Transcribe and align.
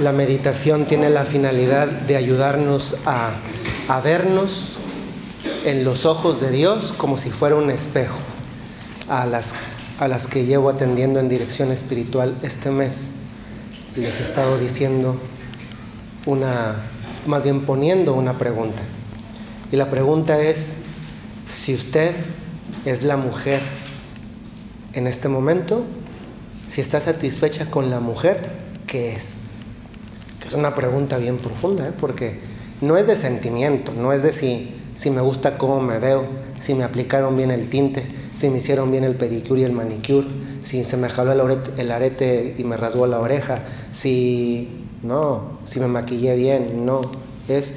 La 0.00 0.12
meditación 0.12 0.86
tiene 0.86 1.10
la 1.10 1.26
finalidad 1.26 1.86
de 1.86 2.16
ayudarnos 2.16 2.96
a, 3.04 3.32
vernos 4.02 4.76
en 5.66 5.84
los 5.84 6.06
ojos 6.06 6.40
de 6.40 6.50
Dios 6.50 6.94
como 6.96 7.18
si 7.18 7.28
fuera 7.28 7.56
un 7.56 7.68
espejo 7.68 8.16
a 9.10 9.26
las, 9.26 9.52
a 9.98 10.08
las 10.08 10.26
que 10.26 10.46
llevo 10.46 10.70
atendiendo 10.70 11.20
en 11.20 11.28
dirección 11.28 11.70
espiritual 11.70 12.34
este 12.40 12.70
mes. 12.70 13.08
Les 13.94 14.20
he 14.20 14.22
estado 14.22 14.58
diciendo 14.58 15.16
una, 16.24 16.76
más 17.26 17.44
bien 17.44 17.60
poniendo 17.66 18.14
una 18.14 18.38
pregunta. 18.38 18.80
Y 19.70 19.76
la 19.76 19.90
pregunta 19.90 20.40
es, 20.40 20.76
si 21.46 21.74
usted 21.74 22.14
es 22.86 23.02
la 23.02 23.18
mujer 23.18 23.60
en 24.94 25.06
este 25.06 25.28
momento, 25.28 25.84
si 26.68 26.80
está 26.80 27.02
satisfecha 27.02 27.70
con 27.70 27.90
la 27.90 28.00
mujer, 28.00 28.52
¿qué 28.86 29.14
es? 29.14 29.42
Que 30.40 30.48
es 30.48 30.54
una 30.54 30.74
pregunta 30.74 31.18
bien 31.18 31.38
profunda, 31.38 31.86
¿eh? 31.86 31.92
porque 31.98 32.38
no 32.80 32.96
es 32.96 33.06
de 33.06 33.16
sentimiento, 33.16 33.92
no 33.92 34.12
es 34.12 34.22
de 34.22 34.32
si, 34.32 34.74
si 34.96 35.10
me 35.10 35.20
gusta 35.20 35.58
cómo 35.58 35.80
me 35.80 35.98
veo, 35.98 36.24
si 36.60 36.74
me 36.74 36.84
aplicaron 36.84 37.36
bien 37.36 37.50
el 37.50 37.68
tinte, 37.68 38.04
si 38.34 38.48
me 38.48 38.56
hicieron 38.56 38.90
bien 38.90 39.04
el 39.04 39.16
pedicure 39.16 39.60
y 39.60 39.64
el 39.64 39.72
manicure, 39.72 40.26
si 40.62 40.82
se 40.84 40.96
me 40.96 41.10
jaló 41.10 41.32
el 41.32 41.40
arete, 41.40 41.70
el 41.76 41.90
arete 41.90 42.54
y 42.56 42.64
me 42.64 42.76
rasgó 42.76 43.06
la 43.06 43.20
oreja, 43.20 43.60
si 43.90 44.86
no, 45.02 45.58
si 45.64 45.80
me 45.80 45.88
maquillé 45.88 46.34
bien, 46.36 46.86
no, 46.86 47.02
es 47.48 47.74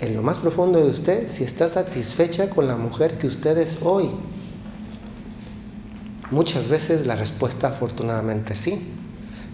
en 0.00 0.16
lo 0.16 0.22
más 0.22 0.38
profundo 0.38 0.80
de 0.80 0.90
usted 0.90 1.28
si 1.28 1.44
está 1.44 1.68
satisfecha 1.68 2.50
con 2.50 2.66
la 2.66 2.76
mujer 2.76 3.18
que 3.18 3.26
usted 3.26 3.56
es 3.58 3.78
hoy. 3.82 4.10
Muchas 6.30 6.68
veces 6.68 7.06
la 7.06 7.14
respuesta 7.14 7.68
afortunadamente 7.68 8.54
sí, 8.54 8.82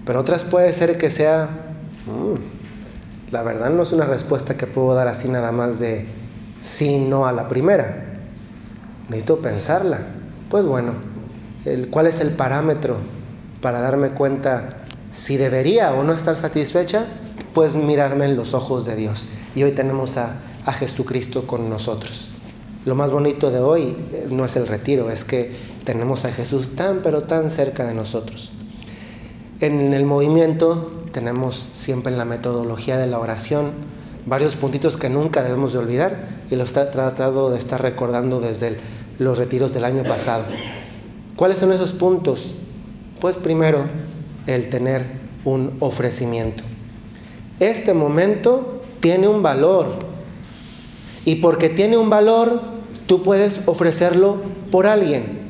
pero 0.07 0.21
otras 0.21 0.45
puede 0.45 0.73
ser 0.73 0.97
que 0.97 1.11
sea, 1.11 1.68
mm, 2.09 3.33
la 3.33 3.43
verdad 3.43 3.71
no 3.71 3.83
es 3.83 3.93
una 3.93 4.07
respuesta 4.07 4.57
que 4.57 4.67
puedo 4.67 4.95
dar 4.95 5.09
así 5.09 5.29
nada 5.29 5.53
más 5.53 5.79
de 5.79 6.07
sí, 6.63 6.99
no 6.99 7.27
a 7.27 7.33
la 7.33 7.49
primera. 7.49 8.05
Necesito 9.09 9.39
pensarla. 9.39 10.01
Pues 10.51 10.65
bueno, 10.65 10.93
¿cuál 11.91 12.07
es 12.07 12.21
el 12.21 12.31
parámetro 12.31 12.97
para 13.61 13.81
darme 13.81 14.11
cuenta 14.11 14.79
si 15.13 15.37
debería 15.37 15.93
o 15.93 16.03
no 16.03 16.13
estar 16.13 16.37
satisfecha? 16.37 17.05
Pues 17.55 17.75
mirarme 17.75 18.27
en 18.27 18.37
los 18.37 18.55
ojos 18.55 18.87
de 18.87 18.97
Dios 18.97 19.29
y 19.55 19.63
hoy 19.63 19.73
tenemos 19.73 20.17
a, 20.17 20.37
a 20.65 20.73
Jesucristo 20.73 21.47
con 21.47 21.69
nosotros. 21.69 22.29
Lo 22.85 22.95
más 22.95 23.11
bonito 23.11 23.51
de 23.51 23.61
hoy 23.61 23.97
eh, 24.13 24.27
no 24.31 24.45
es 24.45 24.57
el 24.57 24.67
retiro, 24.67 25.11
es 25.11 25.25
que 25.25 25.53
tenemos 25.85 26.25
a 26.25 26.33
Jesús 26.33 26.77
tan 26.77 27.01
pero 27.03 27.23
tan 27.23 27.51
cerca 27.51 27.85
de 27.87 27.95
nosotros. 27.95 28.53
En 29.61 29.93
el 29.93 30.05
movimiento 30.05 31.05
tenemos 31.19 31.69
siempre 31.73 32.13
en 32.13 32.19
la 32.19 32.25
metodología 32.25 32.97
de 32.97 33.09
la 33.09 33.19
oración 33.19 33.73
varios 34.25 34.55
puntitos 34.55 34.97
que 34.97 35.11
nunca 35.11 35.43
debemos 35.43 35.73
de 35.73 35.81
olvidar 35.81 36.29
y 36.49 36.55
los 36.55 36.77
he 36.77 36.85
tratado 36.85 37.51
de 37.51 37.59
estar 37.59 37.83
recordando 37.83 38.39
desde 38.39 38.79
los 39.19 39.37
retiros 39.37 39.75
del 39.75 39.85
año 39.85 40.05
pasado. 40.05 40.45
¿Cuáles 41.35 41.59
son 41.59 41.73
esos 41.73 41.93
puntos? 41.93 42.55
Pues 43.21 43.35
primero, 43.35 43.87
el 44.47 44.71
tener 44.71 45.07
un 45.45 45.77
ofrecimiento. 45.81 46.63
Este 47.59 47.95
momento 47.95 48.83
tiene 49.01 49.27
un 49.27 49.43
valor. 49.43 49.87
Y 51.25 51.37
porque 51.37 51.69
tiene 51.69 51.97
un 51.97 52.11
valor, 52.11 52.61
tú 53.09 53.25
puedes 53.25 53.67
ofrecerlo 53.67 54.37
por 54.71 54.87
alguien, 54.87 55.41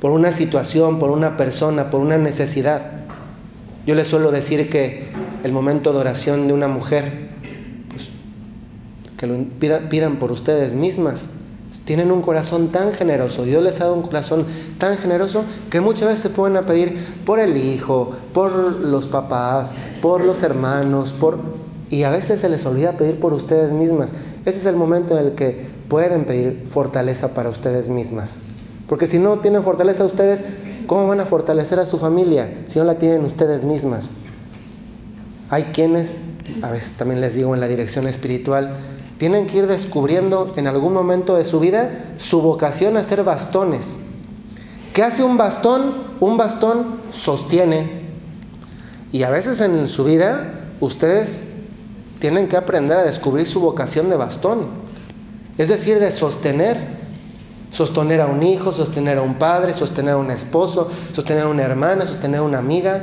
por 0.00 0.12
una 0.12 0.30
situación, 0.30 1.00
por 1.00 1.10
una 1.10 1.36
persona, 1.36 1.90
por 1.90 2.00
una 2.00 2.18
necesidad. 2.18 2.95
Yo 3.86 3.94
les 3.94 4.08
suelo 4.08 4.32
decir 4.32 4.68
que 4.68 5.04
el 5.44 5.52
momento 5.52 5.92
de 5.92 5.98
oración 5.98 6.48
de 6.48 6.52
una 6.52 6.66
mujer, 6.66 7.28
pues, 7.88 8.08
que 9.16 9.26
lo 9.26 9.36
pidan, 9.88 10.16
por 10.16 10.32
ustedes 10.32 10.74
mismas. 10.74 11.28
Tienen 11.84 12.10
un 12.10 12.20
corazón 12.20 12.68
tan 12.72 12.92
generoso, 12.92 13.44
Dios 13.44 13.62
les 13.62 13.80
ha 13.80 13.84
dado 13.84 13.94
un 13.94 14.02
corazón 14.02 14.44
tan 14.78 14.98
generoso 14.98 15.44
que 15.70 15.80
muchas 15.80 16.08
veces 16.08 16.22
se 16.22 16.30
pueden 16.30 16.64
pedir 16.64 16.98
por 17.24 17.38
el 17.38 17.56
hijo, 17.56 18.10
por 18.34 18.80
los 18.80 19.06
papás, 19.06 19.72
por 20.02 20.24
los 20.24 20.42
hermanos, 20.42 21.12
por 21.12 21.38
y 21.88 22.02
a 22.02 22.10
veces 22.10 22.40
se 22.40 22.48
les 22.48 22.66
olvida 22.66 22.92
pedir 22.92 23.20
por 23.20 23.32
ustedes 23.32 23.72
mismas. 23.72 24.12
Ese 24.44 24.58
es 24.58 24.66
el 24.66 24.74
momento 24.74 25.16
en 25.16 25.26
el 25.26 25.32
que 25.36 25.66
pueden 25.88 26.24
pedir 26.24 26.64
fortaleza 26.66 27.34
para 27.34 27.48
ustedes 27.48 27.88
mismas. 27.88 28.40
Porque 28.88 29.06
si 29.06 29.18
no 29.18 29.38
tienen 29.38 29.62
fortaleza 29.62 30.04
ustedes, 30.04 30.44
¿cómo 30.86 31.06
van 31.08 31.20
a 31.20 31.26
fortalecer 31.26 31.78
a 31.78 31.86
su 31.86 31.98
familia 31.98 32.64
si 32.66 32.78
no 32.78 32.84
la 32.84 32.98
tienen 32.98 33.24
ustedes 33.24 33.62
mismas? 33.62 34.14
Hay 35.50 35.64
quienes, 35.64 36.20
a 36.62 36.70
veces 36.70 36.92
también 36.92 37.20
les 37.20 37.34
digo 37.34 37.54
en 37.54 37.60
la 37.60 37.68
dirección 37.68 38.06
espiritual, 38.08 38.76
tienen 39.18 39.46
que 39.46 39.58
ir 39.58 39.66
descubriendo 39.66 40.52
en 40.56 40.66
algún 40.66 40.92
momento 40.92 41.36
de 41.36 41.44
su 41.44 41.60
vida 41.60 42.14
su 42.18 42.42
vocación 42.42 42.96
a 42.96 43.02
ser 43.02 43.24
bastones. 43.24 43.98
¿Qué 44.92 45.02
hace 45.02 45.22
un 45.22 45.36
bastón? 45.36 45.94
Un 46.20 46.36
bastón 46.36 46.96
sostiene. 47.12 48.06
Y 49.12 49.22
a 49.22 49.30
veces 49.30 49.60
en 49.60 49.86
su 49.88 50.04
vida 50.04 50.52
ustedes 50.80 51.48
tienen 52.18 52.48
que 52.48 52.56
aprender 52.56 52.96
a 52.96 53.04
descubrir 53.04 53.46
su 53.46 53.60
vocación 53.60 54.10
de 54.10 54.16
bastón, 54.16 54.66
es 55.58 55.68
decir, 55.68 55.98
de 55.98 56.10
sostener, 56.10 56.95
sostener 57.76 58.22
a 58.22 58.26
un 58.26 58.42
hijo, 58.42 58.72
sostener 58.72 59.18
a 59.18 59.22
un 59.22 59.34
padre, 59.34 59.74
sostener 59.74 60.14
a 60.14 60.16
un 60.16 60.30
esposo, 60.30 60.90
sostener 61.12 61.42
a 61.42 61.48
una 61.48 61.62
hermana, 61.62 62.06
sostener 62.06 62.40
a 62.40 62.42
una 62.42 62.58
amiga, 62.58 63.02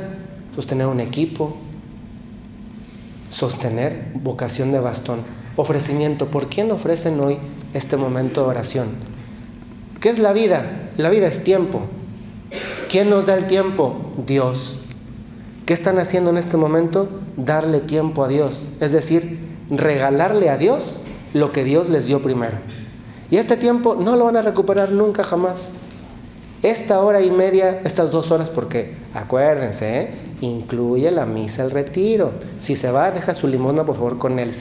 sostener 0.56 0.86
a 0.86 0.88
un 0.88 0.98
equipo, 0.98 1.56
sostener 3.30 4.06
vocación 4.14 4.72
de 4.72 4.80
bastón. 4.80 5.20
Ofrecimiento, 5.54 6.26
¿por 6.26 6.48
quién 6.48 6.72
ofrecen 6.72 7.20
hoy 7.20 7.38
este 7.72 7.96
momento 7.96 8.42
de 8.42 8.48
oración? 8.48 8.88
¿Qué 10.00 10.08
es 10.08 10.18
la 10.18 10.32
vida? 10.32 10.90
La 10.96 11.08
vida 11.08 11.28
es 11.28 11.44
tiempo. 11.44 11.82
¿Quién 12.90 13.10
nos 13.10 13.26
da 13.26 13.34
el 13.36 13.46
tiempo? 13.46 13.94
Dios. 14.26 14.80
¿Qué 15.66 15.72
están 15.72 16.00
haciendo 16.00 16.30
en 16.30 16.36
este 16.36 16.56
momento? 16.56 17.08
Darle 17.36 17.78
tiempo 17.78 18.24
a 18.24 18.28
Dios, 18.28 18.68
es 18.80 18.90
decir, 18.90 19.38
regalarle 19.70 20.50
a 20.50 20.56
Dios 20.56 20.98
lo 21.32 21.52
que 21.52 21.62
Dios 21.62 21.88
les 21.88 22.06
dio 22.06 22.22
primero. 22.22 22.56
Y 23.30 23.36
este 23.36 23.56
tiempo 23.56 23.94
no 23.94 24.16
lo 24.16 24.26
van 24.26 24.36
a 24.36 24.42
recuperar 24.42 24.90
nunca 24.90 25.24
jamás. 25.24 25.70
Esta 26.62 27.00
hora 27.00 27.20
y 27.20 27.30
media, 27.30 27.80
estas 27.84 28.10
dos 28.10 28.30
horas, 28.30 28.48
porque 28.48 28.94
acuérdense, 29.12 30.00
¿eh? 30.00 30.14
incluye 30.40 31.10
la 31.10 31.26
misa, 31.26 31.62
el 31.64 31.70
retiro. 31.70 32.32
Si 32.58 32.74
se 32.76 32.90
va, 32.90 33.10
deja 33.10 33.34
su 33.34 33.48
limosna 33.48 33.84
por 33.84 33.96
favor 33.96 34.18
con 34.18 34.38
él. 34.38 34.52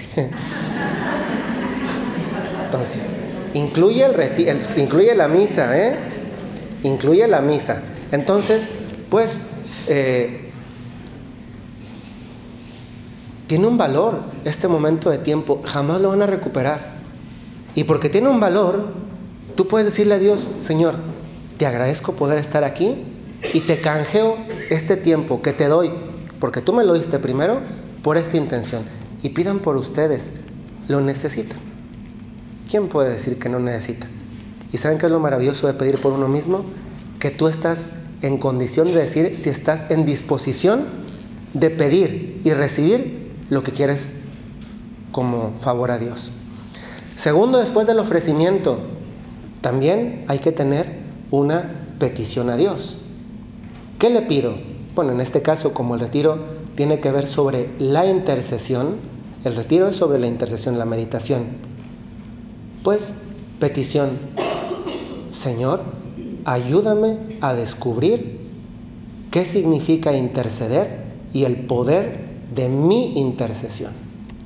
Entonces, 2.66 3.08
incluye, 3.54 4.04
el, 4.04 4.14
retiro, 4.14 4.54
incluye 4.76 5.16
la 5.16 5.28
misa, 5.28 5.78
¿eh? 5.78 5.96
incluye 6.84 7.28
la 7.28 7.42
misa. 7.42 7.82
Entonces, 8.12 8.68
pues 9.10 9.42
eh, 9.88 10.50
tiene 13.48 13.68
un 13.68 13.78
valor 13.78 14.22
este 14.46 14.68
momento 14.68 15.10
de 15.10 15.20
tiempo, 15.20 15.62
jamás 15.66 16.02
lo 16.02 16.10
van 16.10 16.22
a 16.22 16.26
recuperar. 16.26 16.93
Y 17.76 17.86
porque 17.86 18.10
tiene 18.10 18.30
un 18.30 18.40
valor, 18.40 18.88
tú 19.56 19.68
puedes 19.68 19.86
decirle 19.86 20.16
a 20.16 20.20
Dios, 20.20 20.50
Señor, 20.60 20.96
te 21.58 21.66
agradezco 21.66 22.14
poder 22.14 22.38
estar 22.38 22.64
aquí 22.64 22.98
y 23.54 23.62
te 23.62 23.80
canjeo 23.80 24.38
este 24.70 24.96
tiempo 24.96 25.42
que 25.42 25.54
te 25.54 25.68
doy, 25.68 25.92
porque 26.40 26.62
tú 26.62 26.74
me 26.74 26.84
lo 26.84 26.94
diste 26.94 27.20
primero, 27.20 27.60
por 28.04 28.18
esta 28.18 28.38
intención. 28.38 28.84
Y 29.24 29.30
pidan 29.30 29.60
por 29.60 29.78
ustedes, 29.78 30.32
lo 30.88 31.02
necesitan. 31.02 31.58
¿Quién 32.70 32.90
puede 32.90 33.12
decir 33.12 33.40
que 33.40 33.50
no 33.50 33.60
necesita? 33.60 34.08
¿Y 34.72 34.78
saben 34.78 34.98
qué 34.98 35.06
es 35.06 35.12
lo 35.12 35.20
maravilloso 35.20 35.68
de 35.68 35.74
pedir 35.74 36.02
por 36.02 36.14
uno 36.14 36.28
mismo? 36.28 36.66
Que 37.20 37.32
tú 37.32 37.48
estás 37.48 37.92
en 38.22 38.38
condición 38.38 38.88
de 38.88 38.96
decir 38.96 39.38
si 39.38 39.50
estás 39.50 39.90
en 39.90 40.06
disposición 40.06 40.86
de 41.54 41.70
pedir 41.70 42.42
y 42.44 42.52
recibir 42.52 43.32
lo 43.50 43.64
que 43.64 43.72
quieres 43.72 44.14
como 45.12 45.54
favor 45.62 45.92
a 45.92 46.00
Dios. 46.00 46.32
Segundo, 47.16 47.60
después 47.60 47.88
del 47.88 48.00
ofrecimiento, 48.00 48.80
también 49.62 50.26
hay 50.28 50.40
que 50.40 50.52
tener 50.52 50.98
una 51.32 51.86
petición 52.00 52.50
a 52.50 52.58
Dios. 52.58 53.00
¿Qué 54.00 54.10
le 54.10 54.22
pido? 54.24 54.56
Bueno, 54.96 55.14
en 55.14 55.22
este 55.22 55.42
caso, 55.42 55.74
como 55.74 55.96
el 55.96 56.02
retiro 56.02 56.38
tiene 56.76 57.00
que 57.00 57.12
ver 57.12 57.28
sobre 57.28 57.70
la 57.80 58.06
intercesión, 58.06 58.96
el 59.44 59.56
retiro 59.56 59.88
es 59.88 59.96
sobre 59.96 60.20
la 60.20 60.28
intercesión, 60.28 60.78
la 60.78 60.86
meditación. 60.86 61.44
Pues, 62.84 63.14
petición, 63.60 64.12
Señor, 65.30 65.82
ayúdame 66.46 67.38
a 67.42 67.54
descubrir 67.54 68.40
qué 69.32 69.46
significa 69.46 70.16
interceder 70.16 71.04
y 71.34 71.46
el 71.46 71.56
poder 71.66 72.20
de 72.54 72.70
mi 72.70 73.18
intercesión. 73.20 73.92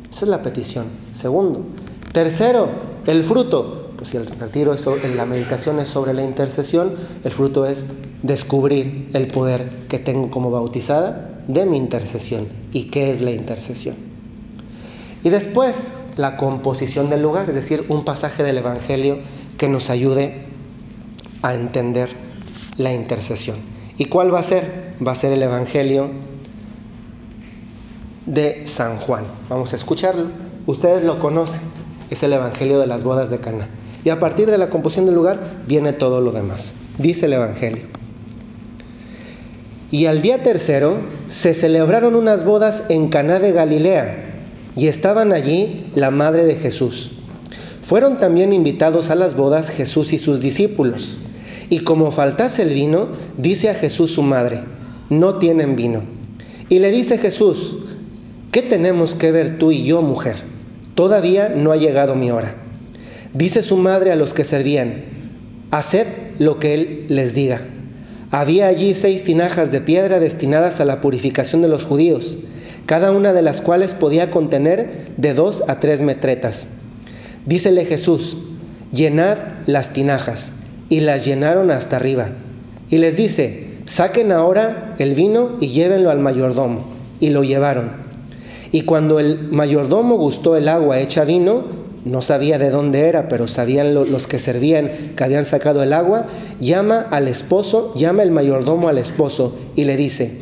Esa 0.10 0.26
es 0.26 0.30
la 0.30 0.42
petición. 0.42 0.86
Segundo. 1.14 1.66
Tercero, 2.12 2.70
el 3.06 3.24
fruto. 3.24 3.92
pues 3.98 4.10
si 4.10 4.18
el 4.18 4.28
retiro, 4.28 4.74
es 4.74 4.86
la 5.16 5.26
meditación 5.26 5.80
es 5.80 5.88
sobre 5.88 6.14
la 6.14 6.24
intercesión, 6.24 6.94
el 7.24 7.32
fruto 7.32 7.66
es 7.66 7.88
descubrir 8.22 9.10
el 9.14 9.28
poder 9.28 9.70
que 9.90 9.98
tengo 9.98 10.30
como 10.30 10.52
bautizada 10.52 11.42
de 11.48 11.66
mi 11.66 11.78
intercesión 11.78 12.48
y 12.74 12.86
qué 12.86 13.12
es 13.12 13.22
la 13.22 13.32
intercesión. 13.32 13.96
Y 15.24 15.30
después 15.30 15.92
la 16.16 16.38
composición 16.38 17.10
del 17.10 17.22
lugar, 17.22 17.50
es 17.50 17.56
decir, 17.56 17.86
un 17.90 18.06
pasaje 18.06 18.44
del 18.44 18.60
Evangelio 18.60 19.18
que 19.58 19.68
nos 19.68 19.90
ayude 19.90 20.46
a 21.42 21.54
entender 21.54 22.10
la 22.78 22.94
intercesión. 22.94 23.58
¿Y 23.98 24.06
cuál 24.06 24.34
va 24.34 24.40
a 24.40 24.44
ser? 24.44 24.94
Va 25.06 25.14
a 25.14 25.16
ser 25.16 25.34
el 25.34 25.42
Evangelio 25.42 26.12
de 28.26 28.68
San 28.68 28.98
Juan. 28.98 29.24
Vamos 29.50 29.74
a 29.74 29.76
escucharlo. 29.76 30.26
Ustedes 30.66 31.04
lo 31.04 31.20
conocen, 31.20 31.62
es 32.10 32.24
el 32.24 32.34
Evangelio 32.34 32.80
de 32.80 32.88
las 32.88 33.04
bodas 33.04 33.30
de 33.30 33.40
Cana. 33.40 33.68
Y 34.04 34.10
a 34.10 34.20
partir 34.20 34.50
de 34.50 34.58
la 34.58 34.70
composición 34.70 35.06
del 35.06 35.16
lugar 35.16 35.40
viene 35.68 35.94
todo 35.94 36.22
lo 36.22 36.32
demás. 36.32 36.76
Dice 36.98 37.26
el 37.26 37.34
Evangelio. 37.34 37.84
Y 39.92 40.06
al 40.06 40.22
día 40.22 40.44
tercero 40.44 40.98
se 41.28 41.54
celebraron 41.54 42.16
unas 42.16 42.44
bodas 42.44 42.84
en 42.90 43.08
Caná 43.08 43.40
de 43.40 43.54
Galilea, 43.54 44.26
y 44.76 44.88
estaban 44.88 45.32
allí 45.32 45.90
la 45.96 46.12
madre 46.12 46.46
de 46.46 46.56
Jesús. 46.56 47.14
Fueron 47.82 48.20
también 48.20 48.52
invitados 48.52 49.10
a 49.10 49.16
las 49.16 49.36
bodas 49.36 49.70
Jesús 49.70 50.12
y 50.12 50.20
sus 50.20 50.42
discípulos. 50.42 51.18
Y 51.70 51.80
como 51.80 52.12
faltase 52.12 52.64
el 52.64 52.74
vino, 52.74 53.08
dice 53.38 53.70
a 53.70 53.76
Jesús 53.76 54.12
su 54.12 54.24
madre, 54.24 54.62
no 55.10 55.36
tienen 55.36 55.76
vino. 55.76 56.04
Y 56.70 56.80
le 56.80 56.92
dice 56.92 57.18
Jesús, 57.18 57.78
¿qué 58.52 58.62
tenemos 58.62 59.16
que 59.16 59.32
ver 59.32 59.58
tú 59.58 59.72
y 59.72 59.86
yo, 59.86 60.02
mujer? 60.02 60.44
Todavía 60.98 61.50
no 61.50 61.72
ha 61.72 61.78
llegado 61.78 62.16
mi 62.16 62.32
hora. 62.32 62.56
Dice 63.32 63.62
su 63.62 63.78
madre 63.78 64.12
a 64.12 64.16
los 64.16 64.34
que 64.34 64.44
servían, 64.44 65.04
haced 65.70 66.08
lo 66.40 66.58
que 66.58 66.74
él 66.74 67.06
les 67.08 67.36
diga. 67.36 67.62
Había 68.32 68.66
allí 68.66 68.96
seis 68.96 69.24
tinajas 69.24 69.72
de 69.72 69.80
piedra 69.80 70.20
destinadas 70.20 70.82
a 70.82 70.86
la 70.86 71.00
purificación 71.00 71.62
de 71.62 71.68
los 71.68 71.84
judíos, 71.84 72.40
cada 72.88 73.12
una 73.12 73.34
de 73.34 73.44
las 73.44 73.62
cuales 73.62 73.94
podía 73.94 74.32
contener 74.32 75.12
de 75.18 75.36
dos 75.36 75.64
a 75.68 75.80
tres 75.80 76.02
metretas. 76.02 76.68
Dícele 77.46 77.86
Jesús, 77.86 78.36
llenad 78.92 79.38
las 79.68 79.94
tinajas 79.94 80.52
y 80.90 81.02
las 81.02 81.24
llenaron 81.24 81.70
hasta 81.70 81.98
arriba. 81.98 82.32
Y 82.90 82.98
les 82.98 83.16
dice, 83.16 83.76
saquen 83.86 84.32
ahora 84.32 84.96
el 84.98 85.14
vino 85.14 85.58
y 85.62 85.68
llévenlo 85.68 86.10
al 86.10 86.18
mayordomo. 86.18 86.88
Y 87.20 87.30
lo 87.30 87.44
llevaron. 87.44 88.07
Y 88.72 88.82
cuando 88.82 89.20
el 89.20 89.50
mayordomo 89.52 90.18
gustó 90.18 90.56
el 90.56 90.68
agua 90.68 91.00
hecha 91.00 91.26
vino, 91.26 91.64
no 92.06 92.22
sabía 92.22 92.58
de 92.58 92.70
dónde 92.70 93.02
era, 93.02 93.28
pero 93.28 93.48
sabían 93.48 93.94
los 93.94 94.28
que 94.28 94.40
servían 94.40 95.14
que 95.16 95.24
habían 95.24 95.46
sacado 95.46 95.84
el 95.84 95.94
agua, 95.94 96.26
llama 96.60 97.06
al 97.12 97.28
esposo, 97.28 97.94
llama 97.96 98.24
el 98.24 98.32
mayordomo 98.32 98.88
al 98.88 98.98
esposo 98.98 99.56
y 99.76 99.86
le 99.86 99.98
dice, 99.98 100.40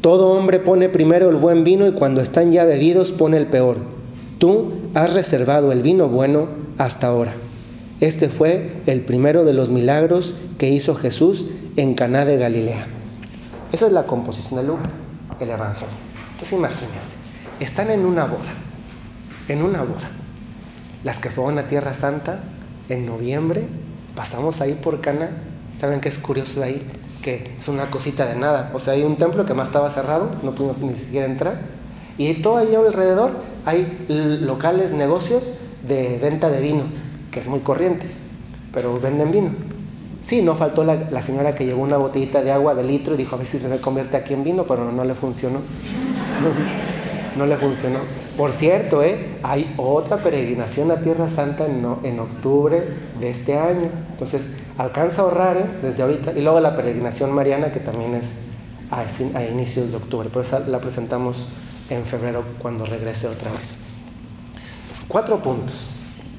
todo 0.00 0.30
hombre 0.30 0.60
pone 0.60 0.88
primero 0.88 1.28
el 1.28 1.36
buen 1.36 1.64
vino 1.64 1.86
y 1.86 1.92
cuando 1.92 2.20
están 2.20 2.52
ya 2.52 2.64
bebidos 2.64 3.12
pone 3.12 3.36
el 3.36 3.46
peor. 3.46 3.78
Tú 4.38 4.72
has 4.94 5.12
reservado 5.12 5.72
el 5.72 5.82
vino 5.82 6.08
bueno 6.08 6.48
hasta 6.78 7.08
ahora. 7.08 7.34
Este 8.00 8.28
fue 8.28 8.80
el 8.86 9.00
primero 9.00 9.44
de 9.44 9.52
los 9.52 9.70
milagros 9.70 10.36
que 10.56 10.70
hizo 10.70 10.94
Jesús 10.94 11.46
en 11.76 11.94
Caná 11.94 12.24
de 12.24 12.36
Galilea. 12.36 12.86
Esa 13.72 13.86
es 13.86 13.92
la 13.92 14.04
composición 14.04 14.60
del 14.60 14.70
el 15.40 15.50
Evangelio. 15.50 15.94
Entonces 16.32 16.56
imagínense, 16.56 17.16
están 17.64 17.90
en 17.90 18.04
una 18.04 18.24
boda, 18.24 18.52
en 19.48 19.62
una 19.62 19.82
boda. 19.82 20.08
Las 21.04 21.18
que 21.18 21.30
fueron 21.30 21.58
a 21.58 21.64
Tierra 21.64 21.94
Santa 21.94 22.40
en 22.88 23.06
noviembre, 23.06 23.66
pasamos 24.14 24.60
ahí 24.60 24.74
por 24.74 25.00
Cana. 25.00 25.30
¿Saben 25.80 26.00
qué 26.00 26.08
es 26.08 26.18
curioso 26.18 26.60
de 26.60 26.66
ahí? 26.66 26.92
Que 27.22 27.54
es 27.58 27.68
una 27.68 27.90
cosita 27.90 28.26
de 28.26 28.36
nada. 28.36 28.70
O 28.74 28.80
sea, 28.80 28.94
hay 28.94 29.04
un 29.04 29.16
templo 29.16 29.44
que 29.44 29.54
más 29.54 29.68
estaba 29.68 29.90
cerrado, 29.90 30.30
no 30.42 30.54
pudimos 30.54 30.78
ni 30.78 30.94
siquiera 30.94 31.26
entrar. 31.26 31.60
Y 32.16 32.34
todo 32.34 32.56
ahí 32.56 32.74
alrededor 32.74 33.32
hay 33.64 34.06
locales, 34.08 34.92
negocios 34.92 35.52
de 35.86 36.18
venta 36.18 36.50
de 36.50 36.60
vino 36.60 36.84
que 37.30 37.40
es 37.40 37.46
muy 37.46 37.60
corriente, 37.60 38.06
pero 38.72 38.98
venden 38.98 39.30
vino. 39.30 39.50
Sí, 40.20 40.42
no 40.42 40.54
faltó 40.54 40.84
la, 40.84 41.22
señora 41.22 41.54
que 41.54 41.64
llevó 41.64 41.82
una 41.82 41.96
botellita 41.96 42.42
de 42.42 42.50
agua 42.50 42.74
de 42.74 42.82
litro 42.82 43.14
y 43.14 43.16
dijo 43.16 43.36
a 43.36 43.38
ver 43.38 43.46
si 43.46 43.58
se 43.58 43.80
convierte 43.80 44.16
aquí 44.16 44.34
en 44.34 44.44
vino, 44.44 44.64
pero 44.64 44.90
no, 44.90 45.04
le 45.04 45.14
funcionó. 45.14 45.60
No, 47.38 47.46
le 47.46 47.56
funcionó. 47.56 48.00
Por 48.36 48.50
cierto, 48.50 49.04
¿eh? 49.04 49.38
hay 49.44 49.72
otra 49.76 50.16
peregrinación 50.16 50.90
a 50.90 50.96
Tierra 50.96 51.28
Santa 51.28 51.66
en, 51.66 51.86
en 52.02 52.18
octubre 52.18 52.82
de 53.20 53.30
este 53.30 53.56
año. 53.56 53.88
Entonces, 54.10 54.50
alcanza 54.76 55.22
a 55.22 55.24
ahorrar 55.26 55.56
¿eh? 55.56 55.64
desde 55.80 56.02
ahorita. 56.02 56.32
Y 56.32 56.42
luego 56.42 56.58
la 56.58 56.74
peregrinación 56.74 57.32
mariana, 57.32 57.72
que 57.72 57.78
también 57.78 58.14
es 58.14 58.40
a, 58.90 59.04
a 59.38 59.44
inicios 59.44 59.92
de 59.92 59.98
octubre. 59.98 60.28
Por 60.30 60.44
eso 60.44 60.60
la 60.66 60.80
presentamos 60.80 61.46
en 61.90 62.04
febrero 62.04 62.42
cuando 62.58 62.84
regrese 62.84 63.28
otra 63.28 63.52
vez. 63.52 63.78
Cuatro 65.06 65.40
puntos 65.40 65.90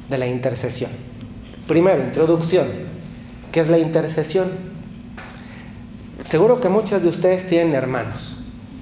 de 0.10 0.18
la 0.18 0.28
intercesión. 0.28 0.92
Primero, 1.66 2.04
introducción. 2.04 2.68
¿Qué 3.54 3.62
es 3.62 3.70
la 3.70 3.80
intercesión? 3.80 4.50
Seguro 6.26 6.60
que 6.60 6.68
muchas 6.68 7.02
de 7.02 7.08
ustedes 7.08 7.48
tienen 7.48 7.74
hermanos, 7.74 8.38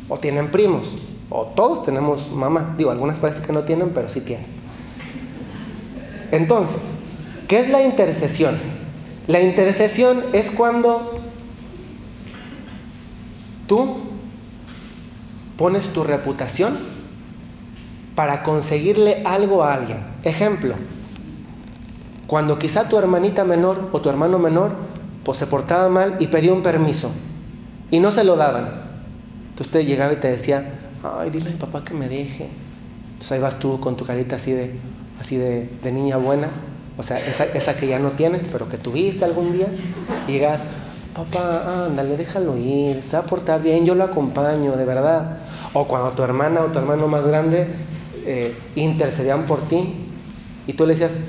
o 0.10 0.18
tienen 0.18 0.50
primos, 0.50 0.96
o 1.30 1.46
todos 1.46 1.84
tenemos 1.84 2.32
mamá. 2.32 2.76
Digo, 2.78 2.92
algunas 2.92 3.20
parece 3.20 3.42
que 3.42 3.54
no 3.54 3.64
tienen, 3.64 3.92
pero 3.92 4.10
sí 4.10 4.22
tienen. 4.22 4.46
Entonces, 6.32 6.78
¿qué 7.48 7.60
es 7.60 7.70
la 7.70 7.84
intercesión? 7.84 8.58
La 9.28 9.42
intercesión 9.42 10.24
es 10.34 10.52
cuando 10.52 11.20
tú 13.68 13.98
pones 15.58 15.88
tu 15.90 16.04
reputación 16.04 16.78
para 18.16 18.44
conseguirle 18.44 19.22
algo 19.26 19.64
a 19.64 19.74
alguien. 19.74 20.00
Ejemplo, 20.24 20.76
cuando 22.26 22.60
quizá 22.60 22.90
tu 22.90 22.98
hermanita 22.98 23.44
menor 23.44 23.90
o 23.92 24.02
tu 24.02 24.10
hermano 24.10 24.40
menor 24.40 24.72
pues 25.24 25.38
se 25.38 25.48
portaba 25.48 25.90
mal 25.90 26.16
y 26.20 26.28
pedía 26.28 26.54
un 26.54 26.64
permiso 26.64 27.12
y 27.92 28.00
no 28.00 28.12
se 28.12 28.24
lo 28.24 28.38
daban. 28.38 28.70
Entonces 29.50 29.72
te 29.74 29.86
llegaba 29.86 30.14
y 30.14 30.18
te 30.18 30.30
decía, 30.30 30.77
ay, 31.20 31.30
dile 31.30 31.50
a 31.50 31.54
mi 31.54 31.58
papá 31.58 31.84
que 31.84 31.94
me 31.94 32.08
deje. 32.10 32.50
Entonces 33.14 33.32
ahí 33.32 33.40
vas 33.40 33.60
tú 33.60 33.80
con 33.80 33.98
tu 33.98 34.06
carita 34.06 34.36
así 34.36 34.52
de, 34.52 34.76
así 35.20 35.38
de, 35.38 35.70
niña 35.92 36.18
buena, 36.18 36.50
o 36.98 37.04
sea, 37.04 37.20
esa, 37.20 37.46
esa, 37.46 37.76
que 37.76 37.88
ya 37.88 38.00
no 38.00 38.12
tienes, 38.12 38.46
pero 38.46 38.70
que 38.70 38.78
tuviste 38.78 39.26
algún 39.26 39.54
día, 39.54 39.68
y 40.28 40.34
llegas, 40.34 40.66
papá, 41.16 41.86
ándale, 41.88 42.16
déjalo 42.16 42.58
ir, 42.58 43.02
se 43.02 43.18
va 43.18 43.24
a 43.24 43.26
portar 43.26 43.62
bien, 43.62 43.86
yo 43.86 43.96
lo 43.96 44.04
acompaño, 44.04 44.76
de 44.76 44.86
verdad. 44.86 45.40
O 45.74 45.88
cuando 45.88 46.12
tu 46.12 46.24
hermana 46.24 46.62
o 46.62 46.68
tu 46.68 46.80
hermano 46.80 47.08
más 47.08 47.26
grande 47.26 47.68
eh, 48.26 48.56
intercedían 48.76 49.46
por 49.46 49.62
ti 49.68 49.94
y 50.68 50.74
tú 50.74 50.86
le 50.86 50.94
decías, 50.94 51.22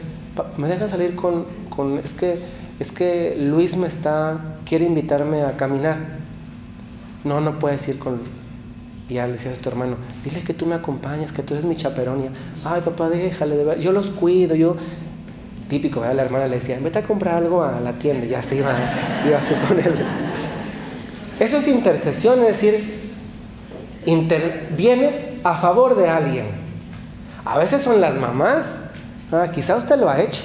me 0.56 0.68
deja 0.68 0.88
salir 0.88 1.14
con, 1.14 1.46
con, 1.70 1.98
es 1.98 2.12
que, 2.12 2.38
es 2.78 2.92
que 2.92 3.36
Luis 3.38 3.76
me 3.76 3.86
está, 3.86 4.58
quiere 4.66 4.84
invitarme 4.84 5.42
a 5.42 5.56
caminar. 5.56 6.18
No, 7.24 7.40
no 7.40 7.58
puedes 7.58 7.86
ir 7.88 7.98
con 7.98 8.16
Luis. 8.16 8.30
Y 9.08 9.14
ya 9.14 9.26
le 9.26 9.34
decías 9.34 9.58
a 9.58 9.60
tu 9.60 9.68
hermano, 9.68 9.96
dile 10.24 10.42
que 10.42 10.54
tú 10.54 10.66
me 10.66 10.74
acompañas, 10.74 11.32
que 11.32 11.42
tú 11.42 11.54
eres 11.54 11.64
mi 11.64 11.76
chaperonia. 11.76 12.30
Ay, 12.64 12.82
papá, 12.82 13.08
déjale, 13.08 13.56
de 13.56 13.64
ver. 13.64 13.80
yo 13.80 13.92
los 13.92 14.10
cuido, 14.10 14.54
yo... 14.54 14.76
Típico. 15.68 16.00
La 16.00 16.22
hermana 16.22 16.48
le 16.48 16.56
decía, 16.56 16.78
vete 16.82 17.00
a 17.00 17.02
comprar 17.02 17.34
algo 17.34 17.62
a 17.62 17.78
la 17.80 17.92
tienda. 17.92 18.26
Ya 18.26 18.42
se 18.42 18.56
iba, 18.56 18.72
ibas 19.26 19.46
tú 19.46 19.54
con 19.68 19.78
él. 19.78 19.94
Eso 21.38 21.58
es 21.58 21.68
intercesión, 21.68 22.40
es 22.40 22.48
decir, 22.48 23.00
intervienes 24.06 25.44
a 25.44 25.56
favor 25.56 25.94
de 25.94 26.08
alguien. 26.08 26.46
A 27.44 27.58
veces 27.58 27.82
son 27.82 28.00
las 28.00 28.16
mamás 28.16 28.80
Ah, 29.30 29.50
quizá 29.52 29.76
usted 29.76 29.98
lo 29.98 30.08
ha 30.08 30.20
hecho. 30.20 30.42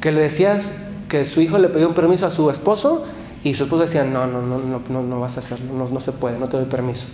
Que 0.00 0.12
le 0.12 0.20
decías 0.20 0.72
que 1.08 1.24
su 1.24 1.40
hijo 1.40 1.58
le 1.58 1.68
pidió 1.68 1.88
un 1.88 1.94
permiso 1.94 2.26
a 2.26 2.30
su 2.30 2.50
esposo 2.50 3.04
y 3.44 3.54
su 3.54 3.64
esposo 3.64 3.82
decía, 3.82 4.04
no, 4.04 4.26
no, 4.26 4.42
no, 4.42 4.58
no, 4.58 5.02
no, 5.02 5.20
vas 5.20 5.36
a 5.36 5.40
hacerlo, 5.40 5.72
no, 5.72 5.88
no 5.88 6.00
se 6.00 6.12
puede, 6.12 6.38
no 6.38 6.48
te 6.48 6.56
doy 6.56 6.66
permiso. 6.66 7.06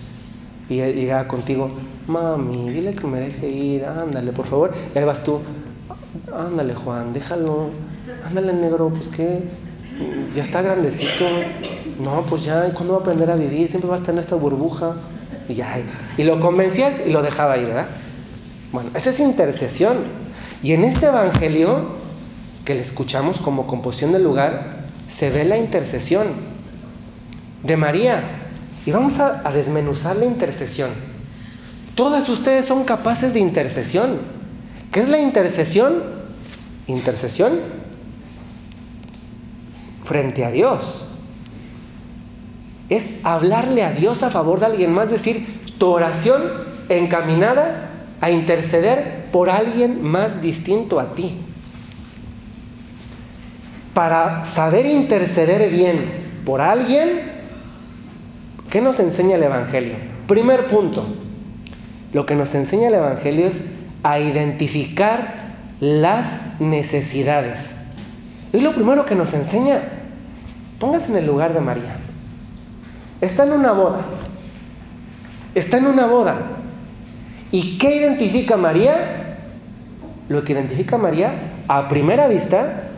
Y 0.69 0.77
llegaba 0.77 1.27
contigo, 1.27 1.71
mami, 2.07 2.71
dile 2.71 2.95
que 2.95 3.07
me 3.07 3.21
deje 3.21 3.49
ir, 3.49 3.85
ándale, 3.87 4.33
por 4.33 4.47
favor. 4.47 4.73
Y 4.95 4.99
ahí 4.99 5.05
vas 5.05 5.25
tú, 5.25 5.41
ándale, 6.35 6.75
Juan, 6.75 7.13
déjalo, 7.13 7.71
ándale, 8.27 8.53
negro, 8.53 8.91
pues 8.91 9.09
que 9.09 9.43
ya 10.35 10.43
está 10.43 10.63
grandecito. 10.63 11.25
No, 12.01 12.23
pues 12.23 12.45
ya, 12.45 12.73
¿cuándo 12.73 12.95
va 12.95 12.99
a 12.99 13.03
aprender 13.03 13.31
a 13.31 13.37
vivir? 13.37 13.69
Siempre 13.69 13.89
va 13.89 13.97
a 13.97 13.99
estar 13.99 14.15
en 14.15 14.21
esta 14.21 14.37
burbuja. 14.37 14.95
Y 15.49 15.55
ya, 15.55 15.81
y 16.19 16.25
lo 16.25 16.41
convencías 16.41 17.01
y 17.07 17.11
lo 17.11 17.23
dejaba 17.23 17.57
ir, 17.57 17.69
¿verdad? 17.69 17.87
Bueno, 18.71 18.91
esa 18.95 19.11
es 19.11 19.19
intercesión. 19.19 20.05
Y 20.63 20.73
en 20.73 20.85
este 20.85 21.07
Evangelio, 21.07 21.81
que 22.65 22.75
le 22.75 22.83
escuchamos 22.83 23.39
como 23.39 23.67
composición 23.67 24.13
del 24.13 24.25
lugar, 24.25 24.85
se 25.07 25.31
ve 25.31 25.45
la 25.45 25.57
intercesión 25.57 26.29
de 27.63 27.77
María. 27.77 28.23
Y 28.89 28.91
vamos 28.91 29.21
a, 29.21 29.43
desmenuzar 29.53 30.17
la 30.17 30.25
intercesión. 30.25 30.89
Todas 31.95 32.27
ustedes 32.31 32.65
son 32.65 32.85
capaces 32.85 33.35
de 33.35 33.39
intercesión. 33.39 34.19
¿Qué 34.91 35.01
es 35.01 35.09
la 35.09 35.19
intercesión? 35.19 36.17
intercesión 36.87 37.61
frente 40.03 40.47
a 40.47 40.51
Dios. 40.51 41.05
Es 42.89 43.17
hablarle 43.25 43.85
a 43.85 43.91
Dios 43.91 44.23
a 44.23 44.31
favor 44.31 44.61
de 44.61 44.65
alguien 44.65 44.95
más, 44.95 45.11
decir, 45.11 45.75
tu 45.77 45.89
oración 45.89 46.41
encaminada 46.89 47.91
a 48.23 48.31
interceder 48.31 49.27
por 49.31 49.51
alguien 49.51 50.03
más 50.03 50.41
distinto 50.41 50.99
a 50.99 51.15
ti. 51.15 51.37
Para 53.93 54.47
saber 54.47 54.87
interceder 54.87 55.71
bien 55.71 56.41
por 56.47 56.63
alguien, 56.63 57.38
¿qué 58.71 58.81
nos 58.81 59.01
enseña 59.01 59.37
el 59.37 59.43
Evangelio? 59.43 59.95
Primer 60.27 60.67
punto, 60.67 61.07
lo 62.13 62.27
que 62.27 62.35
nos 62.35 62.55
enseña 62.55 62.89
el 62.89 62.95
Evangelio 62.95 63.47
es 63.47 63.65
a 64.03 64.19
identificar 64.19 65.35
las 65.81 66.61
necesidades. 66.61 67.77
Es 68.53 68.63
lo 68.63 68.73
primero 68.73 69.05
que 69.05 69.15
nos 69.15 69.35
enseña. 69.35 69.81
Póngase 70.79 71.11
en 71.11 71.19
el 71.19 71.27
lugar 71.27 71.55
de 71.55 71.61
María. 71.61 71.97
Está 73.21 73.45
en 73.45 73.53
una 73.53 73.73
boda. 73.73 74.01
Está 75.55 75.79
en 75.79 75.87
una 75.87 76.07
boda. 76.07 76.37
¿Y 77.51 77.79
qué 77.79 77.97
identifica 77.97 78.57
María? 78.57 78.95
Lo 80.29 80.45
que 80.45 80.53
identifica 80.53 80.99
María, 80.99 81.33
a 81.69 81.89
primera 81.89 82.29
vista, 82.29 82.91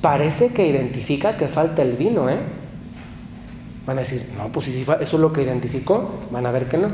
parece 0.00 0.48
que 0.48 0.66
identifica 0.66 1.36
que 1.36 1.46
falta 1.46 1.82
el 1.82 1.92
vino, 1.92 2.28
¿eh? 2.28 2.38
Van 3.86 3.98
a 3.98 4.00
decir, 4.00 4.26
no, 4.36 4.50
pues 4.52 4.66
si 4.66 4.82
eso 4.82 4.96
es 5.00 5.12
lo 5.12 5.32
que 5.32 5.42
identificó, 5.42 6.10
van 6.30 6.46
a 6.46 6.50
ver 6.50 6.68
que 6.68 6.78
no. 6.78 6.88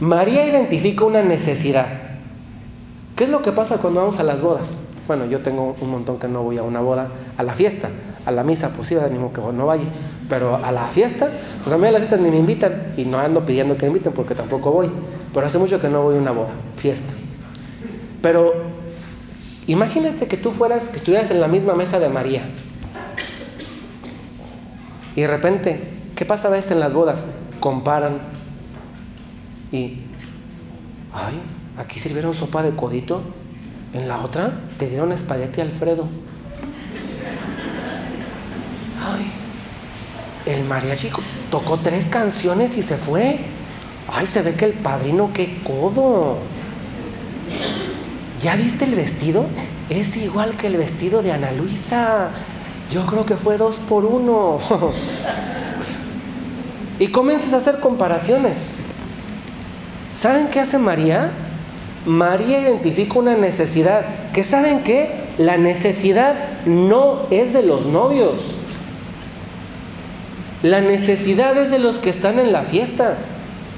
María 0.00 0.46
identifica 0.46 1.04
una 1.04 1.22
necesidad. 1.22 1.86
¿Qué 3.14 3.24
es 3.24 3.30
lo 3.30 3.40
que 3.42 3.52
pasa 3.52 3.76
cuando 3.76 4.00
vamos 4.00 4.18
a 4.18 4.24
las 4.24 4.42
bodas? 4.42 4.80
Bueno, 5.06 5.26
yo 5.26 5.40
tengo 5.40 5.76
un 5.80 5.90
montón 5.90 6.18
que 6.18 6.26
no 6.26 6.42
voy 6.42 6.58
a 6.58 6.62
una 6.62 6.80
boda, 6.80 7.08
a 7.36 7.42
la 7.42 7.54
fiesta, 7.54 7.88
a 8.24 8.30
la 8.30 8.42
misa, 8.42 8.70
pues 8.70 8.88
sí, 8.88 8.94
ni 8.94 9.28
que 9.30 9.40
no 9.40 9.66
vaya. 9.66 9.84
Pero 10.28 10.56
a 10.56 10.72
la 10.72 10.86
fiesta, 10.86 11.30
pues 11.62 11.72
a 11.74 11.78
mí 11.78 11.86
a 11.86 11.92
las 11.92 12.00
fiestas 12.00 12.20
ni 12.20 12.30
me 12.30 12.38
invitan 12.38 12.94
y 12.96 13.04
no 13.04 13.18
ando 13.18 13.44
pidiendo 13.44 13.76
que 13.76 13.86
me 13.86 13.88
inviten 13.88 14.12
porque 14.12 14.34
tampoco 14.34 14.72
voy. 14.72 14.90
Pero 15.34 15.46
hace 15.46 15.58
mucho 15.58 15.80
que 15.80 15.88
no 15.88 16.02
voy 16.02 16.16
a 16.16 16.18
una 16.18 16.32
boda, 16.32 16.50
fiesta. 16.76 17.12
Pero 18.22 18.52
imagínate 19.66 20.26
que 20.26 20.36
tú 20.36 20.52
fueras, 20.52 20.88
que 20.88 20.96
estuvieras 20.96 21.30
en 21.30 21.40
la 21.40 21.48
misma 21.48 21.74
mesa 21.74 21.98
de 21.98 22.08
María. 22.08 22.42
Y 25.16 25.22
de 25.22 25.26
repente, 25.26 25.80
¿qué 26.14 26.24
pasa 26.24 26.48
a 26.48 26.50
veces 26.50 26.72
en 26.72 26.80
las 26.80 26.94
bodas? 26.94 27.24
Comparan 27.60 28.20
y, 29.70 29.98
ay, 31.12 31.40
aquí 31.78 31.98
sirvieron 31.98 32.34
sopa 32.34 32.62
de 32.62 32.74
codito, 32.76 33.22
en 33.94 34.08
la 34.08 34.18
otra 34.18 34.52
te 34.78 34.88
dieron 34.88 35.12
espagueti 35.12 35.60
Alfredo. 35.60 36.06
Ay, 39.04 39.32
el 40.46 40.64
mariachi 40.64 41.10
tocó 41.50 41.78
tres 41.78 42.08
canciones 42.08 42.76
y 42.76 42.82
se 42.82 42.96
fue. 42.96 43.38
Ay, 44.08 44.26
se 44.26 44.42
ve 44.42 44.54
que 44.54 44.64
el 44.64 44.72
padrino, 44.74 45.30
qué 45.32 45.62
codo. 45.62 46.38
¿Ya 48.40 48.56
viste 48.56 48.84
el 48.84 48.94
vestido? 48.94 49.46
Es 49.88 50.16
igual 50.16 50.56
que 50.56 50.66
el 50.66 50.76
vestido 50.76 51.22
de 51.22 51.32
Ana 51.32 51.52
Luisa. 51.52 52.30
Yo 52.92 53.06
creo 53.06 53.24
que 53.24 53.36
fue 53.36 53.56
dos 53.56 53.78
por 53.78 54.04
uno. 54.04 54.58
y 56.98 57.08
comienzas 57.08 57.54
a 57.54 57.56
hacer 57.56 57.80
comparaciones. 57.80 58.72
¿Saben 60.12 60.48
qué 60.48 60.60
hace 60.60 60.78
María? 60.78 61.30
María 62.04 62.60
identifica 62.60 63.18
una 63.18 63.34
necesidad. 63.34 64.04
¿Que 64.34 64.44
saben 64.44 64.84
qué? 64.84 65.22
La 65.38 65.56
necesidad 65.56 66.34
no 66.66 67.26
es 67.30 67.54
de 67.54 67.62
los 67.62 67.86
novios. 67.86 68.42
La 70.62 70.82
necesidad 70.82 71.56
es 71.56 71.70
de 71.70 71.78
los 71.78 71.98
que 71.98 72.10
están 72.10 72.38
en 72.38 72.52
la 72.52 72.62
fiesta. 72.62 73.16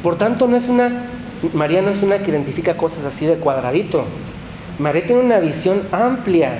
Por 0.03 0.17
tanto, 0.17 0.49
no 0.49 0.57
es 0.57 0.69
una, 0.69 1.07
María 1.53 1.83
no 1.83 1.91
es 1.91 2.03
una 2.03 2.19
que 2.19 2.33
identifica 2.33 2.77
cosas 2.77 3.05
así 3.05 3.27
de 3.27 3.37
cuadradito. 3.37 4.05
María 4.81 5.07
tiene 5.07 5.23
una 5.23 5.39
visión 5.39 5.83
amplia. 5.93 6.59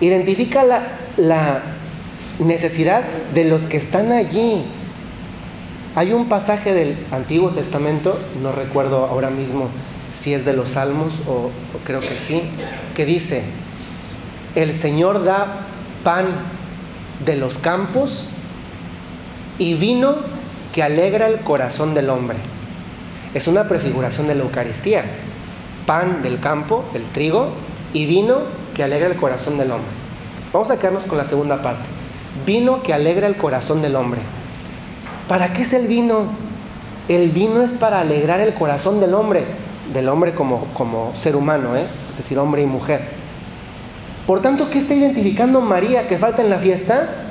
Identifica 0.00 0.64
la, 0.64 0.82
la 1.16 1.75
necesidad 2.38 3.04
de 3.34 3.44
los 3.44 3.62
que 3.62 3.76
están 3.76 4.12
allí. 4.12 4.64
Hay 5.94 6.12
un 6.12 6.28
pasaje 6.28 6.74
del 6.74 7.06
Antiguo 7.10 7.50
Testamento, 7.50 8.18
no 8.42 8.52
recuerdo 8.52 9.06
ahora 9.06 9.30
mismo 9.30 9.68
si 10.10 10.34
es 10.34 10.44
de 10.44 10.52
los 10.52 10.70
Salmos 10.70 11.22
o, 11.26 11.50
creo 11.84 12.00
que 12.00 12.16
sí, 12.16 12.42
que 12.94 13.04
dice, 13.04 13.42
el 14.54 14.74
Señor 14.74 15.24
da 15.24 15.66
pan 16.04 16.26
de 17.24 17.36
los 17.36 17.58
campos 17.58 18.28
y 19.58 19.74
vino 19.74 20.16
que 20.72 20.82
alegra 20.82 21.28
el 21.28 21.40
corazón 21.40 21.94
del 21.94 22.10
hombre. 22.10 22.36
Es 23.34 23.48
una 23.48 23.68
prefiguración 23.68 24.28
de 24.28 24.34
la 24.34 24.42
Eucaristía. 24.42 25.04
Pan 25.86 26.22
del 26.22 26.40
campo, 26.40 26.84
el 26.94 27.04
trigo, 27.04 27.52
y 27.92 28.06
vino 28.06 28.38
que 28.74 28.82
alegra 28.82 29.08
el 29.08 29.16
corazón 29.16 29.56
del 29.56 29.70
hombre. 29.70 29.90
Vamos 30.52 30.70
a 30.70 30.78
quedarnos 30.78 31.04
con 31.04 31.16
la 31.16 31.24
segunda 31.24 31.62
parte. 31.62 31.95
Vino 32.44 32.82
que 32.82 32.92
alegra 32.92 33.26
el 33.26 33.36
corazón 33.36 33.82
del 33.82 33.96
hombre. 33.96 34.20
¿Para 35.28 35.52
qué 35.52 35.62
es 35.62 35.72
el 35.72 35.86
vino? 35.86 36.24
El 37.08 37.30
vino 37.30 37.62
es 37.62 37.70
para 37.70 38.00
alegrar 38.00 38.40
el 38.40 38.54
corazón 38.54 39.00
del 39.00 39.14
hombre, 39.14 39.44
del 39.92 40.08
hombre 40.08 40.34
como, 40.34 40.66
como 40.74 41.14
ser 41.14 41.36
humano, 41.36 41.76
¿eh? 41.76 41.86
es 42.10 42.18
decir, 42.18 42.38
hombre 42.38 42.62
y 42.62 42.66
mujer. 42.66 43.02
Por 44.26 44.42
tanto, 44.42 44.70
¿qué 44.70 44.78
está 44.78 44.94
identificando 44.94 45.60
María 45.60 46.08
que 46.08 46.18
falta 46.18 46.42
en 46.42 46.50
la 46.50 46.58
fiesta? 46.58 47.26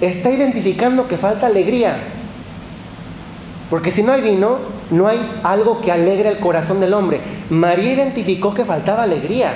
está 0.00 0.30
identificando 0.30 1.08
que 1.08 1.16
falta 1.16 1.46
alegría. 1.46 1.96
Porque 3.70 3.90
si 3.90 4.02
no 4.02 4.12
hay 4.12 4.22
vino, 4.22 4.58
no 4.90 5.08
hay 5.08 5.18
algo 5.42 5.80
que 5.80 5.90
alegre 5.90 6.28
el 6.28 6.38
corazón 6.38 6.80
del 6.80 6.94
hombre. 6.94 7.20
María 7.50 7.94
identificó 7.94 8.54
que 8.54 8.64
faltaba 8.64 9.02
alegría. 9.02 9.52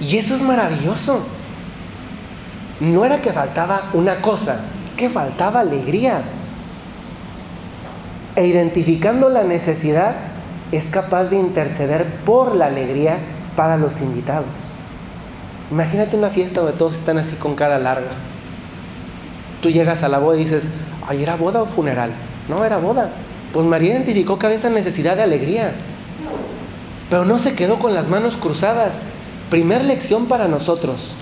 Y 0.00 0.16
eso 0.16 0.34
es 0.34 0.42
maravilloso. 0.42 1.24
No 2.80 3.04
era 3.04 3.20
que 3.20 3.32
faltaba 3.32 3.90
una 3.92 4.20
cosa, 4.20 4.60
es 4.88 4.94
que 4.94 5.08
faltaba 5.08 5.60
alegría. 5.60 6.22
E 8.36 8.46
identificando 8.46 9.28
la 9.28 9.44
necesidad, 9.44 10.16
es 10.72 10.86
capaz 10.86 11.24
de 11.26 11.36
interceder 11.36 12.04
por 12.24 12.56
la 12.56 12.66
alegría 12.66 13.18
para 13.54 13.76
los 13.76 14.00
invitados. 14.00 14.46
Imagínate 15.70 16.16
una 16.16 16.30
fiesta 16.30 16.60
donde 16.60 16.76
todos 16.76 16.94
están 16.94 17.18
así 17.18 17.36
con 17.36 17.54
cara 17.54 17.78
larga. 17.78 18.10
Tú 19.62 19.70
llegas 19.70 20.02
a 20.02 20.08
la 20.08 20.18
boda 20.18 20.36
y 20.36 20.44
dices, 20.44 20.68
ay, 21.06 21.22
¿era 21.22 21.36
boda 21.36 21.62
o 21.62 21.66
funeral? 21.66 22.10
No, 22.48 22.64
era 22.64 22.78
boda. 22.78 23.10
Pues 23.52 23.64
María 23.66 23.92
identificó 23.92 24.38
que 24.38 24.46
había 24.46 24.58
esa 24.58 24.68
necesidad 24.68 25.16
de 25.16 25.22
alegría. 25.22 25.72
Pero 27.08 27.24
no 27.24 27.38
se 27.38 27.54
quedó 27.54 27.78
con 27.78 27.94
las 27.94 28.08
manos 28.08 28.36
cruzadas. 28.36 29.00
Primer 29.54 29.84
lección 29.84 30.26
para 30.26 30.48
nosotros. 30.48 31.14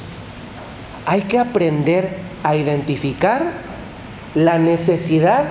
Hay 1.04 1.20
que 1.20 1.38
aprender 1.38 2.16
a 2.42 2.56
identificar 2.56 3.52
la 4.34 4.58
necesidad 4.58 5.44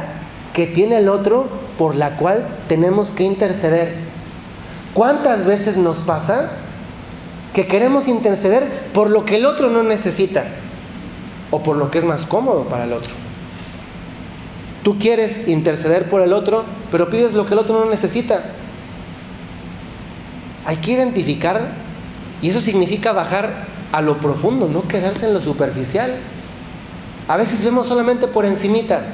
que 0.51 0.65
tiene 0.65 0.97
el 0.97 1.07
otro 1.07 1.47
por 1.77 1.93
la 1.93 2.17
cual 2.17 2.47
tenemos 2.67 3.11
que 3.11 3.23
interceder. 3.23 3.93
¿Cuántas 4.95 5.45
veces 5.45 5.77
nos 5.77 6.01
pasa 6.01 6.53
que 7.53 7.67
queremos 7.67 8.07
interceder 8.07 8.67
por 8.95 9.11
lo 9.11 9.25
que 9.25 9.35
el 9.35 9.45
otro 9.45 9.69
no 9.69 9.83
necesita 9.83 10.45
o 11.51 11.61
por 11.61 11.77
lo 11.77 11.91
que 11.91 11.99
es 11.99 12.03
más 12.03 12.25
cómodo 12.25 12.63
para 12.63 12.85
el 12.85 12.93
otro. 12.93 13.11
Tú 14.81 14.97
quieres 14.97 15.47
interceder 15.47 16.09
por 16.09 16.21
el 16.21 16.33
otro, 16.33 16.65
pero 16.89 17.11
pides 17.11 17.33
lo 17.33 17.45
que 17.45 17.53
el 17.53 17.59
otro 17.59 17.79
no 17.79 17.91
necesita. 17.91 18.41
Hay 20.65 20.77
que 20.77 20.93
identificar, 20.93 21.80
y 22.41 22.49
eso 22.49 22.61
significa 22.61 23.11
bajar 23.13 23.67
a 23.91 24.01
lo 24.01 24.19
profundo, 24.19 24.67
no 24.67 24.87
quedarse 24.87 25.27
en 25.27 25.33
lo 25.33 25.41
superficial. 25.41 26.19
A 27.27 27.37
veces 27.37 27.63
vemos 27.63 27.87
solamente 27.87 28.27
por 28.27 28.45
encimita, 28.45 29.05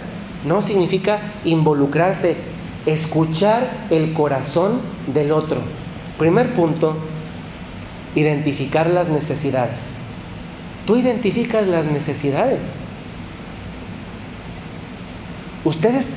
no 0.46 0.62
significa 0.62 1.20
involucrarse, 1.44 2.38
escuchar 2.86 3.68
el 3.90 4.14
corazón 4.14 4.80
del 5.14 5.32
otro. 5.32 5.60
Primer 6.18 6.54
punto, 6.54 6.98
identificar 8.16 8.90
las 8.90 9.10
necesidades. 9.10 9.92
Tú 10.86 10.96
identificas 10.96 11.68
las 11.68 11.86
necesidades. 11.86 12.72
Ustedes, 15.66 16.14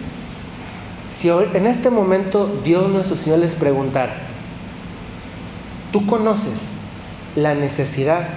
si 1.11 1.29
en 1.29 1.67
este 1.67 1.90
momento 1.90 2.61
Dios 2.64 2.88
nuestro 2.88 3.17
Señor 3.17 3.40
les 3.40 3.57
preguntara, 3.57 4.14
¿tú 5.90 6.07
conoces 6.07 6.79
la 7.37 7.54
necesidad 7.54 8.28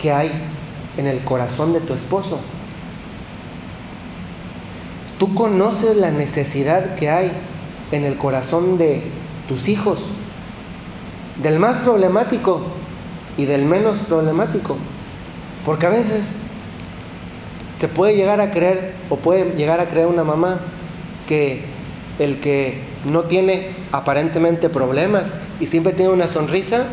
que 0.00 0.12
hay 0.12 0.30
en 0.96 1.06
el 1.06 1.22
corazón 1.24 1.72
de 1.72 1.80
tu 1.80 1.94
esposo? 1.94 2.40
¿Tú 5.18 5.34
conoces 5.34 5.96
la 5.96 6.10
necesidad 6.10 6.94
que 6.94 7.10
hay 7.10 7.30
en 7.92 8.04
el 8.04 8.16
corazón 8.16 8.78
de 8.78 9.02
tus 9.48 9.68
hijos? 9.68 10.04
del 11.42 11.58
más 11.58 11.78
problemático 11.78 12.60
y 13.36 13.44
del 13.44 13.64
menos 13.64 13.98
problemático. 13.98 14.76
Porque 15.64 15.86
a 15.86 15.90
veces 15.90 16.36
se 17.74 17.88
puede 17.88 18.16
llegar 18.16 18.40
a 18.40 18.50
creer 18.50 18.94
o 19.08 19.16
puede 19.16 19.56
llegar 19.56 19.80
a 19.80 19.86
creer 19.86 20.06
una 20.06 20.24
mamá 20.24 20.60
que 21.26 21.64
el 22.18 22.40
que 22.40 22.82
no 23.10 23.22
tiene 23.22 23.70
aparentemente 23.92 24.68
problemas 24.68 25.32
y 25.58 25.66
siempre 25.66 25.92
tiene 25.92 26.12
una 26.12 26.26
sonrisa, 26.26 26.86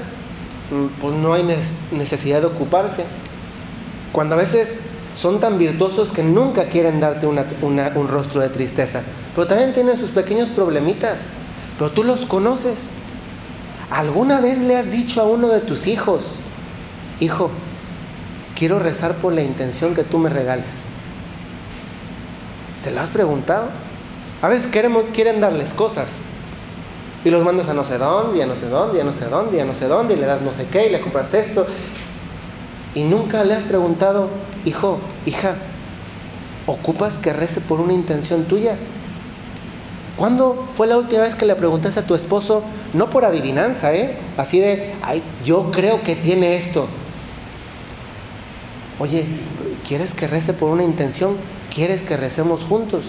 pues 1.00 1.14
no 1.16 1.34
hay 1.34 1.44
necesidad 1.92 2.42
de 2.42 2.48
ocuparse. 2.48 3.06
Cuando 4.12 4.36
a 4.36 4.38
veces 4.38 4.80
son 5.16 5.40
tan 5.40 5.58
virtuosos 5.58 6.12
que 6.12 6.24
nunca 6.24 6.68
quieren 6.68 7.00
darte 7.00 7.28
un 7.28 8.08
rostro 8.08 8.42
de 8.42 8.50
tristeza, 8.50 9.02
pero 9.36 9.48
también 9.48 9.74
tienen 9.74 9.98
sus 9.98 10.12
pequeños 10.12 10.50
problemitas, 10.50 11.26
pero 11.78 11.92
tú 11.92 12.04
los 12.04 12.26
conoces. 12.26 12.90
¿Alguna 13.90 14.42
vez 14.42 14.60
le 14.60 14.76
has 14.76 14.92
dicho 14.92 15.22
a 15.22 15.26
uno 15.26 15.48
de 15.48 15.62
tus 15.62 15.88
hijos, 15.88 16.36
hijo, 17.20 17.50
quiero 18.56 18.80
rezar 18.80 19.16
por 19.16 19.34
la 19.34 19.42
intención 19.42 19.96
que 19.96 20.04
tú 20.04 20.18
me 20.18 20.30
regales? 20.30 20.88
¿Se 22.78 22.92
lo 22.92 23.00
has 23.02 23.10
preguntado? 23.10 23.70
A 24.42 24.50
veces 24.50 24.68
queremos, 24.68 25.06
quieren 25.14 25.40
darles 25.40 25.74
cosas 25.74 26.22
y 27.28 27.30
los 27.30 27.44
mandas 27.44 27.68
a 27.68 27.74
no 27.74 27.84
sé 27.84 27.98
dónde, 27.98 28.42
a 28.42 28.46
no 28.46 28.56
sé 28.56 28.70
dónde, 28.70 29.02
a 29.02 29.04
no 29.04 29.12
sé 29.12 29.26
dónde, 29.26 29.62
a 29.62 29.66
no 29.66 29.74
sé 29.74 29.88
dónde, 29.90 30.14
y 30.14 30.18
le 30.18 30.26
das 30.26 30.42
no 30.42 30.54
sé 30.54 30.66
qué, 30.72 30.88
y 30.88 30.90
le 30.90 31.02
compras 31.02 31.34
esto. 31.34 31.68
Y 32.96 33.04
nunca 33.04 33.44
le 33.44 33.54
has 33.54 33.66
preguntado, 33.66 34.30
hijo, 34.64 35.00
hija, 35.26 35.58
¿ocupas 36.68 37.18
que 37.18 37.34
rece 37.34 37.60
por 37.60 37.82
una 37.82 37.92
intención 37.92 38.46
tuya? 38.46 38.78
¿Cuándo 40.16 40.68
fue 40.72 40.88
la 40.88 40.96
última 40.96 41.24
vez 41.24 41.36
que 41.36 41.46
le 41.46 41.56
preguntaste 41.56 42.00
a 42.00 42.08
tu 42.08 42.16
esposo, 42.16 42.64
no 42.94 43.10
por 43.10 43.26
adivinanza, 43.26 43.94
¿eh? 43.94 44.18
Así 44.38 44.62
de, 44.62 44.96
ay, 45.02 45.22
yo 45.44 45.70
creo 45.72 46.02
que 46.04 46.16
tiene 46.16 46.56
esto. 46.56 46.88
Oye, 49.00 49.26
¿quieres 49.86 50.14
que 50.14 50.28
rece 50.28 50.54
por 50.54 50.70
una 50.70 50.84
intención? 50.86 51.36
¿Quieres 51.76 52.02
que 52.02 52.16
recemos 52.16 52.64
juntos? 52.64 53.04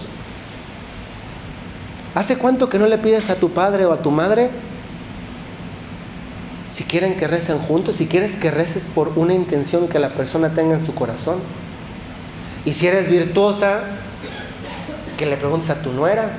¿Hace 2.19 2.35
cuánto 2.35 2.67
que 2.67 2.77
no 2.77 2.85
le 2.85 2.97
pides 2.97 3.29
a 3.29 3.35
tu 3.35 3.51
padre 3.51 3.85
o 3.85 3.93
a 3.93 4.01
tu 4.01 4.11
madre 4.11 4.49
si 6.67 6.83
quieren 6.83 7.15
que 7.15 7.29
recen 7.29 7.59
juntos, 7.59 7.95
si 7.95 8.07
quieres 8.07 8.35
que 8.35 8.51
reces 8.51 8.87
por 8.93 9.13
una 9.15 9.33
intención 9.33 9.87
que 9.87 9.99
la 9.99 10.09
persona 10.09 10.53
tenga 10.53 10.75
en 10.75 10.85
su 10.85 10.93
corazón? 10.93 11.37
Y 12.65 12.73
si 12.73 12.87
eres 12.87 13.09
virtuosa, 13.09 13.83
que 15.15 15.27
le 15.27 15.37
preguntes 15.37 15.69
a 15.69 15.81
tu 15.81 15.93
nuera 15.93 16.31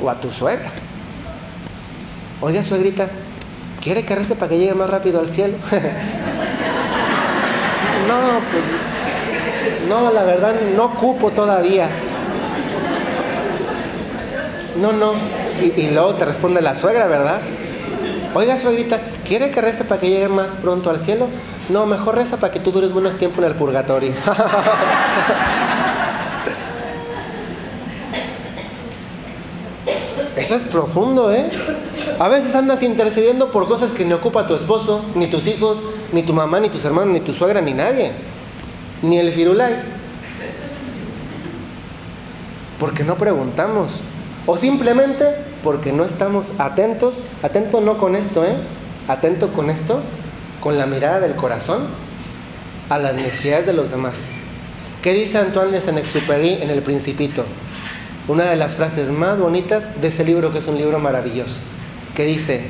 o 0.00 0.08
a 0.08 0.20
tu 0.20 0.30
suegra. 0.30 0.70
Oiga, 2.40 2.62
suegrita, 2.62 3.08
¿quiere 3.80 4.04
que 4.04 4.14
rece 4.14 4.36
para 4.36 4.50
que 4.50 4.58
llegue 4.58 4.74
más 4.74 4.88
rápido 4.88 5.18
al 5.18 5.28
cielo? 5.28 5.56
no, 8.06 8.38
pues 8.52 8.62
no, 9.88 10.12
la 10.12 10.22
verdad 10.22 10.54
no 10.76 10.84
ocupo 10.84 11.32
todavía. 11.32 11.90
No, 14.76 14.92
no. 14.92 15.14
Y, 15.60 15.88
luego 15.88 16.14
te 16.14 16.24
responde 16.24 16.62
la 16.62 16.74
suegra, 16.74 17.06
¿verdad? 17.06 17.40
Oiga, 18.34 18.56
suegrita, 18.56 19.00
¿quiere 19.24 19.50
que 19.50 19.60
rece 19.60 19.84
para 19.84 20.00
que 20.00 20.08
llegue 20.08 20.28
más 20.28 20.56
pronto 20.56 20.88
al 20.90 20.98
cielo? 20.98 21.28
No, 21.68 21.84
mejor 21.86 22.16
reza 22.16 22.38
para 22.38 22.50
que 22.50 22.60
tú 22.60 22.72
dures 22.72 22.92
buenos 22.92 23.18
tiempos 23.18 23.40
en 23.40 23.50
el 23.50 23.54
purgatorio. 23.54 24.12
Eso 30.36 30.56
es 30.56 30.62
profundo, 30.62 31.32
¿eh? 31.32 31.50
A 32.18 32.28
veces 32.28 32.54
andas 32.54 32.82
intercediendo 32.82 33.52
por 33.52 33.68
cosas 33.68 33.90
que 33.90 34.04
ni 34.04 34.12
ocupa 34.12 34.46
tu 34.46 34.54
esposo, 34.54 35.04
ni 35.14 35.26
tus 35.26 35.46
hijos, 35.46 35.82
ni 36.12 36.22
tu 36.22 36.32
mamá, 36.32 36.58
ni 36.58 36.70
tus 36.70 36.84
hermanos, 36.84 37.12
ni 37.12 37.20
tu 37.20 37.32
suegra, 37.32 37.60
ni 37.60 37.74
nadie. 37.74 38.12
Ni 39.02 39.18
el 39.18 39.30
firulais. 39.30 39.88
Porque 42.80 43.04
no 43.04 43.16
preguntamos. 43.16 44.02
O 44.46 44.56
simplemente 44.56 45.24
porque 45.62 45.92
no 45.92 46.04
estamos 46.04 46.52
atentos. 46.58 47.22
Atento 47.42 47.80
no 47.80 47.98
con 47.98 48.16
esto, 48.16 48.44
¿eh? 48.44 48.54
Atento 49.08 49.52
con 49.52 49.70
esto, 49.70 50.00
con 50.60 50.78
la 50.78 50.86
mirada 50.86 51.20
del 51.20 51.34
corazón 51.36 51.86
a 52.88 52.98
las 52.98 53.14
necesidades 53.14 53.66
de 53.66 53.72
los 53.72 53.90
demás. 53.90 54.28
¿Qué 55.02 55.14
dice 55.14 55.38
Antoine 55.38 55.72
de 55.72 55.80
Saint-Exupéry 55.80 56.58
en 56.62 56.70
El 56.70 56.82
Principito? 56.82 57.44
Una 58.28 58.44
de 58.44 58.56
las 58.56 58.76
frases 58.76 59.08
más 59.10 59.40
bonitas 59.40 60.00
de 60.00 60.08
ese 60.08 60.24
libro 60.24 60.52
que 60.52 60.58
es 60.58 60.68
un 60.68 60.76
libro 60.76 60.98
maravilloso 60.98 61.60
que 62.14 62.26
dice, 62.26 62.66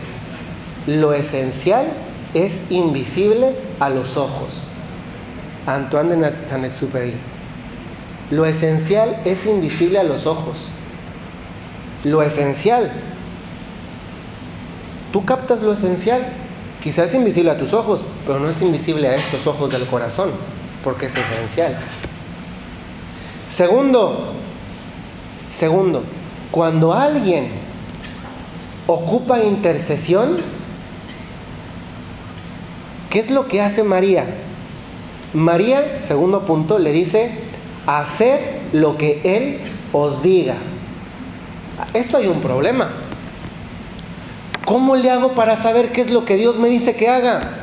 lo 0.86 1.12
esencial 1.12 1.86
es 2.34 2.60
invisible 2.70 3.56
a 3.80 3.90
los 3.90 4.16
ojos. 4.16 4.68
Antoine 5.66 6.16
de 6.16 6.32
Saint-Exupéry. 6.32 7.14
Lo 8.30 8.46
esencial 8.46 9.20
es 9.24 9.46
invisible 9.46 9.98
a 9.98 10.04
los 10.04 10.26
ojos. 10.26 10.72
Lo 12.04 12.22
esencial. 12.22 12.92
Tú 15.12 15.24
captas 15.24 15.62
lo 15.62 15.72
esencial. 15.72 16.32
Quizás 16.82 17.10
es 17.10 17.14
invisible 17.14 17.50
a 17.50 17.58
tus 17.58 17.72
ojos, 17.74 18.04
pero 18.26 18.40
no 18.40 18.48
es 18.48 18.60
invisible 18.60 19.06
a 19.06 19.14
estos 19.14 19.46
ojos 19.46 19.70
del 19.70 19.86
corazón, 19.86 20.30
porque 20.82 21.06
es 21.06 21.14
esencial. 21.14 21.78
Segundo, 23.48 24.32
segundo, 25.48 26.02
cuando 26.50 26.92
alguien 26.92 27.50
ocupa 28.88 29.44
intercesión, 29.44 30.38
¿qué 33.10 33.20
es 33.20 33.30
lo 33.30 33.46
que 33.46 33.60
hace 33.60 33.84
María? 33.84 34.24
María, 35.34 36.00
segundo 36.00 36.44
punto, 36.44 36.78
le 36.78 36.90
dice, 36.92 37.30
hacer 37.86 38.40
lo 38.72 38.98
que 38.98 39.20
Él 39.24 39.60
os 39.92 40.22
diga. 40.22 40.56
Esto 41.94 42.16
hay 42.16 42.26
un 42.26 42.40
problema. 42.40 42.90
¿Cómo 44.64 44.96
le 44.96 45.10
hago 45.10 45.32
para 45.32 45.56
saber 45.56 45.92
qué 45.92 46.00
es 46.00 46.10
lo 46.10 46.24
que 46.24 46.36
Dios 46.36 46.58
me 46.58 46.68
dice 46.68 46.96
que 46.96 47.08
haga? 47.08 47.58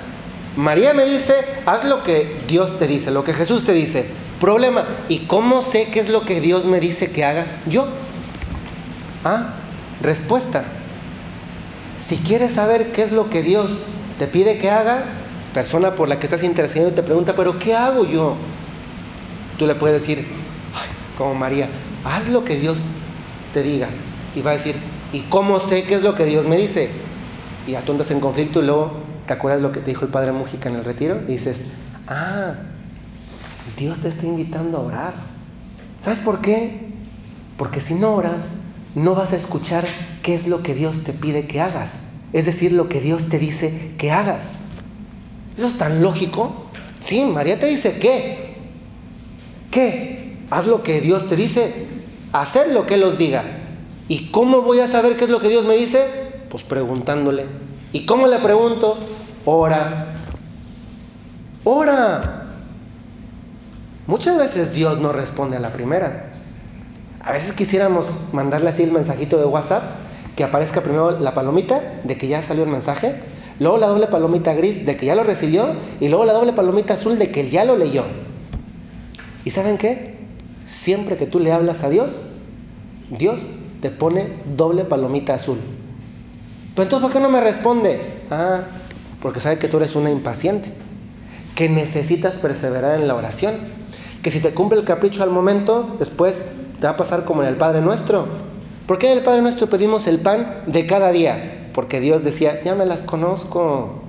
María 0.56 0.94
me 0.94 1.06
dice, 1.06 1.34
haz 1.66 1.86
lo 1.86 2.04
que 2.04 2.42
Dios 2.48 2.78
te 2.78 2.88
dice, 2.88 3.12
lo 3.12 3.24
que 3.24 3.34
Jesús 3.34 3.64
te 3.64 3.74
dice. 3.74 4.06
Problema, 4.40 4.86
¿y 5.08 5.20
cómo 5.20 5.62
sé 5.62 5.90
qué 5.90 6.00
es 6.00 6.10
lo 6.10 6.22
que 6.22 6.42
Dios 6.42 6.66
me 6.66 6.80
dice 6.80 7.12
que 7.12 7.24
haga? 7.24 7.46
Yo. 7.66 7.88
Ah, 9.24 9.56
respuesta. 10.02 10.64
Si 11.98 12.18
quieres 12.18 12.54
saber 12.54 12.92
qué 12.92 13.04
es 13.04 13.12
lo 13.12 13.30
que 13.30 13.42
Dios 13.42 13.80
te 14.18 14.28
pide 14.28 14.58
que 14.58 14.70
haga, 14.70 15.04
persona 15.54 15.96
por 15.96 16.08
la 16.08 16.20
que 16.20 16.26
estás 16.26 16.44
intercediendo 16.44 16.94
te 16.94 17.04
pregunta, 17.04 17.34
pero 17.36 17.60
¿qué 17.60 17.76
hago 17.76 18.06
yo? 18.06 18.36
Tú 19.58 19.66
le 19.66 19.76
puedes 19.76 20.02
decir, 20.02 20.26
como 21.18 21.36
María, 21.36 21.70
haz 22.06 22.30
lo 22.30 22.44
que 22.44 22.56
Dios 22.56 22.82
te 23.54 23.64
diga. 23.64 23.90
Y 24.36 24.42
va 24.42 24.52
a 24.52 24.54
decir, 24.54 24.76
¿y 25.12 25.22
cómo 25.22 25.60
sé 25.60 25.84
qué 25.84 25.96
es 25.96 26.02
lo 26.02 26.16
que 26.16 26.26
Dios 26.26 26.48
me 26.48 26.58
dice? 26.58 26.90
Y 27.68 27.76
andas 27.76 28.12
en 28.12 28.20
conflicto 28.20 28.62
y 28.62 28.66
luego 28.66 28.94
te 29.28 29.34
acuerdas 29.34 29.62
lo 29.62 29.72
que 29.72 29.80
te 29.80 29.92
dijo 29.92 30.06
el 30.06 30.12
padre 30.12 30.32
Mújica 30.32 30.70
en 30.70 30.76
el 30.76 30.84
retiro 30.84 31.22
y 31.28 31.34
dices, 31.34 31.66
ah, 32.08 32.56
Dios 33.78 34.00
te 34.00 34.08
está 34.08 34.26
invitando 34.26 34.78
a 34.78 34.82
orar. 34.82 35.14
¿Sabes 36.02 36.20
por 36.20 36.42
qué? 36.42 36.90
Porque 37.58 37.82
si 37.82 37.94
no 37.94 38.14
oras, 38.14 38.54
no 38.96 39.16
vas 39.16 39.34
a 39.34 39.36
escuchar 39.36 39.86
qué 40.24 40.34
es 40.34 40.48
lo 40.48 40.64
que 40.64 40.74
Dios 40.74 41.04
te 41.04 41.14
pide 41.14 41.46
que 41.46 41.62
hagas. 41.62 42.04
Es 42.34 42.46
decir, 42.46 42.72
lo 42.72 42.90
que 42.90 43.02
Dios 43.02 43.30
te 43.30 43.40
dice 43.40 43.92
que 43.98 44.12
hagas. 44.12 44.54
¿Eso 45.58 45.68
es 45.68 45.78
tan 45.78 46.02
lógico? 46.02 46.66
Sí, 47.02 47.24
María 47.26 47.60
te 47.60 47.68
dice 47.68 48.00
qué. 48.00 48.56
¿Qué? 49.72 50.38
Haz 50.50 50.66
lo 50.66 50.84
que 50.84 51.02
Dios 51.02 51.28
te 51.28 51.36
dice. 51.36 51.88
Hacer 52.34 52.70
lo 52.70 52.86
que 52.86 52.96
Él 52.96 53.04
os 53.04 53.18
diga. 53.18 53.44
¿Y 54.08 54.28
cómo 54.32 54.62
voy 54.62 54.80
a 54.80 54.88
saber 54.88 55.16
qué 55.16 55.26
es 55.26 55.30
lo 55.30 55.40
que 55.40 55.50
Dios 55.50 55.66
me 55.66 55.76
dice? 55.76 56.08
Pues 56.50 56.64
preguntándole. 56.64 57.46
¿Y 57.92 58.06
cómo 58.06 58.28
le 58.28 58.38
pregunto? 58.40 58.98
Ora. 59.46 60.08
Ora. 61.64 62.48
Muchas 64.08 64.38
veces 64.38 64.74
Dios 64.74 65.00
no 65.00 65.12
responde 65.12 65.58
a 65.58 65.60
la 65.60 65.74
primera. 65.74 66.32
A 67.22 67.32
veces 67.32 67.54
quisiéramos 67.54 68.08
mandarle 68.32 68.70
así 68.70 68.84
el 68.84 68.92
mensajito 68.92 69.38
de 69.38 69.46
WhatsApp, 69.46 69.84
que 70.36 70.44
aparezca 70.44 70.82
primero 70.82 71.20
la 71.20 71.34
palomita 71.34 71.82
de 72.04 72.18
que 72.18 72.28
ya 72.28 72.42
salió 72.42 72.64
el 72.64 72.70
mensaje, 72.70 73.16
luego 73.60 73.78
la 73.78 73.88
doble 73.88 74.08
palomita 74.08 74.54
gris 74.54 74.86
de 74.86 74.98
que 74.98 75.06
ya 75.06 75.16
lo 75.16 75.24
recibió 75.24 75.76
y 76.00 76.08
luego 76.08 76.26
la 76.26 76.34
doble 76.34 76.54
palomita 76.54 76.94
azul 76.94 77.20
de 77.20 77.30
que 77.30 77.50
ya 77.50 77.66
lo 77.66 77.78
leyó. 77.78 78.06
¿Y 79.46 79.50
saben 79.50 79.78
qué? 79.78 80.19
Siempre 80.70 81.18
que 81.18 81.26
tú 81.26 81.40
le 81.40 81.52
hablas 81.52 81.84
a 81.84 81.90
Dios, 81.90 82.22
Dios 83.10 83.48
te 83.82 83.90
pone 83.90 84.30
doble 84.56 84.86
palomita 84.86 85.34
azul. 85.34 85.58
Pero 86.76 86.84
entonces, 86.84 87.04
¿por 87.04 87.12
qué 87.12 87.20
no 87.20 87.30
me 87.30 87.42
responde? 87.42 88.00
Ah, 88.30 88.62
porque 89.22 89.40
sabe 89.40 89.58
que 89.58 89.68
tú 89.68 89.78
eres 89.78 89.96
una 89.96 90.12
impaciente, 90.12 90.72
que 91.56 91.68
necesitas 91.68 92.36
perseverar 92.36 93.00
en 93.00 93.08
la 93.08 93.16
oración, 93.16 93.56
que 94.22 94.32
si 94.32 94.40
te 94.40 94.54
cumple 94.54 94.78
el 94.78 94.86
capricho 94.86 95.24
al 95.24 95.32
momento, 95.32 95.96
después 95.98 96.46
te 96.80 96.86
va 96.86 96.92
a 96.92 96.98
pasar 96.98 97.26
como 97.26 97.42
en 97.42 97.50
el 97.50 97.58
Padre 97.58 97.82
Nuestro. 97.82 98.28
¿Por 98.86 99.00
qué 99.00 99.12
en 99.12 99.18
el 99.18 99.24
Padre 99.24 99.42
Nuestro 99.42 99.68
pedimos 99.68 100.08
el 100.08 100.20
pan 100.20 100.64
de 100.68 100.86
cada 100.86 101.12
día? 101.12 101.60
porque 101.74 102.02
Dios 102.02 102.24
decía, 102.24 102.62
ya 102.64 102.76
me 102.76 102.86
las 102.86 103.04
conozco. 103.04 104.02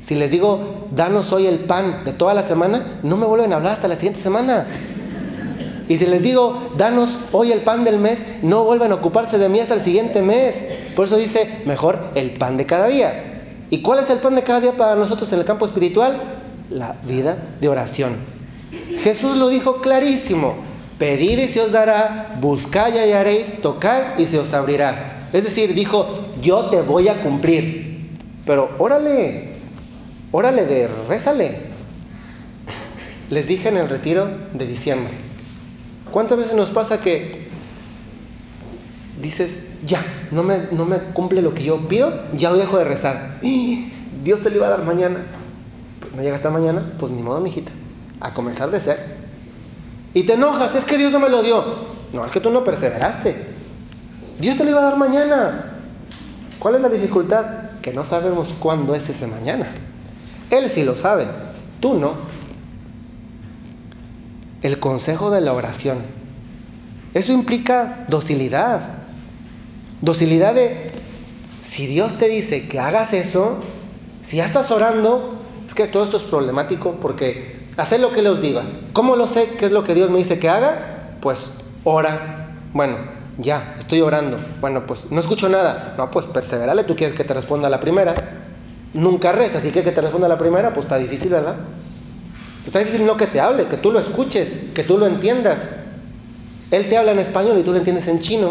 Si 0.00 0.14
les 0.14 0.30
digo, 0.30 0.86
danos 0.90 1.32
hoy 1.32 1.46
el 1.46 1.60
pan 1.60 2.04
de 2.04 2.14
toda 2.14 2.32
la 2.32 2.42
semana, 2.42 3.00
no 3.02 3.18
me 3.18 3.26
vuelven 3.26 3.52
a 3.52 3.56
hablar 3.56 3.74
hasta 3.74 3.88
la 3.88 3.96
siguiente 3.96 4.20
semana. 4.20 4.66
Y 5.90 5.98
si 5.98 6.06
les 6.06 6.22
digo, 6.22 6.70
danos 6.76 7.18
hoy 7.32 7.50
el 7.50 7.62
pan 7.62 7.82
del 7.82 7.98
mes, 7.98 8.24
no 8.42 8.62
vuelven 8.62 8.92
a 8.92 8.94
ocuparse 8.94 9.38
de 9.38 9.48
mí 9.48 9.58
hasta 9.58 9.74
el 9.74 9.80
siguiente 9.80 10.22
mes. 10.22 10.64
Por 10.94 11.06
eso 11.06 11.16
dice, 11.16 11.62
mejor 11.64 12.12
el 12.14 12.30
pan 12.30 12.56
de 12.56 12.64
cada 12.64 12.86
día. 12.86 13.64
¿Y 13.70 13.82
cuál 13.82 13.98
es 13.98 14.08
el 14.08 14.18
pan 14.18 14.36
de 14.36 14.44
cada 14.44 14.60
día 14.60 14.70
para 14.76 14.94
nosotros 14.94 15.32
en 15.32 15.40
el 15.40 15.44
campo 15.44 15.66
espiritual? 15.66 16.38
La 16.70 16.92
vida 17.02 17.38
de 17.60 17.68
oración. 17.68 18.18
Jesús 18.98 19.36
lo 19.36 19.48
dijo 19.48 19.80
clarísimo. 19.80 20.54
Pedid 20.96 21.40
y 21.40 21.48
se 21.48 21.60
os 21.60 21.72
dará, 21.72 22.36
buscad 22.40 22.94
y 22.94 22.98
hallaréis, 22.98 23.60
tocad 23.60 24.16
y 24.16 24.28
se 24.28 24.38
os 24.38 24.54
abrirá. 24.54 25.28
Es 25.32 25.42
decir, 25.42 25.74
dijo, 25.74 26.06
yo 26.40 26.66
te 26.66 26.82
voy 26.82 27.08
a 27.08 27.20
cumplir. 27.20 28.10
Pero 28.46 28.70
órale, 28.78 29.54
órale 30.30 30.66
de, 30.66 30.88
rézale. 31.08 31.58
Les 33.28 33.48
dije 33.48 33.70
en 33.70 33.76
el 33.76 33.88
retiro 33.88 34.28
de 34.52 34.66
diciembre. 34.68 35.29
¿Cuántas 36.12 36.38
veces 36.38 36.54
nos 36.54 36.70
pasa 36.70 37.00
que 37.00 37.48
dices, 39.20 39.66
ya, 39.84 40.04
no 40.30 40.42
me, 40.42 40.58
no 40.72 40.84
me 40.84 40.98
cumple 40.98 41.42
lo 41.42 41.54
que 41.54 41.64
yo 41.64 41.88
pido, 41.88 42.12
ya 42.34 42.52
dejo 42.52 42.78
de 42.78 42.84
rezar? 42.84 43.38
Dios 44.22 44.40
te 44.40 44.50
lo 44.50 44.56
iba 44.56 44.66
a 44.66 44.70
dar 44.70 44.84
mañana. 44.84 45.20
Pues 46.00 46.12
no 46.14 46.22
llega 46.22 46.36
hasta 46.36 46.50
mañana, 46.50 46.94
pues 46.98 47.12
ni 47.12 47.22
modo, 47.22 47.40
mijita. 47.40 47.72
A 48.20 48.34
comenzar 48.34 48.70
de 48.70 48.80
ser. 48.80 49.20
Y 50.12 50.24
te 50.24 50.34
enojas, 50.34 50.74
es 50.74 50.84
que 50.84 50.98
Dios 50.98 51.12
no 51.12 51.20
me 51.20 51.28
lo 51.28 51.42
dio. 51.42 51.64
No, 52.12 52.24
es 52.24 52.32
que 52.32 52.40
tú 52.40 52.50
no 52.50 52.64
perseveraste. 52.64 53.36
Dios 54.38 54.56
te 54.56 54.64
lo 54.64 54.70
iba 54.70 54.80
a 54.80 54.84
dar 54.84 54.96
mañana. 54.96 55.72
¿Cuál 56.58 56.74
es 56.74 56.82
la 56.82 56.88
dificultad? 56.88 57.44
Que 57.80 57.92
no 57.92 58.04
sabemos 58.04 58.54
cuándo 58.58 58.94
es 58.94 59.08
ese 59.08 59.26
mañana. 59.26 59.66
Él 60.50 60.68
sí 60.68 60.82
lo 60.82 60.96
sabe, 60.96 61.26
tú 61.80 61.94
no. 61.94 62.14
El 64.62 64.78
consejo 64.78 65.30
de 65.30 65.40
la 65.40 65.52
oración. 65.52 65.98
Eso 67.14 67.32
implica 67.32 68.04
docilidad. 68.08 68.82
Docilidad 70.00 70.54
de, 70.54 70.92
si 71.60 71.86
Dios 71.86 72.18
te 72.18 72.28
dice 72.28 72.68
que 72.68 72.78
hagas 72.78 73.12
eso, 73.12 73.56
si 74.22 74.36
ya 74.36 74.44
estás 74.44 74.70
orando, 74.70 75.40
es 75.66 75.74
que 75.74 75.86
todo 75.86 76.04
esto 76.04 76.18
es 76.18 76.22
problemático 76.24 76.96
porque 77.00 77.60
hacer 77.76 78.00
lo 78.00 78.12
que 78.12 78.20
Él 78.20 78.26
os 78.28 78.40
diga. 78.40 78.62
¿Cómo 78.92 79.16
lo 79.16 79.26
sé 79.26 79.48
qué 79.58 79.66
es 79.66 79.72
lo 79.72 79.82
que 79.82 79.94
Dios 79.94 80.10
me 80.10 80.18
dice 80.18 80.38
que 80.38 80.48
haga? 80.48 81.16
Pues 81.20 81.50
ora. 81.84 82.54
Bueno, 82.72 82.96
ya, 83.38 83.74
estoy 83.78 84.00
orando. 84.00 84.38
Bueno, 84.60 84.86
pues 84.86 85.10
no 85.10 85.20
escucho 85.20 85.48
nada. 85.48 85.94
No, 85.98 86.10
pues 86.10 86.26
perseverale, 86.26 86.84
tú 86.84 86.94
quieres 86.96 87.16
que 87.16 87.24
te 87.24 87.34
responda 87.34 87.68
la 87.68 87.80
primera. 87.80 88.14
Nunca 88.92 89.32
rezas 89.32 89.64
y 89.64 89.70
quieres 89.70 89.90
que 89.90 89.94
te 89.94 90.00
responda 90.00 90.28
la 90.28 90.38
primera, 90.38 90.72
pues 90.72 90.84
está 90.84 90.98
difícil, 90.98 91.30
¿verdad? 91.30 91.56
Está 92.66 92.78
difícil 92.80 93.06
no 93.06 93.16
que 93.16 93.26
te 93.26 93.40
hable, 93.40 93.66
que 93.66 93.76
tú 93.76 93.90
lo 93.90 93.98
escuches, 93.98 94.66
que 94.74 94.82
tú 94.82 94.98
lo 94.98 95.06
entiendas. 95.06 95.70
Él 96.70 96.88
te 96.88 96.96
habla 96.96 97.12
en 97.12 97.18
español 97.18 97.58
y 97.58 97.62
tú 97.62 97.72
lo 97.72 97.78
entiendes 97.78 98.06
en 98.06 98.20
chino, 98.20 98.50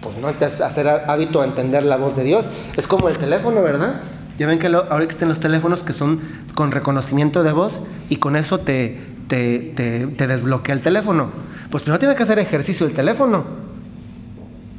pues 0.00 0.16
no 0.18 0.30
te 0.32 0.44
hacer 0.44 0.88
hábito 0.88 1.40
a 1.40 1.44
entender 1.44 1.84
la 1.84 1.96
voz 1.96 2.16
de 2.16 2.24
Dios. 2.24 2.48
Es 2.76 2.86
como 2.86 3.08
el 3.08 3.16
teléfono, 3.18 3.62
¿verdad? 3.62 4.02
Ya 4.38 4.46
ven 4.46 4.58
que 4.58 4.66
ahora 4.66 5.02
existen 5.02 5.28
los 5.28 5.40
teléfonos 5.40 5.82
que 5.82 5.92
son 5.92 6.20
con 6.54 6.70
reconocimiento 6.70 7.42
de 7.42 7.52
voz 7.52 7.80
y 8.10 8.16
con 8.16 8.36
eso 8.36 8.58
te, 8.58 8.98
te, 9.28 9.72
te 9.74 10.26
desbloquea 10.26 10.74
el 10.74 10.82
teléfono. 10.82 11.30
Pues 11.70 11.82
primero 11.82 11.98
tienes 11.98 12.16
que 12.16 12.24
hacer 12.24 12.38
ejercicio 12.38 12.86
el 12.86 12.92
teléfono. 12.92 13.44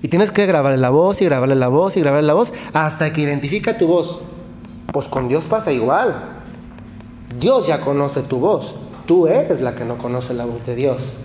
Y 0.03 0.09
tienes 0.09 0.31
que 0.31 0.45
grabarle 0.45 0.77
la 0.77 0.91
voz 0.91 1.21
y 1.21 1.25
grabarle 1.25 1.55
la 1.55 1.69
voz 1.69 1.97
y 1.97 2.01
grabarle 2.01 2.27
la 2.27 2.35
voz 2.35 2.53
hasta 2.73 3.11
que 3.11 3.21
identifica 3.21 3.77
tu 3.77 3.87
voz. 3.87 4.21
Pues 4.93 5.07
con 5.07 5.27
Dios 5.27 5.45
pasa 5.45 5.71
igual. 5.71 6.15
Dios 7.39 7.67
ya 7.67 7.81
conoce 7.81 8.23
tu 8.23 8.39
voz. 8.39 8.75
Tú 9.05 9.27
eres 9.27 9.61
la 9.61 9.75
que 9.75 9.85
no 9.85 9.97
conoce 9.97 10.33
la 10.33 10.45
voz 10.45 10.65
de 10.65 10.75
Dios. 10.75 11.17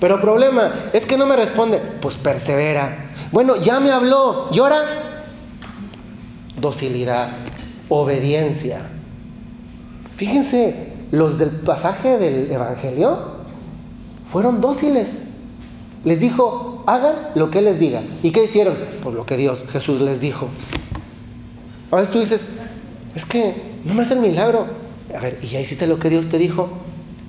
Pero 0.00 0.20
problema 0.20 0.90
es 0.92 1.04
que 1.06 1.16
no 1.16 1.26
me 1.26 1.36
responde. 1.36 1.78
Pues 2.00 2.16
persevera. 2.16 3.10
Bueno, 3.32 3.56
ya 3.56 3.80
me 3.80 3.90
habló. 3.90 4.50
¿Llora? 4.50 5.24
Docilidad, 6.60 7.30
obediencia. 7.88 8.82
Fíjense, 10.16 10.92
los 11.10 11.38
del 11.38 11.50
pasaje 11.50 12.18
del 12.18 12.50
Evangelio 12.50 13.38
fueron 14.30 14.60
dóciles. 14.60 15.24
Les 16.04 16.20
dijo, 16.20 16.82
hagan 16.86 17.14
lo 17.34 17.50
que 17.50 17.62
les 17.62 17.78
diga. 17.78 18.02
¿Y 18.22 18.30
qué 18.30 18.44
hicieron? 18.44 18.74
Pues 19.02 19.14
lo 19.14 19.26
que 19.26 19.36
Dios, 19.36 19.64
Jesús 19.70 20.00
les 20.00 20.20
dijo. 20.20 20.48
A 21.90 21.96
veces 21.96 22.12
tú 22.12 22.20
dices, 22.20 22.48
es 23.14 23.24
que 23.24 23.54
no 23.84 23.94
me 23.94 24.02
hace 24.02 24.14
el 24.14 24.20
milagro. 24.20 24.66
A 25.14 25.20
ver, 25.20 25.38
¿y 25.42 25.46
ya 25.46 25.60
hiciste 25.60 25.86
lo 25.86 25.98
que 25.98 26.10
Dios 26.10 26.28
te 26.28 26.38
dijo? 26.38 26.68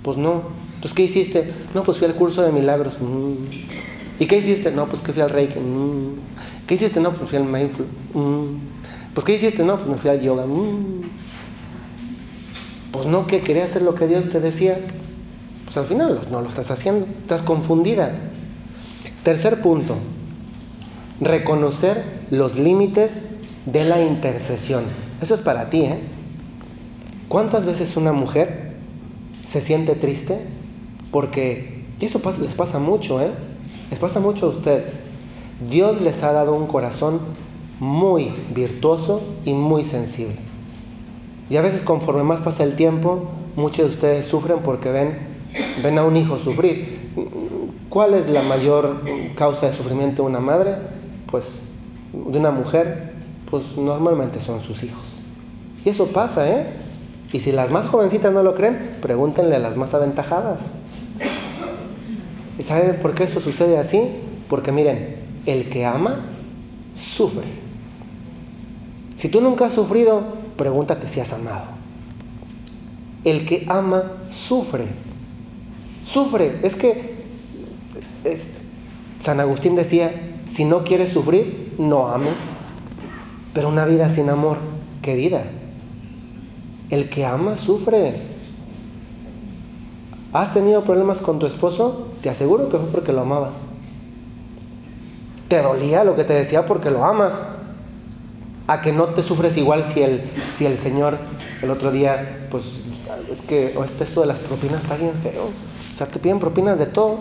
Pues 0.04 0.18
no. 0.18 0.44
Entonces, 0.76 0.94
¿qué 0.94 1.04
hiciste? 1.04 1.52
No, 1.74 1.84
pues 1.84 1.98
fui 1.98 2.08
al 2.08 2.16
curso 2.16 2.42
de 2.42 2.52
milagros. 2.52 3.00
Mm. 3.00 3.34
¿Y 4.20 4.26
qué 4.26 4.38
hiciste? 4.38 4.72
No, 4.72 4.88
pues 4.88 5.02
que 5.02 5.14
fui 5.14 5.22
al 5.22 5.30
Reiki. 5.30 5.60
Mm. 5.60 6.16
¿Qué 6.68 6.76
hiciste? 6.76 7.00
No, 7.00 7.14
pues 7.14 7.30
fui 7.30 7.38
al 7.38 7.46
Mindful. 7.46 7.86
Mm. 8.14 8.58
Pues 9.14 9.26
¿qué 9.26 9.36
hiciste? 9.36 9.64
No, 9.64 9.78
pues 9.78 9.90
me 9.90 9.98
fui 9.98 10.10
al 10.10 10.22
yoga. 10.22 10.46
Pues 12.92 13.06
no, 13.06 13.28
que 13.28 13.42
quería 13.42 13.64
hacer 13.64 13.82
lo 13.82 13.96
que 13.96 14.08
Dios 14.08 14.30
te 14.30 14.40
decía. 14.40 14.80
Pues 15.66 15.78
al 15.78 15.86
final 15.86 16.20
no 16.32 16.42
lo 16.42 16.50
estás 16.50 16.72
haciendo. 16.72 17.08
Estás 17.22 17.42
confundida. 17.42 18.14
Tercer 19.24 19.62
punto. 19.62 19.98
Reconocer 21.22 22.04
los 22.30 22.58
límites 22.58 23.24
de 23.66 23.84
la 23.84 24.02
intercesión. 24.02 24.84
Eso 25.22 25.36
es 25.36 25.42
para 25.42 25.70
ti, 25.70 25.82
¿eh? 25.82 26.00
¿Cuántas 27.30 27.68
veces 27.68 27.96
una 27.96 28.12
mujer 28.12 28.74
se 29.46 29.62
siente 29.62 29.94
triste? 29.94 30.40
Porque, 31.12 31.84
y 32.00 32.06
eso 32.06 32.20
les 32.42 32.56
pasa 32.56 32.80
mucho, 32.80 33.22
¿eh? 33.22 33.30
Les 33.92 34.00
pasa 34.00 34.20
mucho 34.20 34.48
a 34.48 34.50
ustedes. 34.50 35.04
Dios 35.70 36.02
les 36.02 36.24
ha 36.24 36.32
dado 36.32 36.56
un 36.56 36.66
corazón 36.66 37.20
muy 37.80 38.34
virtuoso 38.54 39.22
y 39.46 39.54
muy 39.54 39.86
sensible. 39.86 40.38
Y 41.52 41.58
a 41.58 41.62
veces 41.62 41.84
conforme 41.84 42.24
más 42.24 42.42
pasa 42.42 42.64
el 42.64 42.76
tiempo, 42.76 43.30
muchos 43.56 43.90
de 43.90 43.94
ustedes 43.94 44.26
sufren 44.26 44.60
porque 44.60 44.92
ven, 44.92 45.20
ven 45.84 46.00
a 46.00 46.06
un 46.06 46.18
hijo 46.18 46.40
sufrir. 46.40 47.12
¿Cuál 47.90 48.16
es 48.16 48.28
la 48.28 48.42
mayor 48.42 49.04
causa 49.36 49.68
de 49.68 49.74
sufrimiento 49.74 50.24
de 50.24 50.30
una 50.30 50.40
madre? 50.40 50.78
Pues 51.30 51.62
de 52.12 52.40
una 52.40 52.50
mujer, 52.50 53.14
pues 53.52 53.78
normalmente 53.78 54.42
son 54.42 54.62
sus 54.62 54.84
hijos. 54.84 55.06
Y 55.86 55.90
eso 55.90 56.08
pasa, 56.08 56.50
¿eh? 56.50 56.89
Y 57.32 57.40
si 57.40 57.52
las 57.52 57.72
más 57.72 57.88
jovencitas 57.88 58.34
no 58.34 58.42
lo 58.42 58.56
creen, 58.56 58.98
pregúntenle 59.02 59.56
a 59.56 59.60
las 59.60 59.78
más 59.78 59.94
aventajadas. 59.94 60.72
¿Y 62.58 62.64
saben 62.64 62.98
por 63.02 63.14
qué 63.14 63.26
eso 63.26 63.40
sucede 63.40 63.78
así? 63.78 64.02
Porque 64.50 64.72
miren, 64.72 65.16
el 65.46 65.70
que 65.70 65.86
ama, 65.86 66.26
sufre. 66.98 67.46
Si 69.16 69.30
tú 69.30 69.42
nunca 69.42 69.66
has 69.66 69.74
sufrido, 69.74 70.24
pregúntate 70.58 71.08
si 71.08 71.20
has 71.20 71.32
amado. 71.32 71.66
El 73.24 73.46
que 73.46 73.66
ama, 73.70 74.14
sufre. 74.32 74.88
Sufre. 76.04 76.60
Es 76.64 76.76
que 76.76 77.16
es, 78.24 78.54
San 79.20 79.40
Agustín 79.40 79.76
decía, 79.76 80.40
si 80.46 80.66
no 80.66 80.84
quieres 80.84 81.12
sufrir, 81.12 81.76
no 81.78 82.08
ames. 82.08 82.54
Pero 83.54 83.70
una 83.70 83.86
vida 83.86 84.10
sin 84.10 84.30
amor, 84.30 84.58
¿qué 85.02 85.16
vida? 85.16 85.44
El 86.90 87.10
que 87.10 87.26
ama 87.26 87.56
sufre. 87.56 88.16
¿Has 90.34 90.54
tenido 90.54 90.82
problemas 90.84 91.20
con 91.20 91.40
tu 91.40 91.46
esposo? 91.46 92.08
Te 92.22 92.30
aseguro 92.30 92.70
que 92.70 92.78
fue 92.78 92.88
porque 92.88 93.14
lo 93.14 93.22
amabas. 93.22 93.68
Te 95.48 95.62
dolía 95.62 96.04
lo 96.04 96.16
que 96.16 96.24
te 96.24 96.34
decía 96.34 96.66
porque 96.66 96.92
lo 96.92 97.04
amas. 97.04 97.34
A 98.68 98.82
que 98.82 98.92
no 98.92 99.06
te 99.06 99.24
sufres 99.24 99.58
igual 99.58 99.84
si 99.84 100.04
el, 100.04 100.30
si 100.50 100.66
el 100.66 100.78
Señor 100.78 101.18
el 101.62 101.72
otro 101.72 101.92
día, 101.92 102.48
pues 102.52 102.66
es 103.32 103.42
que 103.42 103.74
este 103.84 104.04
esto 104.04 104.22
de 104.22 104.28
las 104.28 104.40
propinas 104.40 104.84
está 104.84 104.96
bien 104.96 105.14
feo. 105.14 105.46
O 105.46 105.98
sea, 105.98 106.08
te 106.08 106.20
piden 106.20 106.40
propinas 106.40 106.78
de 106.78 106.86
todo. 106.86 107.18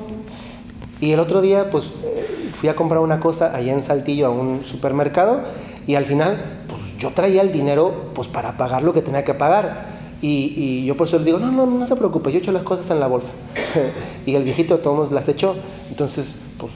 Y 1.01 1.13
el 1.13 1.21
otro 1.21 1.41
día, 1.41 1.71
pues 1.71 1.87
eh, 2.05 2.51
fui 2.61 2.69
a 2.69 2.77
comprar 2.77 3.01
una 3.01 3.21
cosa 3.21 3.55
allá 3.55 3.73
en 3.73 3.83
Saltillo 3.83 4.27
a 4.27 4.31
un 4.31 4.65
supermercado 4.65 5.43
y 5.87 5.95
al 5.95 6.05
final, 6.05 6.58
yo 6.99 7.11
traía 7.11 7.43
el 7.43 7.53
dinero 7.53 8.11
pues 8.15 8.29
para 8.29 8.57
pagar 8.57 8.83
lo 8.83 8.93
que 8.93 9.03
tenía 9.03 9.25
que 9.25 9.35
pagar. 9.35 9.99
Y, 10.21 10.85
yo 10.85 10.97
por 10.97 11.07
eso 11.07 11.19
le 11.19 11.27
digo, 11.27 11.39
no, 11.39 11.53
no, 11.53 11.65
no 11.65 11.87
se 11.87 11.95
preocupe, 11.95 12.33
yo 12.33 12.39
echo 12.39 12.51
las 12.51 12.65
cosas 12.65 12.91
en 12.91 12.99
la 12.99 13.07
bolsa. 13.07 13.31
y 14.27 14.35
el 14.35 14.43
viejito 14.43 14.79
todos 14.79 15.13
las 15.13 15.29
echó. 15.29 15.55
Entonces, 15.91 16.41
pues, 16.59 16.73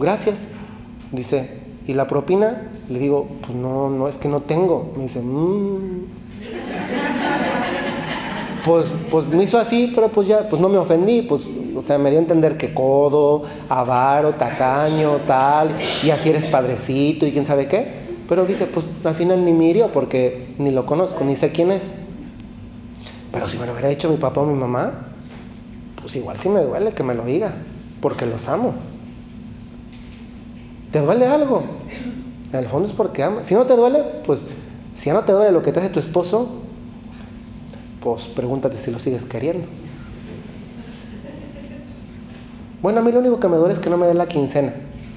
gracias. 0.00 0.48
Dice, 1.10 1.60
¿y 1.86 1.94
la 1.94 2.06
propina? 2.06 2.70
Le 2.90 2.98
digo, 2.98 3.26
pues 3.40 3.54
no, 3.54 3.88
no, 3.88 4.06
es 4.06 4.18
que 4.18 4.28
no 4.28 4.40
tengo. 4.40 4.92
Me 4.96 5.04
dice, 5.04 5.20
mmm. 5.20 6.04
pues, 8.66 8.86
pues 9.10 9.26
me 9.28 9.44
hizo 9.44 9.58
así, 9.58 9.90
pero 9.94 10.08
pues 10.08 10.28
ya, 10.28 10.46
pues 10.48 10.60
no 10.60 10.68
me 10.68 10.76
ofendí, 10.76 11.22
pues, 11.22 11.42
o 11.74 11.82
sea, 11.82 11.96
me 11.96 12.10
dio 12.10 12.18
a 12.18 12.22
entender 12.22 12.58
que 12.58 12.74
codo, 12.74 13.44
avaro, 13.70 14.34
tacaño, 14.34 15.20
tal, 15.26 15.70
y 16.02 16.10
así 16.10 16.28
eres 16.28 16.46
padrecito 16.46 17.26
y 17.26 17.32
quién 17.32 17.46
sabe 17.46 17.66
qué. 17.66 18.03
Pero 18.28 18.46
dije, 18.46 18.66
pues 18.66 18.86
al 19.04 19.14
final 19.14 19.44
ni 19.44 19.52
me 19.52 19.66
hirió 19.66 19.88
porque 19.88 20.54
ni 20.58 20.70
lo 20.70 20.86
conozco, 20.86 21.24
ni 21.24 21.36
sé 21.36 21.50
quién 21.50 21.70
es. 21.72 21.94
Pero 23.32 23.48
si 23.48 23.58
me 23.58 23.66
lo 23.66 23.72
hubiera 23.72 23.88
dicho 23.88 24.08
mi 24.08 24.16
papá 24.16 24.40
o 24.40 24.46
mi 24.46 24.58
mamá, 24.58 25.08
pues 26.00 26.16
igual 26.16 26.38
sí 26.38 26.48
me 26.48 26.60
duele 26.60 26.92
que 26.92 27.02
me 27.02 27.14
lo 27.14 27.24
diga, 27.24 27.52
porque 28.00 28.26
los 28.26 28.48
amo. 28.48 28.74
¿Te 30.92 31.00
duele 31.00 31.26
algo? 31.26 31.64
En 32.52 32.58
el 32.60 32.68
fondo 32.68 32.88
es 32.88 32.94
porque 32.94 33.22
ama. 33.22 33.44
Si 33.44 33.54
no 33.54 33.64
te 33.64 33.74
duele, 33.74 34.02
pues 34.24 34.42
si 34.96 35.10
no 35.10 35.24
te 35.24 35.32
duele 35.32 35.50
lo 35.50 35.62
que 35.62 35.72
te 35.72 35.80
hace 35.80 35.88
tu 35.88 35.98
esposo, 35.98 36.48
pues 38.00 38.24
pregúntate 38.24 38.76
si 38.76 38.90
lo 38.90 38.98
sigues 38.98 39.24
queriendo. 39.24 39.66
Bueno, 42.80 43.00
a 43.00 43.02
mí 43.02 43.10
lo 43.10 43.20
único 43.20 43.40
que 43.40 43.48
me 43.48 43.56
duele 43.56 43.74
es 43.74 43.80
que 43.80 43.90
no 43.90 43.96
me 43.96 44.06
dé 44.06 44.14
la 44.14 44.26
quincena. 44.26 44.72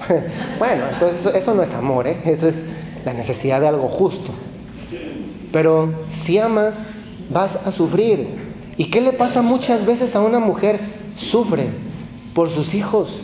bueno, 0.58 0.84
entonces 0.92 1.34
eso, 1.34 1.54
no 1.54 1.62
es 1.62 1.72
amor, 1.74 2.06
¿eh? 2.06 2.18
eso 2.24 2.48
es 2.48 2.64
la 3.08 3.14
necesidad 3.14 3.62
de 3.62 3.68
algo 3.68 3.88
justo. 3.88 4.32
Pero 5.50 5.94
si 6.14 6.36
amas, 6.36 6.84
vas 7.30 7.56
a 7.56 7.72
sufrir. 7.72 8.28
¿Y 8.76 8.90
qué 8.90 9.00
le 9.00 9.14
pasa 9.14 9.40
muchas 9.40 9.86
veces 9.86 10.14
a 10.14 10.20
una 10.20 10.40
mujer? 10.40 10.78
Sufre 11.16 11.68
por 12.34 12.50
sus 12.50 12.74
hijos. 12.74 13.20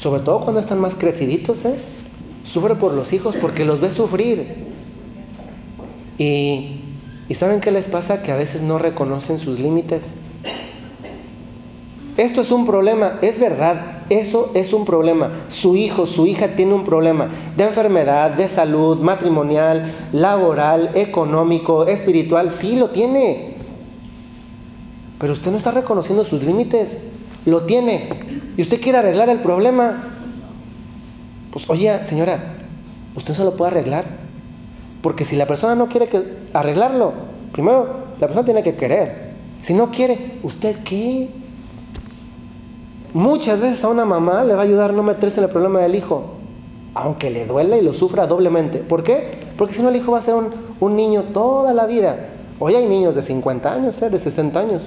Sobre 0.00 0.22
todo 0.22 0.40
cuando 0.40 0.58
están 0.58 0.80
más 0.80 0.96
creciditos, 0.96 1.64
¿eh? 1.64 1.76
Sufre 2.44 2.74
por 2.74 2.92
los 2.92 3.12
hijos 3.12 3.36
porque 3.36 3.64
los 3.64 3.80
ve 3.80 3.92
sufrir. 3.92 4.66
Y, 6.18 6.80
¿Y 7.28 7.34
saben 7.36 7.60
qué 7.60 7.70
les 7.70 7.86
pasa? 7.86 8.20
Que 8.20 8.32
a 8.32 8.36
veces 8.36 8.62
no 8.62 8.78
reconocen 8.78 9.38
sus 9.38 9.60
límites. 9.60 10.14
Esto 12.16 12.40
es 12.40 12.50
un 12.50 12.66
problema, 12.66 13.18
es 13.22 13.38
verdad, 13.38 14.00
eso 14.10 14.50
es 14.54 14.72
un 14.72 14.84
problema. 14.84 15.44
Su 15.48 15.76
hijo, 15.76 16.06
su 16.06 16.26
hija 16.26 16.48
tiene 16.48 16.74
un 16.74 16.84
problema 16.84 17.28
de 17.56 17.64
enfermedad, 17.64 18.32
de 18.32 18.48
salud, 18.48 18.98
matrimonial, 18.98 19.92
laboral, 20.12 20.90
económico, 20.94 21.86
espiritual, 21.86 22.50
sí 22.50 22.76
lo 22.76 22.90
tiene. 22.90 23.54
Pero 25.18 25.32
usted 25.32 25.50
no 25.50 25.58
está 25.58 25.70
reconociendo 25.70 26.24
sus 26.24 26.42
límites, 26.42 27.04
lo 27.46 27.62
tiene. 27.62 28.08
Y 28.56 28.62
usted 28.62 28.80
quiere 28.80 28.98
arreglar 28.98 29.28
el 29.28 29.40
problema. 29.40 30.02
Pues 31.52 31.68
oye, 31.70 32.04
señora, 32.06 32.56
usted 33.14 33.34
se 33.34 33.44
lo 33.44 33.54
puede 33.54 33.70
arreglar. 33.70 34.04
Porque 35.02 35.24
si 35.24 35.36
la 35.36 35.46
persona 35.46 35.74
no 35.74 35.88
quiere 35.88 36.08
que 36.08 36.22
arreglarlo, 36.52 37.12
primero 37.52 38.08
la 38.20 38.26
persona 38.26 38.44
tiene 38.44 38.62
que 38.62 38.74
querer. 38.74 39.30
Si 39.60 39.72
no 39.74 39.90
quiere, 39.90 40.38
¿usted 40.42 40.76
qué? 40.84 41.28
Muchas 43.12 43.60
veces 43.60 43.82
a 43.82 43.88
una 43.88 44.04
mamá 44.04 44.44
le 44.44 44.54
va 44.54 44.60
a 44.60 44.64
ayudar 44.64 44.94
no 44.94 45.02
meterse 45.02 45.38
en 45.38 45.44
el 45.44 45.50
problema 45.50 45.80
del 45.80 45.96
hijo, 45.96 46.34
aunque 46.94 47.30
le 47.30 47.44
duela 47.44 47.76
y 47.76 47.82
lo 47.82 47.92
sufra 47.92 48.26
doblemente. 48.26 48.78
¿Por 48.78 49.02
qué? 49.02 49.50
Porque 49.56 49.74
si 49.74 49.82
no 49.82 49.88
el 49.88 49.96
hijo 49.96 50.12
va 50.12 50.18
a 50.18 50.22
ser 50.22 50.34
un, 50.34 50.96
niño 50.96 51.24
toda 51.34 51.74
la 51.74 51.86
vida. 51.86 52.28
Hoy 52.60 52.74
hay 52.74 52.86
niños 52.86 53.16
de 53.16 53.22
50 53.22 53.72
años, 53.72 54.00
¿eh? 54.02 54.10
de 54.10 54.18
60 54.18 54.60
años. 54.60 54.84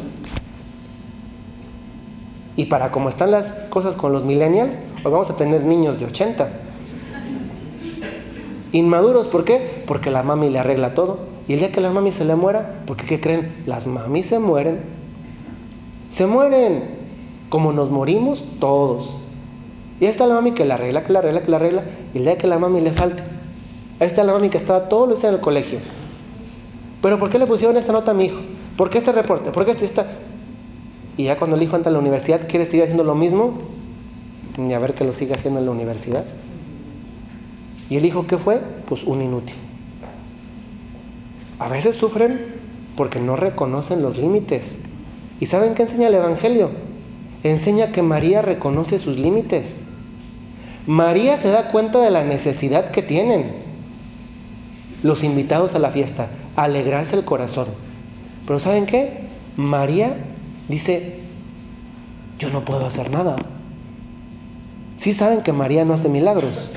Y 2.56 2.66
para 2.66 2.92
cómo 2.92 3.10
están 3.10 3.32
las 3.32 3.54
cosas 3.70 3.96
con 3.96 4.14
los 4.14 4.24
millennials, 4.24 4.80
hoy 5.04 5.12
vamos 5.12 5.30
a 5.30 5.36
tener 5.36 5.64
niños 5.64 6.00
de 6.00 6.06
80. 6.06 6.50
Inmaduros, 8.72 9.28
¿por 9.28 9.44
qué? 9.44 9.84
Porque 9.86 10.12
la 10.12 10.24
mami 10.24 10.50
le 10.50 10.60
arregla 10.60 10.94
todo. 10.94 11.20
Y 11.48 11.54
el 11.54 11.60
día 11.60 11.72
que 11.74 11.82
la 11.82 11.92
mami 11.92 12.14
se 12.14 12.24
le 12.24 12.36
muera, 12.36 12.84
porque 12.86 13.06
¿qué 13.06 13.20
creen? 13.20 13.52
Las 13.66 13.86
mami 13.86 14.24
se 14.24 14.40
mueren. 14.40 14.80
Se 16.10 16.26
mueren 16.26 17.03
como 17.54 17.72
nos 17.72 17.92
morimos 17.92 18.44
todos. 18.60 19.12
Y 20.00 20.06
ahí 20.06 20.10
está 20.10 20.26
la 20.26 20.34
mami 20.34 20.54
que 20.54 20.66
la 20.66 20.74
arregla, 20.74 21.04
que 21.04 21.14
la 21.14 21.20
arregla, 21.20 21.44
que 21.44 21.52
la 21.52 21.58
arregla, 21.58 21.84
y 22.12 22.18
el 22.18 22.24
día 22.24 22.36
que 22.36 22.48
la 22.48 22.58
mami 22.58 22.82
le 22.82 22.92
falte. 22.92 23.22
Ahí 24.00 24.08
está 24.08 24.24
la 24.24 24.34
mami 24.34 24.50
que 24.50 24.58
estaba 24.58 24.90
todos 24.90 25.08
los 25.08 25.20
días 25.20 25.30
en 25.30 25.36
el 25.36 25.40
colegio. 25.40 25.78
Pero 27.04 27.20
¿por 27.20 27.30
qué 27.30 27.38
le 27.38 27.46
pusieron 27.46 27.78
esta 27.78 27.94
nota 27.94 28.10
a 28.10 28.16
mi 28.16 28.24
hijo? 28.24 28.40
¿Por 28.76 28.90
qué 28.90 28.98
este 28.98 29.12
reporte? 29.12 29.52
¿Por 29.52 29.66
qué 29.66 29.72
esto 29.72 29.86
está? 29.86 30.08
Y 31.16 31.26
ya 31.26 31.38
cuando 31.38 31.56
el 31.56 31.62
hijo 31.62 31.76
entra 31.76 31.92
a 31.92 31.94
la 31.94 32.00
universidad, 32.00 32.48
¿quiere 32.48 32.66
seguir 32.66 32.86
haciendo 32.86 33.04
lo 33.04 33.14
mismo? 33.14 33.60
Ni 34.58 34.74
a 34.74 34.80
ver 34.80 34.96
que 34.96 35.04
lo 35.04 35.14
siga 35.14 35.36
haciendo 35.36 35.60
en 35.60 35.68
la 35.68 35.72
universidad. 35.74 36.26
¿Y 37.88 37.98
el 37.98 38.06
hijo 38.06 38.26
qué 38.26 38.40
fue? 38.40 38.62
Pues 38.88 39.04
un 39.04 39.22
inútil. 39.22 39.58
A 41.60 41.70
veces 41.70 41.96
sufren 41.96 42.48
porque 42.98 43.20
no 43.20 43.36
reconocen 43.36 44.02
los 44.02 44.18
límites. 44.18 44.80
¿Y 45.40 45.46
saben 45.46 45.76
qué 45.76 45.84
enseña 45.84 46.08
el 46.08 46.16
Evangelio? 46.16 46.93
Enseña 47.44 47.92
que 47.92 48.02
María 48.02 48.42
reconoce 48.42 49.00
sus 49.00 49.18
límites. 49.18 49.84
María 50.88 51.38
se 51.38 51.50
da 51.50 51.70
cuenta 51.70 52.00
de 52.00 52.12
la 52.12 52.24
necesidad 52.24 52.92
que 52.92 53.02
tienen 53.02 53.52
los 55.02 55.24
invitados 55.24 55.76
a 55.76 55.80
la 55.80 55.92
fiesta, 55.92 56.28
alegrarse 56.56 57.16
el 57.16 57.26
corazón. 57.26 57.68
Pero 58.48 58.60
¿saben 58.60 58.86
qué? 58.86 59.24
María 59.58 60.14
dice, 60.70 61.20
yo 62.40 62.50
no 62.50 62.66
puedo 62.66 62.86
hacer 62.86 63.12
nada. 63.12 63.36
Sí 64.98 65.14
saben 65.14 65.42
que 65.42 65.52
María 65.52 65.84
no 65.84 65.94
hace 65.94 66.10
milagros. 66.10 66.72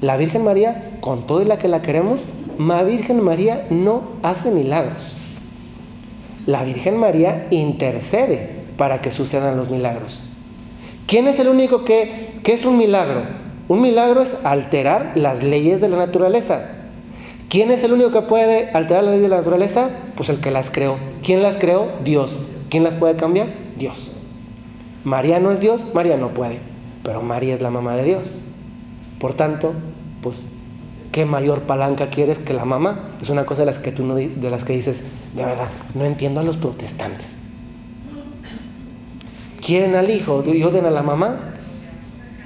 La 0.00 0.16
Virgen 0.16 0.42
María, 0.42 0.98
con 1.00 1.26
todo 1.26 1.42
y 1.42 1.44
la 1.44 1.58
que 1.58 1.68
la 1.68 1.82
queremos, 1.82 2.20
la 2.58 2.82
Virgen 2.82 3.22
María 3.22 3.66
no 3.70 4.02
hace 4.22 4.50
milagros. 4.50 5.14
La 6.46 6.64
Virgen 6.64 6.96
María 6.96 7.46
intercede 7.50 8.63
para 8.76 9.00
que 9.00 9.10
sucedan 9.10 9.56
los 9.56 9.70
milagros. 9.70 10.24
¿Quién 11.06 11.28
es 11.28 11.38
el 11.38 11.48
único 11.48 11.84
que, 11.84 12.32
que 12.42 12.52
es 12.52 12.64
un 12.64 12.78
milagro? 12.78 13.22
Un 13.68 13.80
milagro 13.80 14.22
es 14.22 14.44
alterar 14.44 15.12
las 15.14 15.42
leyes 15.42 15.80
de 15.80 15.88
la 15.88 15.96
naturaleza. 15.96 16.70
¿Quién 17.48 17.70
es 17.70 17.84
el 17.84 17.92
único 17.92 18.10
que 18.10 18.22
puede 18.22 18.70
alterar 18.70 19.04
las 19.04 19.12
leyes 19.14 19.22
de 19.22 19.28
la 19.28 19.38
naturaleza? 19.38 19.90
Pues 20.16 20.28
el 20.28 20.40
que 20.40 20.50
las 20.50 20.70
creó. 20.70 20.96
¿Quién 21.22 21.42
las 21.42 21.56
creó? 21.56 21.88
Dios. 22.02 22.38
¿Quién 22.68 22.84
las 22.84 22.94
puede 22.94 23.16
cambiar? 23.16 23.48
Dios. 23.78 24.12
María 25.04 25.38
no 25.38 25.52
es 25.52 25.60
Dios, 25.60 25.82
María 25.92 26.16
no 26.16 26.30
puede, 26.30 26.58
pero 27.02 27.20
María 27.20 27.54
es 27.54 27.60
la 27.60 27.70
mamá 27.70 27.94
de 27.96 28.04
Dios. 28.04 28.46
Por 29.18 29.34
tanto, 29.34 29.74
pues, 30.22 30.56
¿qué 31.12 31.26
mayor 31.26 31.62
palanca 31.62 32.08
quieres 32.08 32.38
que 32.38 32.54
la 32.54 32.64
mamá? 32.64 33.10
Es 33.20 33.28
una 33.28 33.44
cosa 33.44 33.62
de 33.62 33.66
las 33.66 33.78
que 33.78 33.92
tú 33.92 34.14
de 34.14 34.50
las 34.50 34.64
que 34.64 34.72
dices, 34.72 35.04
de 35.36 35.44
verdad, 35.44 35.68
no 35.94 36.06
entiendo 36.06 36.40
a 36.40 36.42
los 36.42 36.56
protestantes 36.56 37.43
quieren 39.64 39.96
al 39.96 40.10
hijo 40.10 40.44
y 40.46 40.62
odian 40.62 40.86
a 40.86 40.90
la 40.90 41.02
mamá. 41.02 41.36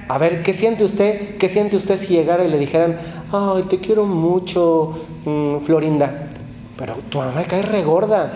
A 0.07 0.17
ver, 0.17 0.41
¿qué 0.41 0.53
siente 0.53 0.83
usted? 0.83 1.37
¿Qué 1.37 1.49
siente 1.49 1.75
usted 1.75 1.97
si 1.99 2.13
llegara 2.13 2.43
y 2.43 2.49
le 2.49 2.57
dijeran, 2.57 2.97
ay, 3.31 3.63
te 3.63 3.79
quiero 3.79 4.05
mucho, 4.05 4.93
mm, 5.25 5.57
Florinda, 5.59 6.29
pero 6.77 6.95
tu 7.09 7.19
mamá 7.19 7.43
cae 7.43 7.61
regorda. 7.61 8.33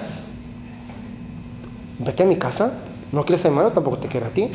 Vete 2.00 2.24
a 2.24 2.26
mi 2.26 2.36
casa, 2.36 2.74
no 3.12 3.24
quieres 3.24 3.50
mi 3.50 3.58
tampoco 3.74 3.98
te 3.98 4.08
quiero 4.08 4.28
a 4.28 4.30
ti. 4.30 4.50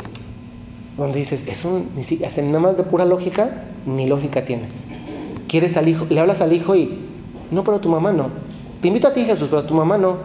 Donde 0.97 1.19
dices, 1.19 1.47
eso 1.49 1.81
ni 1.97 2.25
hasta 2.25 2.43
nada 2.43 2.61
más 2.61 2.77
de 2.77 2.83
pura 2.83 3.05
lógica, 3.05 3.64
ni 3.87 4.07
lógica 4.07 4.45
tiene. 4.45 4.64
Quieres 5.49 5.77
al 5.77 5.88
hijo, 5.88 6.07
le 6.11 6.21
hablas 6.21 6.41
al 6.41 6.53
hijo 6.53 6.77
y, 6.77 6.99
no, 7.51 7.64
pero 7.64 7.81
tu 7.81 7.88
mamá 7.88 8.12
no. 8.12 8.27
Te 8.83 8.88
invito 8.88 9.09
a 9.09 9.14
ti, 9.14 9.25
Jesús, 9.25 9.49
pero 9.49 9.64
tu 9.64 9.75
mamá 9.75 9.97
no. 9.97 10.17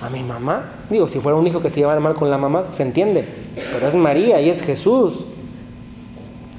¿A 0.00 0.10
mi 0.10 0.22
mamá? 0.22 0.74
Digo, 0.90 1.08
si 1.08 1.18
fuera 1.18 1.36
un 1.36 1.46
hijo 1.46 1.60
que 1.60 1.70
se 1.70 1.80
llevara 1.80 2.00
mal 2.00 2.14
con 2.14 2.30
la 2.30 2.38
mamá, 2.38 2.66
se 2.70 2.84
entiende. 2.84 3.24
Pero 3.72 3.88
es 3.88 3.94
María 3.94 4.40
y 4.40 4.48
es 4.48 4.62
Jesús. 4.62 5.24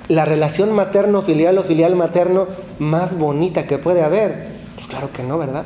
La 0.09 0.25
relación 0.25 0.73
materno-filial 0.73 1.57
o 1.57 1.63
filial-materno 1.63 2.47
más 2.79 3.17
bonita 3.17 3.65
que 3.65 3.77
puede 3.77 4.03
haber. 4.03 4.49
Pues 4.75 4.87
claro 4.87 5.09
que 5.13 5.23
no, 5.23 5.37
¿verdad? 5.37 5.65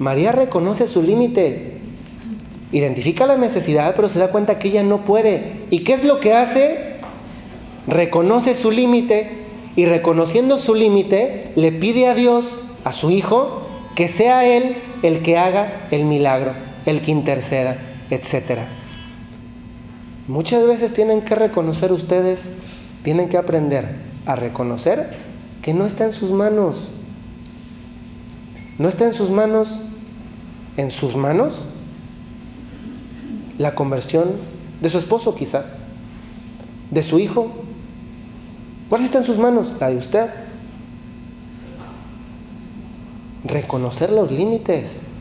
María 0.00 0.32
reconoce 0.32 0.88
su 0.88 1.02
límite. 1.02 1.78
Identifica 2.72 3.26
la 3.26 3.36
necesidad, 3.36 3.94
pero 3.94 4.08
se 4.08 4.18
da 4.18 4.28
cuenta 4.28 4.58
que 4.58 4.68
ella 4.68 4.82
no 4.82 5.04
puede. 5.04 5.66
¿Y 5.70 5.84
qué 5.84 5.92
es 5.92 6.02
lo 6.02 6.18
que 6.18 6.34
hace? 6.34 6.96
Reconoce 7.86 8.56
su 8.56 8.72
límite 8.72 9.44
y 9.76 9.86
reconociendo 9.86 10.58
su 10.58 10.74
límite, 10.74 11.52
le 11.54 11.70
pide 11.70 12.08
a 12.08 12.14
Dios, 12.14 12.62
a 12.82 12.92
su 12.92 13.10
hijo, 13.10 13.68
que 13.94 14.08
sea 14.08 14.44
Él 14.44 14.76
el 15.02 15.22
que 15.22 15.38
haga 15.38 15.86
el 15.92 16.04
milagro 16.04 16.73
el 16.86 17.02
que 17.02 17.10
interceda, 17.10 17.76
etc. 18.10 18.60
Muchas 20.28 20.66
veces 20.66 20.94
tienen 20.94 21.22
que 21.22 21.34
reconocer 21.34 21.92
ustedes, 21.92 22.54
tienen 23.02 23.28
que 23.28 23.36
aprender 23.36 23.96
a 24.26 24.36
reconocer 24.36 25.10
que 25.62 25.74
no 25.74 25.86
está 25.86 26.04
en 26.06 26.12
sus 26.12 26.30
manos. 26.30 26.92
No 28.78 28.88
está 28.88 29.04
en 29.06 29.14
sus 29.14 29.30
manos, 29.30 29.82
en 30.76 30.90
sus 30.90 31.14
manos, 31.14 31.66
la 33.58 33.74
conversión 33.74 34.32
de 34.80 34.90
su 34.90 34.98
esposo 34.98 35.34
quizá, 35.34 35.64
de 36.90 37.02
su 37.02 37.18
hijo. 37.18 37.52
¿Cuál 38.88 39.04
está 39.04 39.18
en 39.18 39.24
sus 39.24 39.38
manos? 39.38 39.72
La 39.78 39.90
de 39.90 39.96
usted. 39.96 40.28
Reconocer 43.44 44.10
los 44.10 44.32
límites. 44.32 45.13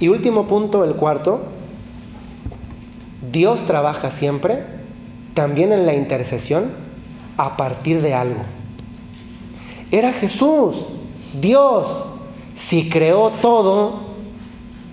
Y 0.00 0.08
último 0.08 0.46
punto, 0.46 0.84
el 0.84 0.94
cuarto, 0.94 1.42
Dios 3.30 3.62
trabaja 3.66 4.10
siempre, 4.10 4.64
también 5.34 5.72
en 5.72 5.86
la 5.86 5.94
intercesión, 5.94 6.70
a 7.36 7.56
partir 7.56 8.02
de 8.02 8.14
algo. 8.14 8.42
Era 9.90 10.12
Jesús, 10.12 10.88
Dios. 11.40 12.04
Si 12.56 12.88
creó 12.88 13.30
todo, 13.42 14.00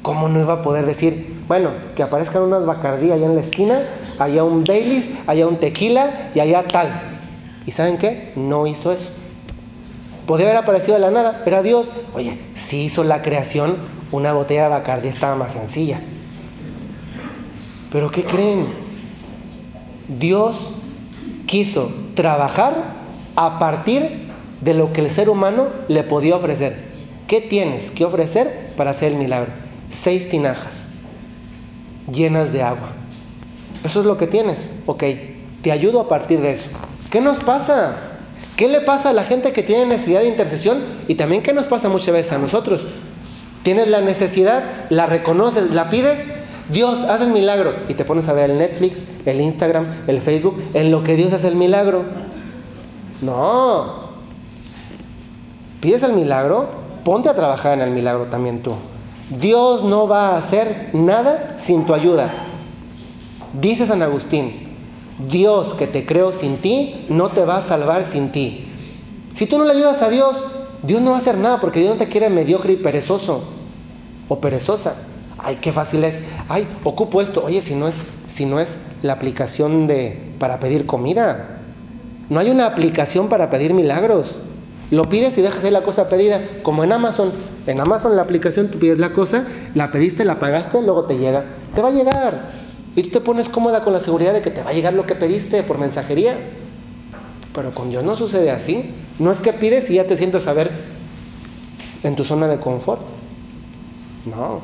¿cómo 0.02 0.30
no 0.30 0.40
iba 0.40 0.54
a 0.54 0.62
poder 0.62 0.86
decir, 0.86 1.44
bueno, 1.48 1.70
que 1.96 2.04
aparezcan 2.04 2.44
unas 2.44 2.66
bacardí 2.66 3.12
allá 3.12 3.26
en 3.26 3.36
la 3.36 3.42
esquina, 3.42 3.82
allá 4.18 4.44
un 4.44 4.64
Baileys, 4.64 5.12
allá 5.28 5.48
un 5.48 5.58
tequila 5.58 6.30
y 6.34 6.40
allá 6.40 6.64
tal? 6.64 6.90
¿Y 7.66 7.72
saben 7.72 7.98
qué? 7.98 8.32
No 8.36 8.66
hizo 8.66 8.92
eso. 8.92 9.12
Podría 10.26 10.48
haber 10.48 10.64
aparecido 10.64 10.96
de 10.96 11.02
la 11.02 11.12
nada, 11.12 11.44
era 11.46 11.62
Dios. 11.62 11.92
Oye, 12.16 12.38
si 12.56 12.84
hizo 12.84 13.04
la 13.04 13.22
creación, 13.22 13.76
una 14.12 14.34
botella 14.34 14.64
de 14.64 14.70
Bacardí 14.70 15.08
estaba 15.08 15.36
más 15.36 15.54
sencilla. 15.54 16.00
Pero 17.92 18.10
¿qué 18.10 18.24
creen? 18.24 18.68
Dios 20.08 20.74
quiso 21.46 21.92
trabajar 22.16 22.74
a 23.36 23.60
partir 23.60 24.30
de 24.62 24.74
lo 24.74 24.94
que 24.94 25.02
el 25.02 25.10
ser 25.10 25.30
humano 25.30 25.68
le 25.88 26.04
podía 26.04 26.36
ofrecer. 26.36 26.78
¿Qué 27.28 27.42
tienes 27.42 27.92
que 27.92 28.06
ofrecer 28.06 28.74
para 28.76 28.92
hacer 28.92 29.14
el 29.14 29.18
milagro? 29.18 29.52
Seis 29.90 30.30
tinajas 30.30 30.88
llenas 32.12 32.52
de 32.52 32.62
agua. 32.62 32.92
Eso 33.84 34.02
es 34.02 34.06
lo 34.06 34.18
que 34.18 34.28
tienes. 34.28 34.72
Ok, 34.86 35.04
te 35.62 35.72
ayudo 35.72 36.02
a 36.02 36.10
partir 36.10 36.42
de 36.42 36.52
eso. 36.52 36.70
¿Qué 37.10 37.22
nos 37.22 37.40
pasa? 37.40 37.96
¿Qué 38.56 38.68
le 38.68 38.82
pasa 38.82 39.10
a 39.10 39.14
la 39.14 39.24
gente 39.24 39.54
que 39.54 39.64
tiene 39.64 39.86
necesidad 39.86 40.22
de 40.22 40.28
intercesión? 40.28 40.82
Y 41.08 41.16
también 41.16 41.42
qué 41.42 41.54
nos 41.54 41.68
pasa 41.68 41.90
muchas 41.90 42.14
veces 42.14 42.34
a 42.34 42.38
nosotros. 42.38 42.86
Tienes 43.64 43.88
la 43.88 44.02
necesidad, 44.02 44.64
la 44.90 45.06
reconoces, 45.06 45.72
la 45.72 45.90
pides, 45.90 46.28
Dios, 46.70 47.04
hace 47.04 47.26
el 47.26 47.32
milagro. 47.32 47.74
Y 47.90 47.94
te 47.94 48.06
pones 48.06 48.28
a 48.28 48.34
ver 48.34 48.50
el 48.50 48.58
Netflix, 48.58 49.04
el 49.26 49.42
Instagram, 49.42 49.86
el 50.08 50.22
Facebook, 50.22 50.62
en 50.74 50.90
lo 50.90 51.04
que 51.04 51.16
Dios 51.16 51.34
hace 51.34 51.48
el 51.48 51.56
milagro. 51.56 52.06
No. 53.22 54.10
Pides 55.80 56.04
el 56.04 56.14
milagro, 56.14 56.70
ponte 57.04 57.30
a 57.30 57.36
trabajar 57.36 57.74
en 57.74 57.82
el 57.82 57.92
milagro 57.92 58.26
también 58.26 58.62
tú. 58.64 58.74
Dios 59.30 59.84
no 59.84 60.08
va 60.08 60.30
a 60.30 60.38
hacer 60.38 60.90
nada 60.94 61.56
sin 61.58 61.86
tu 61.86 61.94
ayuda. 61.94 62.46
Dice 63.60 63.86
San 63.86 64.02
Agustín, 64.02 64.76
Dios 65.30 65.74
que 65.74 65.88
te 65.88 66.06
creó 66.06 66.32
sin 66.32 66.58
ti, 66.58 67.06
no 67.10 67.30
te 67.30 67.46
va 67.46 67.58
a 67.58 67.62
salvar 67.62 68.06
sin 68.06 68.32
ti. 68.32 68.68
Si 69.36 69.46
tú 69.46 69.58
no 69.58 69.66
le 69.66 69.74
ayudas 69.74 70.02
a 70.02 70.10
Dios, 70.10 70.44
Dios 70.84 71.02
no 71.02 71.12
va 71.12 71.18
a 71.18 71.20
hacer 71.20 71.38
nada 71.38 71.60
porque 71.60 71.80
Dios 71.80 71.94
no 71.94 71.98
te 71.98 72.10
quiere 72.10 72.30
mediocre 72.30 72.74
y 72.74 72.78
perezoso 72.78 73.44
o 74.28 74.40
perezosa. 74.40 74.96
Ay, 75.38 75.58
qué 75.62 75.72
fácil 75.72 76.04
es. 76.04 76.22
Ay, 76.50 76.68
ocupo 76.84 77.22
esto. 77.22 77.44
Oye, 77.44 77.62
si 77.62 77.76
no 77.76 77.88
es, 77.88 78.04
si 78.28 78.46
no 78.46 78.60
es 78.60 78.80
la 79.02 79.14
aplicación 79.14 79.88
de 79.88 80.34
para 80.40 80.60
pedir 80.60 80.86
comida. 80.86 81.60
No 82.30 82.40
hay 82.40 82.50
una 82.50 82.66
aplicación 82.66 83.28
para 83.28 83.50
pedir 83.50 83.74
milagros. 83.74 84.40
Lo 84.92 85.08
pides 85.08 85.38
y 85.38 85.42
dejas 85.42 85.64
ahí 85.64 85.72
la 85.72 85.84
cosa 85.84 86.10
pedida, 86.10 86.42
como 86.64 86.84
en 86.84 86.92
Amazon. 86.92 87.32
En 87.66 87.80
Amazon 87.80 88.16
la 88.16 88.24
aplicación 88.24 88.70
tú 88.70 88.78
pides 88.78 89.00
la 89.00 89.14
cosa, 89.14 89.46
la 89.74 89.92
pediste, 89.92 90.26
la 90.26 90.40
pagaste, 90.40 90.82
luego 90.82 91.06
te 91.06 91.18
llega. 91.18 91.46
Te 91.74 91.82
va 91.82 91.90
a 91.90 91.92
llegar. 91.92 92.52
Y 92.96 93.04
tú 93.04 93.10
te 93.10 93.22
pones 93.22 93.48
cómoda 93.48 93.82
con 93.82 93.94
la 93.94 94.00
seguridad 94.00 94.34
de 94.34 94.42
que 94.42 94.52
te 94.52 94.64
va 94.64 94.72
a 94.72 94.74
llegar 94.74 94.94
lo 94.94 95.06
que 95.06 95.16
pediste 95.16 95.64
por 95.64 95.78
mensajería. 95.78 96.36
Pero 97.54 97.74
con 97.74 97.90
Dios 97.90 98.04
no 98.04 98.16
sucede 98.16 98.52
así. 98.52 98.92
No 99.20 99.32
es 99.32 99.40
que 99.40 99.54
pides 99.54 99.90
y 99.90 99.96
ya 99.96 100.06
te 100.06 100.18
sientas 100.18 100.48
a 100.48 100.54
ver 100.54 100.72
en 102.04 102.16
tu 102.16 102.24
zona 102.24 102.48
de 102.48 102.60
confort. 102.60 103.02
No. 104.26 104.62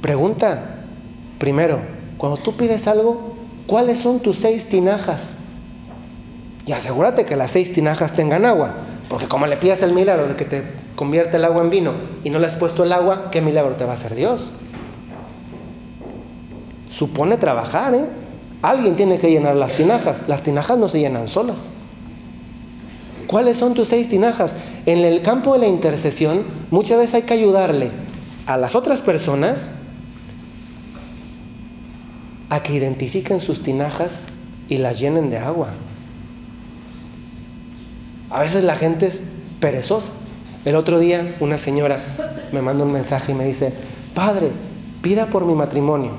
Pregunta, 0.00 0.84
primero, 1.38 1.80
cuando 2.16 2.38
tú 2.38 2.56
pides 2.56 2.86
algo, 2.86 3.36
¿cuáles 3.66 3.98
son 3.98 4.20
tus 4.20 4.38
seis 4.38 4.68
tinajas? 4.68 5.38
Y 6.66 6.72
asegúrate 6.72 7.24
que 7.24 7.36
las 7.36 7.50
seis 7.50 7.72
tinajas 7.72 8.12
tengan 8.12 8.44
agua. 8.44 8.74
Porque 9.08 9.26
como 9.26 9.46
le 9.46 9.56
pidas 9.56 9.82
el 9.82 9.92
milagro 9.92 10.28
de 10.28 10.36
que 10.36 10.44
te 10.44 10.62
convierte 10.94 11.38
el 11.38 11.44
agua 11.44 11.62
en 11.62 11.70
vino 11.70 11.92
y 12.24 12.30
no 12.30 12.38
le 12.38 12.46
has 12.46 12.54
puesto 12.54 12.84
el 12.84 12.92
agua, 12.92 13.30
¿qué 13.30 13.40
milagro 13.40 13.76
te 13.76 13.84
va 13.84 13.92
a 13.92 13.94
hacer 13.94 14.14
Dios? 14.14 14.50
Supone 16.90 17.38
trabajar, 17.38 17.94
¿eh? 17.94 18.06
Alguien 18.62 18.96
tiene 18.96 19.18
que 19.18 19.30
llenar 19.30 19.54
las 19.54 19.74
tinajas. 19.74 20.22
Las 20.26 20.42
tinajas 20.42 20.78
no 20.78 20.88
se 20.88 20.98
llenan 20.98 21.28
solas. 21.28 21.70
¿Cuáles 23.26 23.56
son 23.56 23.74
tus 23.74 23.88
seis 23.88 24.08
tinajas? 24.08 24.56
En 24.86 25.00
el 25.00 25.22
campo 25.22 25.52
de 25.52 25.60
la 25.60 25.66
intercesión, 25.66 26.42
muchas 26.70 26.98
veces 26.98 27.14
hay 27.14 27.22
que 27.22 27.34
ayudarle 27.34 27.90
a 28.46 28.56
las 28.56 28.74
otras 28.74 29.02
personas 29.02 29.70
a 32.48 32.62
que 32.62 32.74
identifiquen 32.74 33.40
sus 33.40 33.62
tinajas 33.62 34.22
y 34.68 34.78
las 34.78 34.98
llenen 34.98 35.30
de 35.30 35.38
agua. 35.38 35.68
A 38.30 38.40
veces 38.40 38.64
la 38.64 38.76
gente 38.76 39.06
es 39.06 39.22
perezosa. 39.60 40.10
El 40.64 40.74
otro 40.74 40.98
día 40.98 41.36
una 41.40 41.58
señora 41.58 42.02
me 42.50 42.62
manda 42.62 42.84
un 42.84 42.92
mensaje 42.92 43.32
y 43.32 43.34
me 43.34 43.44
dice, 43.44 43.72
Padre, 44.14 44.50
pida 45.02 45.26
por 45.26 45.44
mi 45.44 45.54
matrimonio 45.54 46.12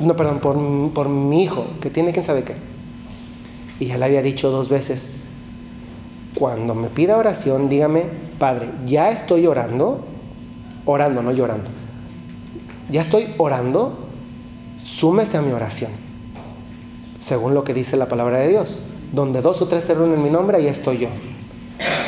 no, 0.00 0.16
perdón, 0.16 0.40
por, 0.40 0.56
por 0.92 1.08
mi 1.08 1.42
hijo, 1.42 1.66
que 1.80 1.90
tiene 1.90 2.12
quién 2.12 2.24
sabe 2.24 2.44
qué. 2.44 2.56
Y 3.80 3.86
ya 3.86 3.98
le 3.98 4.04
había 4.04 4.22
dicho 4.22 4.50
dos 4.50 4.68
veces, 4.68 5.10
cuando 6.34 6.74
me 6.74 6.88
pida 6.88 7.16
oración, 7.16 7.68
dígame, 7.68 8.04
Padre, 8.38 8.70
ya 8.86 9.10
estoy 9.10 9.46
orando, 9.46 10.04
orando, 10.84 11.22
no 11.22 11.32
llorando. 11.32 11.70
Ya 12.90 13.00
estoy 13.00 13.28
orando, 13.38 14.08
súmese 14.82 15.36
a 15.36 15.42
mi 15.42 15.52
oración. 15.52 15.90
Según 17.18 17.54
lo 17.54 17.64
que 17.64 17.72
dice 17.72 17.96
la 17.96 18.08
palabra 18.08 18.38
de 18.38 18.48
Dios. 18.48 18.80
Donde 19.12 19.40
dos 19.40 19.62
o 19.62 19.68
tres 19.68 19.84
se 19.84 19.94
reúnen 19.94 20.18
en 20.18 20.24
mi 20.24 20.30
nombre, 20.30 20.56
ahí 20.56 20.66
estoy 20.66 20.98
yo. 20.98 21.08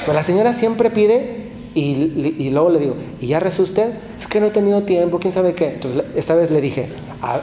Pero 0.00 0.12
la 0.12 0.22
señora 0.22 0.52
siempre 0.52 0.90
pide 0.90 1.46
y, 1.74 2.50
luego 2.50 2.70
le 2.70 2.80
digo, 2.80 2.96
¿y 3.20 3.28
ya 3.28 3.40
rezó 3.40 3.62
usted? 3.62 3.92
Es 4.18 4.26
que 4.26 4.40
no 4.40 4.46
he 4.46 4.50
tenido 4.50 4.82
tiempo, 4.82 5.18
quién 5.18 5.32
sabe 5.32 5.54
qué. 5.54 5.74
Entonces 5.74 6.04
esta 6.14 6.34
vez 6.34 6.50
le 6.50 6.60
dije, 6.60 6.88
ah, 7.22 7.40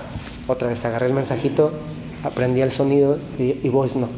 otra 0.47 0.67
vez 0.67 0.83
agarré 0.83 1.07
el 1.07 1.13
mensajito, 1.13 1.71
aprendí 2.23 2.61
el 2.61 2.71
sonido 2.71 3.17
y, 3.39 3.69
voice 3.69 3.97
note. 3.97 4.13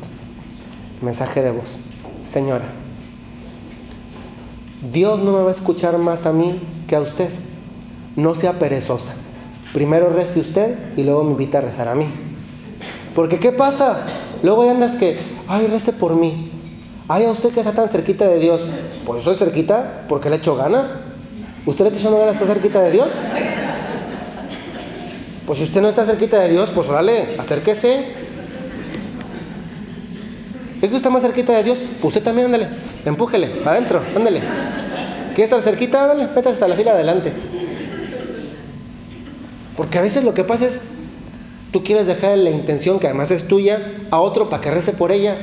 Mensaje 1.02 1.42
de 1.42 1.52
voz. 1.52 1.78
Señora, 2.24 2.66
Dios 4.92 5.20
no 5.20 5.34
me 5.34 5.44
va 5.44 5.50
a 5.50 5.54
escuchar 5.54 5.98
más 5.98 6.26
a 6.26 6.34
mí 6.34 6.60
que 6.88 6.96
a 6.96 7.02
usted. 7.02 7.30
No 8.16 8.34
sea 8.34 8.54
perezosa. 8.54 9.14
Primero 9.74 10.10
rece 10.10 10.40
usted 10.40 10.78
y 10.96 11.04
luego 11.04 11.24
me 11.24 11.32
invita 11.32 11.58
a 11.58 11.62
rezar 11.62 11.88
a 11.90 11.96
mí. 11.96 12.08
Porque 13.14 13.40
¿qué 13.40 13.52
pasa? 13.52 14.06
Luego 14.42 14.64
hay 14.64 14.70
andas 14.70 14.96
que, 14.96 15.18
ay, 15.48 15.68
rece 15.68 15.94
por 15.94 16.16
mí. 16.16 16.52
Ay, 17.08 17.26
a 17.26 17.32
usted 17.32 17.52
que 17.52 17.60
está 17.60 17.74
tan 17.74 17.88
cerquita 17.90 18.28
de 18.28 18.40
Dios. 18.40 18.62
Pues 19.06 19.20
estoy 19.20 19.36
cerquita 19.36 20.06
porque 20.10 20.30
le 20.30 20.38
echo 20.38 20.56
ganas. 20.56 20.90
¿Usted 21.66 21.84
le 21.84 21.90
está 21.90 22.00
echando 22.00 22.20
ganas 22.20 22.36
para 22.36 22.48
cerquita 22.48 22.82
de 22.82 22.92
Dios? 22.92 23.10
Pues 25.46 25.60
si 25.60 25.66
usted 25.66 25.82
no 25.82 25.90
está 25.90 26.06
cerquita 26.06 26.40
de 26.40 26.50
Dios, 26.50 26.72
pues 26.72 26.90
órale, 26.90 27.36
acérquese. 27.38 28.04
¿Es 30.82 30.90
que 30.90 30.96
está 30.96 31.10
más 31.10 31.22
cerquita 31.22 31.54
de 31.54 31.64
Dios? 31.64 31.78
Pues 32.02 32.16
usted 32.16 32.24
también, 32.24 32.48
ándale, 32.48 32.68
empújele, 33.06 33.62
adentro, 33.64 34.02
ándale. 34.16 34.40
¿Quiere 35.36 35.44
estar 35.44 35.62
cerquita? 35.62 36.04
Ándale, 36.04 36.30
vete 36.34 36.50
hasta 36.50 36.68
la 36.68 36.76
fila 36.76 36.92
adelante. 36.92 37.32
Porque 39.78 40.00
a 40.00 40.02
veces 40.02 40.24
lo 40.24 40.34
que 40.34 40.44
pasa 40.44 40.66
es, 40.66 40.82
tú 41.72 41.84
quieres 41.84 42.08
dejar 42.08 42.38
la 42.38 42.50
intención, 42.50 43.00
que 43.00 43.08
además 43.08 43.30
es 43.30 43.48
tuya, 43.48 43.80
a 44.10 44.22
otro 44.22 44.50
para 44.50 44.62
que 44.62 44.72
rece 44.72 44.94
por 44.94 45.12
ella. 45.12 45.36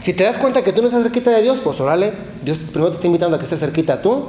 Si 0.00 0.14
te 0.14 0.24
das 0.24 0.36
cuenta 0.38 0.62
que 0.62 0.72
tú 0.72 0.82
no 0.82 0.88
estás 0.88 1.02
cerquita 1.04 1.30
de 1.30 1.42
Dios, 1.42 1.60
pues 1.62 1.78
órale, 1.80 2.12
Dios 2.44 2.58
primero 2.58 2.90
te 2.90 2.96
está 2.96 3.06
invitando 3.06 3.36
a 3.36 3.38
que 3.38 3.44
estés 3.44 3.60
cerquita 3.60 4.02
tú. 4.02 4.24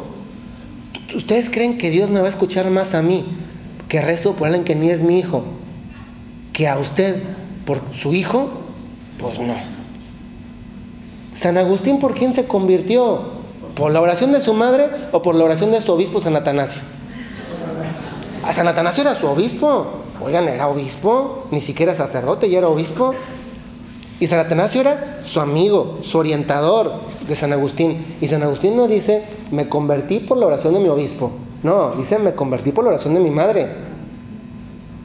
¿Ustedes 1.15 1.49
creen 1.49 1.77
que 1.77 1.89
Dios 1.89 2.09
me 2.09 2.19
va 2.19 2.27
a 2.27 2.29
escuchar 2.29 2.69
más 2.69 2.93
a 2.93 3.01
mí 3.01 3.44
que 3.87 4.01
rezo 4.01 4.33
por 4.33 4.47
alguien 4.47 4.63
que 4.63 4.75
ni 4.75 4.89
es 4.89 5.03
mi 5.03 5.19
hijo, 5.19 5.43
que 6.53 6.67
a 6.67 6.77
usted 6.77 7.21
por 7.65 7.81
su 7.93 8.13
hijo, 8.13 8.49
pues 9.19 9.39
no. 9.39 9.55
San 11.33 11.57
Agustín, 11.57 11.99
¿por 11.99 12.13
quién 12.13 12.33
se 12.33 12.45
convirtió? 12.45 13.35
¿Por 13.75 13.91
la 13.91 13.99
oración 13.99 14.31
de 14.31 14.39
su 14.39 14.53
madre 14.53 14.87
o 15.11 15.21
por 15.21 15.35
la 15.35 15.43
oración 15.43 15.71
de 15.71 15.81
su 15.81 15.91
obispo 15.91 16.21
San 16.21 16.35
Atanasio? 16.35 16.81
A 18.45 18.53
San 18.53 18.67
Atanasio 18.67 19.01
era 19.01 19.15
su 19.15 19.27
obispo. 19.27 19.87
Oigan, 20.23 20.47
era 20.47 20.69
obispo, 20.69 21.47
ni 21.51 21.59
siquiera 21.59 21.93
sacerdote, 21.93 22.49
ya 22.49 22.59
era 22.59 22.69
obispo. 22.69 23.13
Y 24.19 24.27
San 24.27 24.39
Atanasio 24.39 24.79
era 24.79 25.19
su 25.23 25.41
amigo, 25.41 25.99
su 26.01 26.17
orientador 26.17 26.93
de 27.27 27.35
San 27.35 27.51
Agustín. 27.51 28.15
Y 28.21 28.27
San 28.27 28.41
Agustín 28.43 28.77
no 28.77 28.87
dice, 28.87 29.23
me 29.51 29.67
convertí 29.67 30.19
por 30.19 30.37
la 30.37 30.45
oración 30.45 30.73
de 30.73 30.79
mi 30.79 30.87
obispo. 30.87 31.31
No, 31.63 31.91
dice, 31.95 32.17
me 32.17 32.33
convertí 32.33 32.71
por 32.71 32.85
la 32.85 32.91
oración 32.91 33.13
de 33.13 33.19
mi 33.19 33.29
madre. 33.29 33.67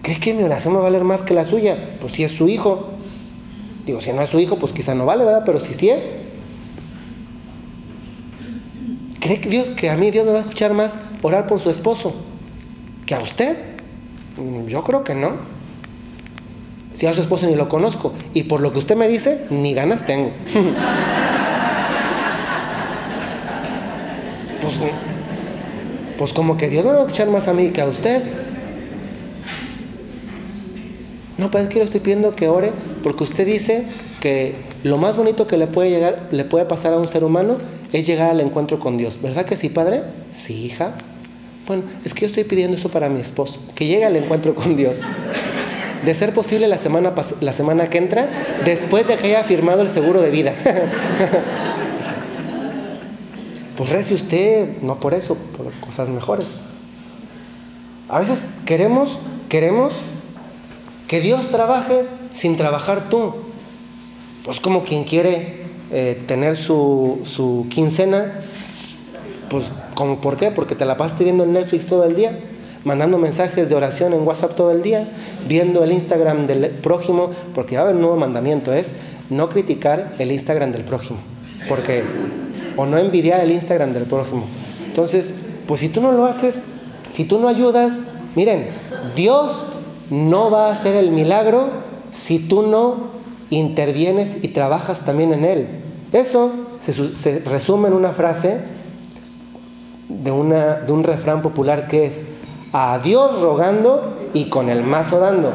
¿Crees 0.03 0.19
que 0.19 0.35
mi 0.35 0.43
oración 0.43 0.75
va 0.75 0.79
a 0.79 0.83
valer 0.83 1.05
más 1.05 1.23
que 1.23 1.35
la 1.35 1.45
suya? 1.45 1.97
Pues 2.01 2.13
si 2.13 2.25
es 2.25 2.33
su 2.33 2.49
hijo. 2.49 2.89
Digo, 3.85 4.01
si 4.01 4.13
no 4.13 4.23
es 4.23 4.31
su 4.31 4.39
hijo, 4.39 4.57
pues 4.57 4.73
quizá 4.73 4.95
no 4.95 5.05
vale, 5.07 5.25
¿verdad? 5.25 5.43
Pero 5.45 5.61
si 5.61 5.75
sí 5.75 5.91
es. 5.91 6.11
¿Cree 9.21 9.41
que 9.41 9.49
Dios, 9.51 9.71
que 9.71 9.91
a 9.91 9.97
mí 9.97 10.11
Dios 10.11 10.25
me 10.25 10.33
va 10.33 10.39
a 10.39 10.43
escuchar 10.43 10.73
más 10.73 10.97
orar 11.23 11.47
por 11.47 11.61
su 11.61 11.71
esposo 11.71 12.15
que 13.05 13.15
a 13.15 13.21
usted? 13.21 13.57
Yo 14.67 14.83
creo 14.85 15.05
que 15.05 15.15
no. 15.15 15.33
Si 16.95 17.07
a 17.07 17.15
su 17.15 17.21
esposo 17.21 17.47
ni 17.47 17.55
lo 17.55 17.69
conozco 17.69 18.15
y 18.33 18.45
por 18.45 18.61
lo 18.61 18.73
que 18.73 18.79
usted 18.79 18.97
me 18.97 19.07
dice, 19.09 19.45
ni 19.51 19.75
ganas 19.75 20.07
tengo. 20.07 20.31
pues, 24.63 24.81
pues 26.19 26.33
como 26.33 26.57
que 26.57 26.69
Dios 26.69 26.85
me 26.85 26.93
va 26.93 26.99
a 26.99 27.01
escuchar 27.03 27.29
más 27.29 27.49
a 27.49 27.53
mí 27.53 27.71
que 27.71 27.83
a 27.83 27.87
usted. 27.87 28.40
No, 31.41 31.51
pues 31.51 31.65
es 31.65 31.69
que 31.71 31.79
yo 31.79 31.85
estoy 31.85 32.01
pidiendo 32.01 32.37
que 32.37 32.49
ore 32.49 32.71
porque 33.03 33.25
usted 33.25 33.47
dice 33.47 33.87
que 34.21 34.57
lo 34.85 34.99
más 34.99 35.17
bonito 35.17 35.47
que 35.47 35.57
le 35.57 35.67
puede 35.67 35.89
llegar, 35.89 36.29
le 36.31 36.45
puede 36.45 36.67
pasar 36.67 36.93
a 36.93 36.99
un 36.99 37.09
ser 37.09 37.25
humano 37.25 37.57
es 37.95 38.07
llegar 38.07 38.31
al 38.31 38.43
encuentro 38.43 38.79
con 38.79 38.99
Dios. 38.99 39.23
¿Verdad 39.23 39.47
que 39.47 39.57
sí, 39.57 39.71
padre? 39.71 40.03
Sí, 40.33 40.67
hija. 40.67 40.93
Bueno, 41.67 41.85
es 42.05 42.13
que 42.13 42.21
yo 42.21 42.27
estoy 42.27 42.45
pidiendo 42.45 42.77
eso 42.77 42.91
para 42.91 43.09
mi 43.09 43.21
esposo, 43.21 43.59
que 43.75 43.87
llegue 43.87 44.05
al 44.05 44.17
encuentro 44.17 44.55
con 44.55 44.77
Dios. 44.77 45.01
De 46.05 46.13
ser 46.13 46.35
posible 46.35 46.69
la 46.69 46.77
semana, 46.77 47.15
la 47.41 47.55
semana 47.55 47.87
que 47.87 47.97
entra, 47.97 48.29
después 48.67 49.09
de 49.09 49.17
que 49.17 49.29
haya 49.29 49.43
firmado 49.43 49.81
el 49.81 49.89
seguro 49.89 50.21
de 50.21 50.31
vida. 50.31 50.53
pues 53.79 53.89
rece 53.89 54.13
usted, 54.13 54.83
no 54.83 55.01
por 55.01 55.15
eso, 55.15 55.39
por 55.57 55.73
cosas 55.81 56.11
mejores. 56.11 56.49
A 58.11 58.19
veces 58.19 58.45
queremos, 58.67 59.19
queremos 59.49 59.95
que 61.11 61.21
Dios 61.21 61.49
trabaje 61.49 62.05
sin 62.35 62.57
trabajar 62.57 63.09
tú. 63.09 63.35
Pues 64.45 64.61
como 64.61 64.85
quien 64.85 65.03
quiere 65.03 65.65
eh, 65.91 66.23
tener 66.29 66.55
su, 66.55 67.19
su, 67.25 67.67
quincena, 67.69 68.43
pues 69.49 69.73
como 69.95 70.21
por 70.21 70.37
qué? 70.37 70.53
Porque 70.53 70.77
te 70.77 70.85
la 70.85 70.97
pasas 70.97 71.19
viendo 71.19 71.43
en 71.43 71.53
Netflix 71.53 71.87
todo 71.87 72.05
el 72.05 72.15
día, 72.15 72.39
mandando 72.85 73.19
mensajes 73.19 73.69
de 73.69 73.75
oración 73.75 74.13
en 74.13 74.25
WhatsApp 74.25 74.55
todo 74.55 74.71
el 74.71 74.83
día, 74.83 75.05
viendo 75.49 75.83
el 75.83 75.91
Instagram 75.91 76.47
del 76.47 76.71
prójimo, 76.71 77.31
porque 77.57 77.77
haber 77.77 77.97
un 77.97 78.03
nuevo 78.03 78.17
mandamiento, 78.17 78.73
es 78.73 78.95
no 79.31 79.51
criticar 79.51 80.15
el 80.21 80.31
Instagram 80.31 80.71
del 80.71 80.85
prójimo, 80.85 81.19
porque 81.67 82.05
o 82.77 82.87
no 82.87 82.99
envidiar 82.99 83.41
el 83.41 83.51
Instagram 83.51 83.93
del 83.93 84.05
prójimo. 84.05 84.45
Entonces, 84.87 85.35
pues 85.67 85.81
si 85.81 85.89
tú 85.89 86.03
no 86.03 86.13
lo 86.13 86.25
haces, 86.25 86.63
si 87.09 87.25
tú 87.25 87.41
no 87.41 87.49
ayudas, 87.49 87.99
miren, 88.37 88.69
Dios 89.17 89.65
no 90.11 90.51
va 90.51 90.69
a 90.69 90.73
hacer 90.73 90.95
el 90.97 91.11
milagro 91.11 91.69
si 92.11 92.39
tú 92.39 92.63
no 92.63 93.11
intervienes 93.51 94.43
y 94.43 94.49
trabajas 94.49 95.05
también 95.05 95.33
en 95.33 95.45
él. 95.45 95.69
Eso 96.13 96.51
se, 96.81 97.41
resume 97.41 97.89
en 97.89 97.95
una 97.95 98.13
frase 98.13 98.61
de, 100.09 100.31
un 100.33 101.05
refrán 101.05 101.43
popular 101.43 101.89
que 101.89 102.07
es, 102.07 102.25
a 102.73 102.99
Dios 102.99 103.41
rogando 103.41 104.17
y 104.35 104.47
con 104.47 104.69
el 104.69 104.83
mazo 104.83 105.21
dando. 105.21 105.53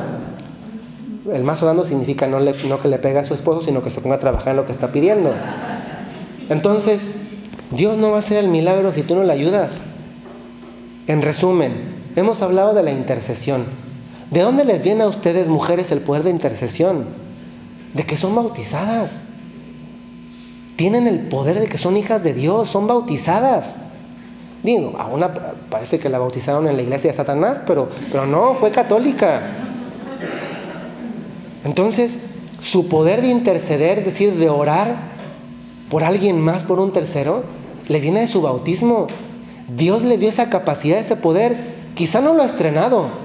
El 1.32 1.44
mazo 1.44 1.66
dando 1.66 1.86
significa 1.86 2.28
no, 2.28 2.40
no 2.40 2.82
que 2.82 2.88
le 2.88 3.00
pegue 3.00 3.20
a 3.20 3.24
su 3.24 3.34
esposo, 3.34 3.62
sino 3.62 3.82
que 3.82 3.90
se 3.90 4.00
ponga 4.00 4.16
a 4.16 4.20
trabajar 4.20 4.50
en 4.50 4.58
lo 4.58 4.66
que 4.66 4.72
está 4.72 4.92
pidiendo. 4.92 5.32
Entonces, 6.50 7.12
Dios 7.72 7.98
no 7.98 8.12
va 8.12 8.18
a 8.18 8.20
hacer 8.20 8.38
el 8.38 8.50
milagro 8.50 8.94
si 8.94 9.02
tú 9.02 9.16
no 9.16 9.24
le 9.24 9.34
ayudas. 9.34 9.84
En 11.08 11.22
resumen, 11.22 11.96
hemos 12.16 12.42
hablado 12.42 12.74
de 12.74 12.84
la 12.84 12.92
intercesión. 12.92 13.66
¿De 14.32 14.42
dónde 14.42 14.66
les 14.66 14.82
viene 14.82 15.04
a 15.04 15.08
ustedes, 15.08 15.48
mujeres, 15.48 15.92
el 15.92 16.02
poder 16.02 16.24
de 16.24 16.32
intercesión? 16.32 17.06
De 17.94 18.06
que 18.06 18.18
son 18.18 18.36
bautizadas. 18.36 19.26
Tienen 20.76 21.08
el 21.08 21.28
poder 21.28 21.60
de 21.60 21.68
que 21.68 21.78
son 21.78 21.96
hijas 21.96 22.24
de 22.24 22.34
Dios, 22.34 22.70
son 22.70 22.88
bautizadas. 22.88 23.76
Digo, 24.64 24.96
a 24.98 25.08
una 25.08 25.34
parece 25.70 26.00
que 26.00 26.10
la 26.10 26.18
bautizaron 26.18 26.68
en 26.68 26.76
la 26.76 26.82
iglesia 26.82 27.12
de 27.12 27.16
Satanás, 27.16 27.62
pero, 27.68 27.88
pero 28.12 28.26
no, 28.26 28.54
fue 28.54 28.72
católica. 28.72 29.42
Entonces, 31.64 32.20
su 32.62 32.88
poder 32.88 33.22
de 33.22 33.28
interceder, 33.28 34.00
es 34.00 34.06
decir, 34.06 34.34
de 34.34 34.50
orar 34.50 34.96
por 35.90 36.04
alguien 36.04 36.40
más, 36.42 36.64
por 36.64 36.80
un 36.80 36.92
tercero, 36.92 37.44
le 37.88 38.00
viene 38.00 38.22
de 38.22 38.28
su 38.28 38.42
bautismo. 38.42 39.08
Dios 39.76 40.04
le 40.04 40.18
dio 40.18 40.30
esa 40.30 40.50
capacidad, 40.50 40.98
ese 40.98 41.16
poder. 41.16 41.56
Quizá 41.94 42.22
no 42.22 42.34
lo 42.34 42.42
ha 42.42 42.46
estrenado, 42.46 43.25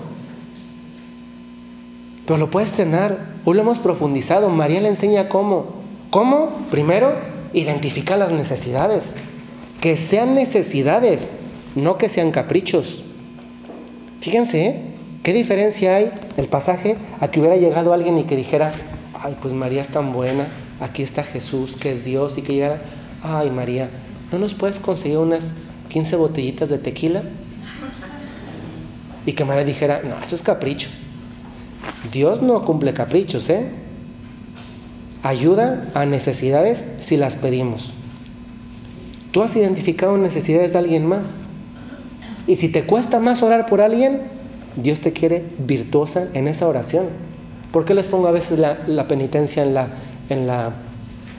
pero 2.30 2.38
lo 2.38 2.48
puede 2.48 2.66
estrenar. 2.66 3.18
Hoy 3.44 3.56
lo 3.56 3.62
hemos 3.62 3.80
profundizado. 3.80 4.50
María 4.50 4.80
le 4.80 4.86
enseña 4.86 5.28
cómo. 5.28 5.66
¿Cómo? 6.10 6.50
Primero, 6.70 7.12
identificar 7.52 8.20
las 8.20 8.30
necesidades. 8.30 9.16
Que 9.80 9.96
sean 9.96 10.36
necesidades, 10.36 11.28
no 11.74 11.98
que 11.98 12.08
sean 12.08 12.30
caprichos. 12.30 13.02
Fíjense, 14.20 14.64
¿eh? 14.64 14.80
¿qué 15.24 15.32
diferencia 15.32 15.96
hay 15.96 16.12
el 16.36 16.46
pasaje 16.46 16.98
a 17.18 17.32
que 17.32 17.40
hubiera 17.40 17.56
llegado 17.56 17.92
alguien 17.92 18.16
y 18.16 18.22
que 18.22 18.36
dijera, 18.36 18.70
ay, 19.20 19.36
pues 19.42 19.52
María 19.52 19.82
es 19.82 19.88
tan 19.88 20.12
buena, 20.12 20.46
aquí 20.78 21.02
está 21.02 21.24
Jesús, 21.24 21.74
que 21.74 21.90
es 21.90 22.04
Dios, 22.04 22.38
y 22.38 22.42
que 22.42 22.54
llegara, 22.54 22.80
ay 23.24 23.50
María, 23.50 23.90
¿no 24.30 24.38
nos 24.38 24.54
puedes 24.54 24.78
conseguir 24.78 25.18
unas 25.18 25.54
15 25.88 26.14
botellitas 26.14 26.68
de 26.68 26.78
tequila? 26.78 27.24
Y 29.26 29.32
que 29.32 29.44
María 29.44 29.64
dijera, 29.64 30.02
no, 30.04 30.16
esto 30.22 30.36
es 30.36 30.42
capricho. 30.42 30.90
Dios 32.12 32.42
no 32.42 32.64
cumple 32.64 32.94
caprichos, 32.94 33.48
¿eh? 33.50 33.66
Ayuda 35.22 35.88
a 35.94 36.06
necesidades 36.06 36.86
si 36.98 37.16
las 37.16 37.36
pedimos. 37.36 37.92
Tú 39.32 39.42
has 39.42 39.54
identificado 39.54 40.16
necesidades 40.16 40.72
de 40.72 40.78
alguien 40.78 41.06
más. 41.06 41.34
Y 42.46 42.56
si 42.56 42.68
te 42.68 42.84
cuesta 42.84 43.20
más 43.20 43.42
orar 43.42 43.66
por 43.66 43.80
alguien, 43.80 44.22
Dios 44.76 45.00
te 45.00 45.12
quiere 45.12 45.44
virtuosa 45.58 46.28
en 46.32 46.48
esa 46.48 46.66
oración. 46.66 47.06
¿Por 47.70 47.84
qué 47.84 47.94
les 47.94 48.08
pongo 48.08 48.26
a 48.28 48.32
veces 48.32 48.58
la, 48.58 49.06
penitencia 49.06 49.62
en 49.62 49.74
la, 49.74 49.88
en 50.28 50.46
la 50.46 50.72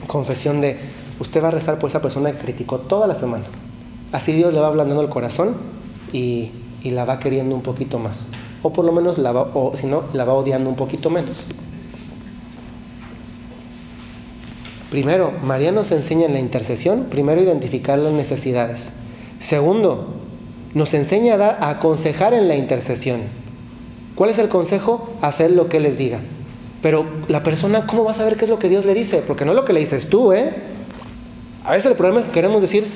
confesión 0.06 0.60
de 0.60 0.78
usted 1.18 1.42
va 1.42 1.48
a 1.48 1.50
rezar 1.50 1.78
por 1.78 1.90
esa 1.90 2.00
persona 2.00 2.32
que 2.32 2.38
criticó 2.38 2.78
toda 2.78 3.06
la 3.06 3.14
semana? 3.14 3.44
Así 4.12 4.32
Dios 4.32 4.54
le 4.54 4.60
va 4.60 4.68
ablandando 4.68 5.02
el 5.02 5.10
corazón 5.10 5.56
y, 6.12 6.50
y 6.82 6.90
la 6.90 7.04
va 7.04 7.18
queriendo 7.18 7.54
un 7.54 7.62
poquito 7.62 7.98
más. 7.98 8.28
O 8.62 8.72
por 8.72 8.84
lo 8.84 8.92
menos 8.92 9.18
la 9.18 9.32
va, 9.32 9.50
o 9.54 9.72
si 9.74 9.86
no, 9.86 10.04
la 10.12 10.24
va 10.24 10.34
odiando 10.34 10.68
un 10.68 10.76
poquito 10.76 11.10
menos. 11.10 11.42
Primero, 14.90 15.32
María 15.42 15.72
nos 15.72 15.90
enseña 15.90 16.26
en 16.26 16.34
la 16.34 16.38
intercesión, 16.38 17.06
primero 17.10 17.40
identificar 17.40 17.98
las 17.98 18.12
necesidades. 18.12 18.90
Segundo, 19.38 20.08
nos 20.74 20.92
enseña 20.94 21.34
a, 21.34 21.36
dar, 21.38 21.58
a 21.60 21.70
aconsejar 21.70 22.34
en 22.34 22.46
la 22.46 22.56
intercesión. 22.56 23.22
¿Cuál 24.14 24.30
es 24.30 24.38
el 24.38 24.48
consejo? 24.48 25.08
Hacer 25.22 25.50
lo 25.50 25.68
que 25.68 25.80
les 25.80 25.96
diga. 25.96 26.20
Pero 26.82 27.06
la 27.28 27.42
persona, 27.42 27.86
¿cómo 27.86 28.04
va 28.04 28.10
a 28.10 28.14
saber 28.14 28.36
qué 28.36 28.44
es 28.44 28.50
lo 28.50 28.58
que 28.58 28.68
Dios 28.68 28.84
le 28.84 28.92
dice? 28.92 29.22
Porque 29.26 29.44
no 29.44 29.52
es 29.52 29.56
lo 29.56 29.64
que 29.64 29.72
le 29.72 29.80
dices 29.80 30.08
tú, 30.08 30.32
¿eh? 30.32 30.52
A 31.64 31.72
veces 31.72 31.90
el 31.90 31.96
problema 31.96 32.20
es 32.20 32.26
que 32.26 32.32
queremos 32.32 32.60
decir 32.60 32.86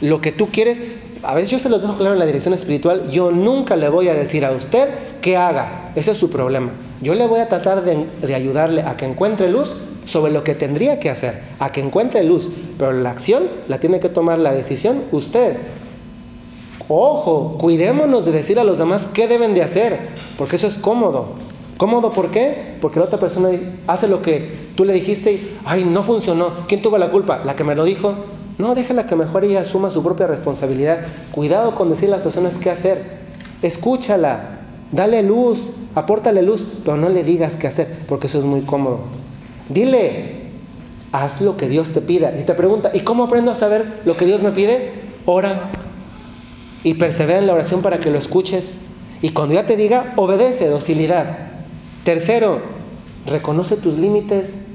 lo 0.00 0.20
que 0.20 0.32
tú 0.32 0.48
quieres. 0.48 0.82
A 1.22 1.34
veces 1.34 1.50
yo 1.50 1.58
se 1.58 1.68
los 1.68 1.82
dejo 1.82 1.96
claro 1.96 2.14
en 2.14 2.18
la 2.18 2.26
dirección 2.26 2.54
espiritual. 2.54 3.10
Yo 3.10 3.30
nunca 3.30 3.76
le 3.76 3.88
voy 3.88 4.08
a 4.08 4.14
decir 4.14 4.44
a 4.44 4.52
usted 4.52 4.88
qué 5.20 5.36
haga. 5.36 5.92
Ese 5.94 6.12
es 6.12 6.16
su 6.16 6.30
problema. 6.30 6.72
Yo 7.00 7.14
le 7.14 7.26
voy 7.26 7.40
a 7.40 7.48
tratar 7.48 7.84
de, 7.84 8.06
de 8.20 8.34
ayudarle 8.34 8.82
a 8.82 8.96
que 8.96 9.04
encuentre 9.04 9.50
luz 9.50 9.74
sobre 10.04 10.32
lo 10.32 10.42
que 10.42 10.54
tendría 10.54 10.98
que 10.98 11.10
hacer, 11.10 11.42
a 11.58 11.70
que 11.70 11.80
encuentre 11.80 12.24
luz, 12.24 12.48
pero 12.78 12.92
la 12.92 13.10
acción 13.10 13.44
la 13.68 13.78
tiene 13.78 14.00
que 14.00 14.08
tomar 14.08 14.38
la 14.38 14.54
decisión 14.54 15.04
usted. 15.12 15.56
Ojo, 16.88 17.58
cuidémonos 17.58 18.24
de 18.24 18.32
decir 18.32 18.58
a 18.58 18.64
los 18.64 18.78
demás 18.78 19.06
qué 19.12 19.28
deben 19.28 19.52
de 19.52 19.62
hacer, 19.62 19.98
porque 20.38 20.56
eso 20.56 20.66
es 20.66 20.76
cómodo. 20.76 21.34
¿Cómodo 21.76 22.10
por 22.10 22.30
qué? 22.30 22.76
Porque 22.80 22.98
la 22.98 23.04
otra 23.04 23.20
persona 23.20 23.50
hace 23.86 24.08
lo 24.08 24.22
que 24.22 24.50
tú 24.74 24.84
le 24.84 24.94
dijiste 24.94 25.32
y, 25.32 25.58
ay, 25.64 25.84
no 25.84 26.02
funcionó. 26.02 26.66
¿Quién 26.66 26.80
tuvo 26.80 26.98
la 26.98 27.10
culpa? 27.10 27.42
¿La 27.44 27.54
que 27.54 27.62
me 27.62 27.74
lo 27.74 27.84
dijo? 27.84 28.14
No, 28.58 28.74
déjala 28.74 29.06
que 29.06 29.14
mejor 29.14 29.44
ella 29.44 29.60
asuma 29.60 29.90
su 29.90 30.02
propia 30.02 30.26
responsabilidad. 30.26 30.98
Cuidado 31.30 31.76
con 31.76 31.90
decir 31.90 32.08
a 32.08 32.16
las 32.16 32.22
personas 32.22 32.52
qué 32.60 32.70
hacer. 32.70 33.18
Escúchala, 33.62 34.58
dale 34.90 35.22
luz, 35.22 35.70
apórtale 35.94 36.42
luz, 36.42 36.66
pero 36.84 36.96
no 36.96 37.08
le 37.08 37.22
digas 37.22 37.54
qué 37.54 37.68
hacer, 37.68 37.88
porque 38.08 38.26
eso 38.26 38.38
es 38.40 38.44
muy 38.44 38.62
cómodo. 38.62 39.00
Dile, 39.68 40.50
haz 41.12 41.40
lo 41.40 41.56
que 41.56 41.68
Dios 41.68 41.90
te 41.90 42.00
pida. 42.00 42.36
Y 42.36 42.42
te 42.42 42.54
pregunta, 42.54 42.90
¿y 42.92 43.00
cómo 43.00 43.24
aprendo 43.24 43.52
a 43.52 43.54
saber 43.54 44.00
lo 44.04 44.16
que 44.16 44.26
Dios 44.26 44.42
me 44.42 44.50
pide? 44.50 44.92
Ora 45.24 45.70
y 46.82 46.94
persevera 46.94 47.38
en 47.38 47.46
la 47.46 47.54
oración 47.54 47.82
para 47.82 47.98
que 47.98 48.10
lo 48.10 48.18
escuches. 48.18 48.78
Y 49.20 49.30
cuando 49.30 49.54
ya 49.54 49.66
te 49.66 49.76
diga, 49.76 50.12
obedece, 50.16 50.68
docilidad. 50.68 51.38
Tercero, 52.04 52.60
reconoce 53.26 53.76
tus 53.76 53.98
límites. 53.98 54.66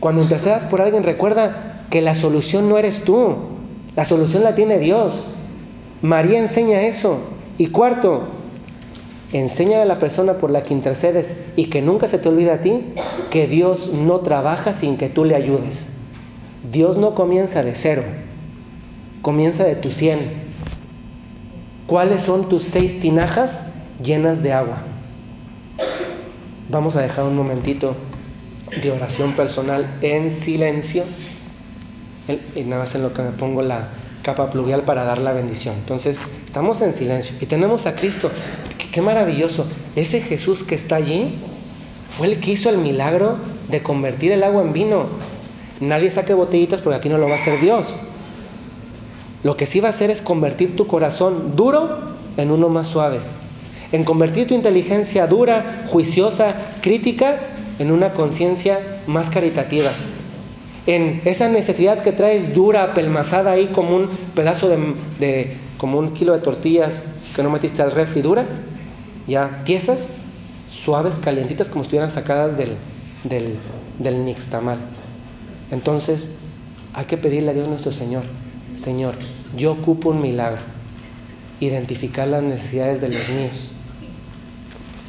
Cuando 0.00 0.22
intercedas 0.22 0.64
por 0.64 0.82
alguien, 0.82 1.02
recuerda 1.02 1.73
que 1.94 2.02
la 2.02 2.16
solución 2.16 2.68
no 2.68 2.76
eres 2.76 3.04
tú, 3.04 3.36
la 3.94 4.04
solución 4.04 4.42
la 4.42 4.56
tiene 4.56 4.80
Dios. 4.80 5.28
María 6.02 6.40
enseña 6.40 6.82
eso. 6.82 7.20
Y 7.56 7.68
cuarto, 7.68 8.24
Enseña 9.32 9.80
a 9.80 9.84
la 9.84 10.00
persona 10.00 10.34
por 10.34 10.50
la 10.50 10.64
que 10.64 10.74
intercedes 10.74 11.36
y 11.54 11.66
que 11.66 11.82
nunca 11.82 12.08
se 12.08 12.18
te 12.18 12.28
olvide 12.28 12.50
a 12.50 12.62
ti 12.62 12.94
que 13.30 13.46
Dios 13.46 13.92
no 13.92 14.20
trabaja 14.20 14.72
sin 14.72 14.96
que 14.96 15.08
tú 15.08 15.24
le 15.24 15.36
ayudes. 15.36 15.92
Dios 16.72 16.96
no 16.96 17.14
comienza 17.14 17.62
de 17.62 17.76
cero, 17.76 18.02
comienza 19.22 19.62
de 19.62 19.76
tu 19.76 19.92
cien. 19.92 20.18
¿Cuáles 21.86 22.22
son 22.22 22.48
tus 22.48 22.64
seis 22.64 23.00
tinajas 23.00 23.66
llenas 24.02 24.42
de 24.42 24.52
agua? 24.52 24.78
Vamos 26.70 26.96
a 26.96 27.02
dejar 27.02 27.24
un 27.24 27.36
momentito 27.36 27.94
de 28.82 28.90
oración 28.90 29.34
personal 29.34 29.96
en 30.00 30.32
silencio. 30.32 31.04
Y 32.54 32.60
nada 32.62 32.82
más 32.82 32.94
en 32.94 33.02
lo 33.02 33.12
que 33.12 33.22
me 33.22 33.30
pongo 33.30 33.62
la, 33.62 33.88
capa 34.24 34.50
pluvial 34.50 34.82
para 34.82 35.04
dar 35.04 35.18
la 35.18 35.32
bendición. 35.32 35.76
Entonces, 35.78 36.18
estamos 36.44 36.80
en 36.80 36.94
silencio 36.94 37.36
y 37.40 37.46
tenemos 37.46 37.86
a 37.86 37.94
Cristo. 37.94 38.30
Qué, 38.90 39.02
maravilloso. 39.02 39.66
Ese 39.94 40.20
Jesús 40.20 40.64
que 40.64 40.74
está 40.74 40.96
allí 40.96 41.34
fue 42.08 42.28
el 42.28 42.40
que 42.40 42.52
hizo 42.52 42.70
el 42.70 42.78
milagro 42.78 43.36
de 43.68 43.82
convertir 43.82 44.32
el 44.32 44.42
agua 44.42 44.62
en 44.62 44.72
vino. 44.72 45.06
Nadie 45.80 46.10
saque 46.10 46.32
botellitas 46.32 46.80
porque 46.80 46.96
aquí 46.96 47.08
no 47.08 47.18
lo 47.18 47.26
va 47.26 47.34
a 47.34 47.38
hacer 47.38 47.60
Dios. 47.60 47.86
Lo 49.42 49.56
que 49.56 49.66
sí 49.66 49.80
va 49.80 49.88
a 49.88 49.90
hacer 49.90 50.10
es 50.10 50.22
convertir 50.22 50.74
tu 50.74 50.86
corazón 50.86 51.54
duro 51.54 52.14
en 52.38 52.50
uno 52.50 52.70
más 52.70 52.88
suave. 52.88 53.18
En 53.92 54.04
convertir 54.04 54.48
tu 54.48 54.54
inteligencia 54.54 55.26
dura, 55.26 55.84
juiciosa, 55.88 56.54
crítica, 56.80 57.36
en 57.78 57.92
una 57.92 58.14
conciencia 58.14 58.80
más 59.06 59.28
caritativa 59.28 59.90
en 60.86 61.22
esa 61.24 61.48
necesidad 61.48 62.02
que 62.02 62.12
traes 62.12 62.54
dura, 62.54 62.94
pelmazada 62.94 63.52
ahí 63.52 63.68
como 63.68 63.96
un 63.96 64.08
pedazo 64.34 64.68
de, 64.68 65.56
como 65.78 65.98
un 65.98 66.12
kilo 66.12 66.32
de 66.32 66.40
tortillas 66.40 67.06
que 67.34 67.42
no 67.42 67.50
metiste 67.50 67.82
al 67.82 67.90
refri 67.90 68.22
duras, 68.22 68.60
ya 69.26 69.62
tiesas, 69.64 70.10
suaves, 70.68 71.18
calientitas, 71.18 71.68
como 71.68 71.82
estuvieran 71.82 72.10
sacadas 72.10 72.56
del, 72.56 72.76
del, 73.24 73.56
del 73.98 74.24
nixtamal. 74.24 74.78
Entonces, 75.70 76.36
hay 76.92 77.06
que 77.06 77.16
pedirle 77.16 77.50
a 77.50 77.54
Dios 77.54 77.68
nuestro 77.68 77.90
Señor, 77.90 78.24
Señor, 78.74 79.14
yo 79.56 79.72
ocupo 79.72 80.10
un 80.10 80.20
milagro, 80.20 80.60
identificar 81.60 82.28
las 82.28 82.42
necesidades 82.42 83.00
de 83.00 83.08
los 83.08 83.28
míos. 83.30 83.72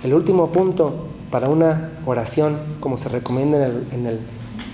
El 0.03 0.13
último 0.13 0.51
punto 0.51 1.07
para 1.31 1.49
una 1.49 1.91
oración, 2.05 2.59
como 2.79 2.97
se 2.97 3.09
recomienda 3.09 3.57
en 3.57 3.63
el, 3.63 3.87
en 3.91 4.05
el 4.05 4.19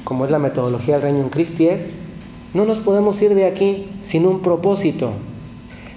como 0.03 0.25
es 0.25 0.31
la 0.31 0.39
metodología 0.39 0.95
del 0.95 1.03
Reino 1.03 1.19
en 1.19 1.29
Cristi, 1.29 1.67
es, 1.67 1.91
no 2.53 2.65
nos 2.65 2.79
podemos 2.79 3.21
ir 3.21 3.33
de 3.35 3.45
aquí 3.45 3.89
sin 4.03 4.25
un 4.25 4.41
propósito. 4.41 5.11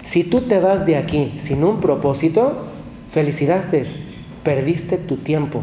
Si 0.02 0.22
tú 0.22 0.42
te 0.42 0.60
vas 0.60 0.86
de 0.86 0.96
aquí 0.96 1.34
sin 1.38 1.64
un 1.64 1.80
propósito, 1.80 2.52
felicidades, 3.10 3.88
perdiste 4.42 4.98
tu 4.98 5.16
tiempo 5.16 5.62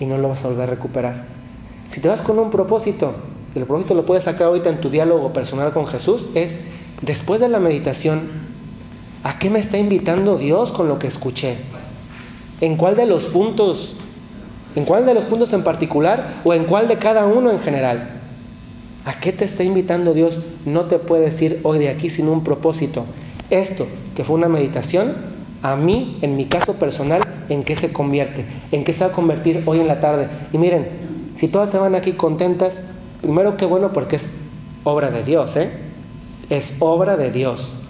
y 0.00 0.06
no 0.06 0.18
lo 0.18 0.28
vas 0.28 0.44
a 0.44 0.48
volver 0.48 0.68
a 0.68 0.72
recuperar. 0.72 1.26
Si 1.90 2.00
te 2.00 2.08
vas 2.08 2.22
con 2.22 2.38
un 2.38 2.50
propósito, 2.50 3.14
y 3.54 3.58
el 3.58 3.66
propósito 3.66 3.94
lo 3.94 4.06
puedes 4.06 4.24
sacar 4.24 4.46
ahorita 4.46 4.70
en 4.70 4.80
tu 4.80 4.88
diálogo 4.88 5.32
personal 5.32 5.72
con 5.72 5.86
Jesús, 5.86 6.30
es 6.34 6.58
después 7.02 7.40
de 7.40 7.48
la 7.48 7.60
meditación, 7.60 8.22
¿a 9.24 9.38
qué 9.38 9.50
me 9.50 9.58
está 9.58 9.78
invitando 9.78 10.38
Dios 10.38 10.72
con 10.72 10.88
lo 10.88 10.98
que 10.98 11.06
escuché? 11.06 11.56
¿En 12.60 12.76
cuál 12.76 12.96
de 12.96 13.06
los 13.06 13.26
puntos 13.26 13.96
¿En 14.74 14.84
cuál 14.84 15.04
de 15.04 15.14
los 15.14 15.24
puntos 15.24 15.52
en 15.52 15.62
particular 15.62 16.40
o 16.44 16.54
en 16.54 16.64
cuál 16.64 16.88
de 16.88 16.96
cada 16.96 17.26
uno 17.26 17.50
en 17.50 17.60
general? 17.60 18.20
¿A 19.04 19.20
qué 19.20 19.32
te 19.32 19.44
está 19.44 19.64
invitando 19.64 20.14
Dios? 20.14 20.38
No 20.64 20.84
te 20.84 20.98
puedes 20.98 21.40
ir 21.42 21.60
hoy 21.62 21.78
de 21.78 21.88
aquí 21.88 22.08
sin 22.08 22.28
un 22.28 22.42
propósito. 22.44 23.04
Esto, 23.50 23.86
que 24.14 24.24
fue 24.24 24.36
una 24.36 24.48
meditación, 24.48 25.14
a 25.62 25.76
mí, 25.76 26.18
en 26.22 26.36
mi 26.36 26.46
caso 26.46 26.74
personal, 26.74 27.22
¿en 27.48 27.64
qué 27.64 27.76
se 27.76 27.92
convierte? 27.92 28.46
¿En 28.70 28.84
qué 28.84 28.92
se 28.92 29.04
va 29.04 29.10
a 29.10 29.12
convertir 29.12 29.62
hoy 29.66 29.80
en 29.80 29.88
la 29.88 30.00
tarde? 30.00 30.28
Y 30.52 30.58
miren, 30.58 30.88
si 31.34 31.48
todas 31.48 31.70
se 31.70 31.78
van 31.78 31.94
aquí 31.94 32.12
contentas, 32.12 32.84
primero 33.20 33.56
qué 33.56 33.66
bueno 33.66 33.92
porque 33.92 34.16
es 34.16 34.28
obra 34.84 35.10
de 35.10 35.22
Dios, 35.22 35.56
¿eh? 35.56 35.70
Es 36.48 36.76
obra 36.80 37.16
de 37.16 37.30
Dios 37.30 37.81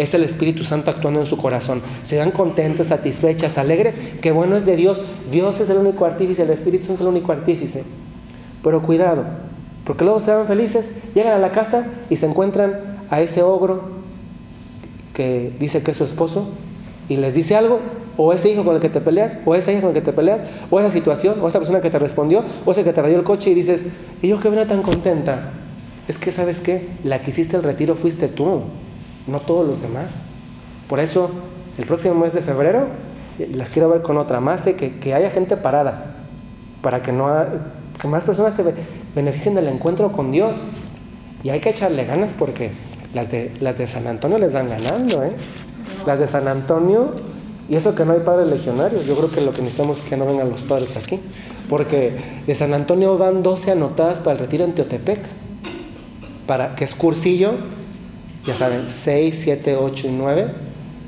es 0.00 0.14
el 0.14 0.24
Espíritu 0.24 0.64
Santo 0.64 0.90
actuando 0.90 1.20
en 1.20 1.26
su 1.26 1.36
corazón. 1.36 1.82
Se 2.04 2.16
dan 2.16 2.30
contentas, 2.30 2.86
satisfechas, 2.86 3.58
alegres, 3.58 3.96
que 4.22 4.32
bueno 4.32 4.56
es 4.56 4.64
de 4.64 4.74
Dios. 4.74 5.02
Dios 5.30 5.60
es 5.60 5.68
el 5.68 5.76
único 5.76 6.06
artífice, 6.06 6.42
el 6.42 6.50
Espíritu 6.50 6.86
Santo 6.86 6.94
es 6.94 7.00
el 7.02 7.08
único 7.08 7.32
artífice. 7.32 7.84
Pero 8.64 8.80
cuidado, 8.80 9.26
porque 9.84 10.04
luego 10.04 10.18
se 10.18 10.32
van 10.32 10.46
felices, 10.46 10.90
llegan 11.14 11.34
a 11.34 11.38
la 11.38 11.52
casa 11.52 11.86
y 12.08 12.16
se 12.16 12.24
encuentran 12.24 12.98
a 13.10 13.20
ese 13.20 13.42
ogro 13.42 13.90
que 15.12 15.52
dice 15.60 15.82
que 15.82 15.90
es 15.90 15.98
su 15.98 16.04
esposo 16.04 16.48
y 17.10 17.18
les 17.18 17.34
dice 17.34 17.54
algo, 17.54 17.80
o 18.16 18.32
ese 18.32 18.50
hijo 18.50 18.64
con 18.64 18.76
el 18.76 18.80
que 18.80 18.88
te 18.88 19.02
peleas, 19.02 19.38
o 19.44 19.54
esa 19.54 19.70
hija 19.70 19.82
con 19.82 19.90
el 19.90 19.94
que 19.94 20.00
te 20.00 20.14
peleas, 20.14 20.46
o 20.70 20.80
esa 20.80 20.90
situación, 20.90 21.34
o 21.42 21.48
esa 21.48 21.58
persona 21.58 21.82
que 21.82 21.90
te 21.90 21.98
respondió, 21.98 22.42
o 22.64 22.70
ese 22.70 22.84
que 22.84 22.94
te 22.94 23.02
rayó 23.02 23.18
el 23.18 23.24
coche 23.24 23.50
y 23.50 23.54
dices, 23.54 23.84
¿y 24.22 24.28
yo 24.28 24.40
qué 24.40 24.48
venía 24.48 24.66
tan 24.66 24.80
contenta? 24.80 25.52
Es 26.08 26.16
que, 26.16 26.32
¿sabes 26.32 26.60
qué? 26.60 26.88
La 27.04 27.20
que 27.20 27.32
hiciste 27.32 27.56
el 27.58 27.62
retiro 27.62 27.96
fuiste 27.96 28.28
tú 28.28 28.62
no 29.26 29.40
todos 29.40 29.66
los 29.66 29.82
demás. 29.82 30.22
Por 30.88 31.00
eso, 31.00 31.30
el 31.78 31.86
próximo 31.86 32.14
mes 32.14 32.32
de 32.32 32.40
febrero, 32.40 32.86
eh, 33.38 33.50
las 33.54 33.70
quiero 33.70 33.88
ver 33.88 34.02
con 34.02 34.18
otra 34.18 34.40
más, 34.40 34.64
de 34.64 34.74
que, 34.74 35.14
haya 35.14 35.30
gente 35.30 35.56
parada, 35.56 36.16
para 36.82 37.02
que, 37.02 37.12
no 37.12 37.28
que 38.00 38.08
más 38.08 38.24
personas 38.24 38.54
se 38.54 38.74
beneficien 39.14 39.54
del 39.54 39.68
encuentro 39.68 40.12
con 40.12 40.32
Dios. 40.32 40.56
Y 41.42 41.50
hay 41.50 41.60
que 41.60 41.70
echarle 41.70 42.04
ganas 42.04 42.34
porque 42.34 42.70
las 43.14 43.30
de, 43.30 43.52
las 43.60 43.78
de 43.78 43.86
San 43.86 44.06
Antonio 44.06 44.38
les 44.38 44.52
dan 44.52 44.68
ganando, 44.68 45.22
¿eh? 45.22 45.32
Las 46.06 46.18
de 46.18 46.26
San 46.26 46.48
Antonio, 46.48 47.12
y 47.68 47.76
eso 47.76 47.94
que 47.94 48.04
no 48.04 48.12
hay 48.12 48.20
padres 48.20 48.50
legionarios, 48.50 49.06
yo 49.06 49.16
creo 49.16 49.30
que 49.30 49.40
lo 49.40 49.52
que 49.52 49.62
necesitamos 49.62 49.98
es 49.98 50.04
que 50.04 50.16
no 50.16 50.26
vengan 50.26 50.50
los 50.50 50.62
padres 50.62 50.96
aquí, 50.96 51.20
porque 51.68 52.12
de 52.46 52.54
San 52.54 52.74
Antonio 52.74 53.16
van 53.16 53.42
12 53.42 53.72
anotadas 53.72 54.18
para 54.18 54.32
el 54.32 54.38
retiro 54.38 54.64
en 54.64 54.74
Teotepec, 54.74 55.20
para, 56.46 56.74
que 56.74 56.84
es 56.84 56.94
cursillo 56.94 57.54
ya 58.46 58.54
saben, 58.54 58.88
6, 58.88 59.40
7, 59.44 59.76
8 59.76 60.06
y 60.06 60.10
9, 60.10 60.46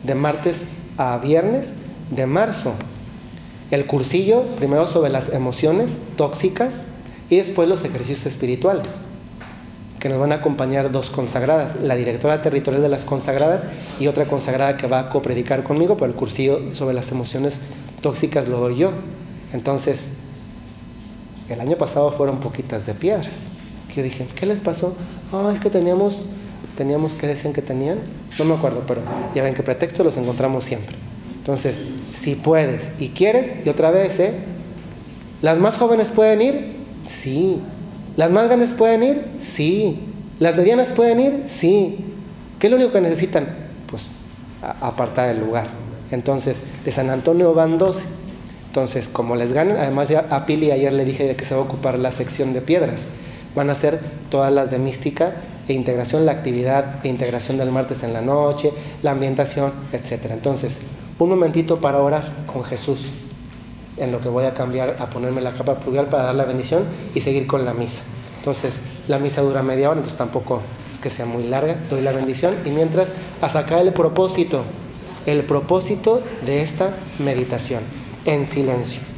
de 0.03 0.15
martes 0.15 0.67
a 0.97 1.19
viernes 1.19 1.75
de 2.11 2.27
marzo. 2.27 2.75
El 3.71 3.87
cursillo, 3.87 4.43
primero 4.57 4.87
sobre 4.87 5.11
las 5.11 5.31
emociones 5.31 6.01
tóxicas 6.17 6.87
y 7.31 7.37
después 7.37 7.69
los 7.69 7.85
ejercicios 7.85 8.27
espirituales, 8.27 9.05
que 9.99 10.09
nos 10.09 10.19
van 10.19 10.33
a 10.33 10.37
acompañar 10.37 10.91
dos 10.93 11.09
consagradas, 11.11 11.81
la 11.81 11.95
directora 11.95 12.43
territorial 12.43 12.83
de 12.83 12.89
las 12.89 13.05
consagradas 13.05 13.67
y 13.99 14.09
otra 14.09 14.27
consagrada 14.27 14.77
que 14.77 14.87
va 14.87 14.99
a 14.99 15.09
copredicar 15.09 15.63
conmigo, 15.63 15.97
pero 15.97 16.07
el 16.07 16.15
cursillo 16.15 16.75
sobre 16.75 16.95
las 16.95 17.11
emociones 17.13 17.61
tóxicas 18.03 18.49
lo 18.49 18.59
doy 18.59 18.77
yo. 18.77 18.91
Entonces, 19.53 20.09
el 21.49 21.61
año 21.61 21.77
pasado 21.77 22.11
fueron 22.11 22.41
poquitas 22.41 22.85
de 22.85 22.95
piedras. 22.95 23.49
Que 23.95 24.03
dije, 24.03 24.27
¿qué 24.35 24.45
les 24.45 24.61
pasó? 24.61 24.95
Ah, 25.33 25.51
es 25.53 25.61
que 25.61 25.71
teníamos 25.71 26.27
teníamos 26.77 27.15
que 27.15 27.27
decían 27.27 27.53
que 27.53 27.63
tenían, 27.63 27.99
no 28.39 28.45
me 28.45 28.55
acuerdo, 28.55 28.85
pero 28.87 29.03
ya 29.35 29.43
ven 29.43 29.55
que 29.55 29.63
pretexto 29.63 30.05
los 30.05 30.17
encontramos 30.17 30.65
siempre. 30.65 30.97
Entonces, 31.37 31.85
si 32.15 32.35
puedes 32.35 32.93
y 32.99 33.09
quieres, 33.09 33.53
y 33.65 33.69
otra 33.69 33.91
vez, 33.91 34.21
¿eh? 34.21 34.33
¿Las 35.41 35.59
más 35.59 35.77
jóvenes 35.77 36.11
pueden 36.11 36.41
ir? 36.41 36.77
Sí. 37.05 37.61
¿Las 38.17 38.31
más 38.31 38.47
grandes 38.47 38.73
pueden 38.73 39.03
ir? 39.03 39.25
Sí. 39.39 40.01
¿Las 40.39 40.57
medianas 40.57 40.89
pueden 40.89 41.19
ir? 41.19 41.43
Sí. 41.47 42.05
¿Qué 42.59 42.69
es 42.69 42.71
lo 42.71 42.77
único 42.77 42.93
que 42.93 43.01
necesitan? 43.01 43.49
Pues 43.89 44.09
apartar 44.81 45.31
el 45.31 45.41
lugar. 45.41 45.67
Entonces, 46.13 46.63
de 46.85 46.93
San 46.93 47.11
Antonio 47.11 47.55
van 47.55 47.79
12. 47.79 48.05
Entonces, 48.69 49.09
como 49.09 49.35
les 49.35 49.53
ganan, 49.53 49.77
además 49.77 50.11
a 50.13 50.47
Pili 50.47 50.71
ayer 50.71 50.93
le 50.93 51.05
dije 51.05 51.35
que 51.35 51.45
se 51.45 51.55
va 51.55 51.61
a 51.61 51.65
ocupar 51.65 51.99
la 51.99 52.13
sección 52.13 52.53
de 52.53 52.61
piedras. 52.61 53.11
Van 53.55 53.71
a 53.71 53.75
ser 53.75 54.01
todas 54.31 54.53
las 54.53 54.71
de 54.71 54.79
mística 54.79 55.37
e 55.69 55.73
integración, 55.73 56.27
la 56.27 56.33
actividad 56.33 57.03
de 57.03 57.09
integración 57.09 57.59
del 57.59 57.71
martes 57.71 58.03
en 58.03 58.13
la 58.13 58.21
noche, 58.21 58.73
la 59.03 59.11
ambientación, 59.11 59.73
etc. 59.93 60.31
Entonces, 60.31 60.81
un 61.19 61.29
momentito 61.29 61.81
para 61.81 62.01
orar 62.01 62.47
con 62.47 62.65
Jesús, 62.65 63.09
en 63.97 64.11
lo 64.11 64.21
que 64.21 64.29
voy 64.29 64.45
a 64.45 64.55
cambiar, 64.55 64.97
a 64.99 65.07
ponerme 65.07 65.41
la 65.41 65.53
capa 65.53 65.79
pluvial 65.79 66.07
para 66.07 66.25
dar 66.25 66.35
la 66.35 66.45
bendición 66.45 66.85
y 67.15 67.21
seguir 67.21 67.47
con 67.47 67.65
la 67.65 67.75
misa. 67.75 68.03
Entonces, 68.39 68.81
la 69.07 69.19
misa 69.19 69.43
dura 69.43 69.63
media 69.63 69.89
hora, 69.89 69.99
entonces 69.99 70.19
tampoco 70.19 70.63
que 71.03 71.11
sea 71.11 71.27
muy 71.27 71.45
larga, 71.45 71.77
doy 71.91 72.01
la 72.01 72.13
bendición 72.13 72.57
y 72.65 72.71
mientras 72.71 73.13
a 73.41 73.49
sacar 73.49 73.81
el 73.81 73.93
propósito, 73.93 74.63
el 75.27 75.45
propósito 75.45 76.23
de 76.47 76.63
esta 76.63 76.97
meditación, 77.19 77.83
en 78.25 78.47
silencio. 78.47 79.12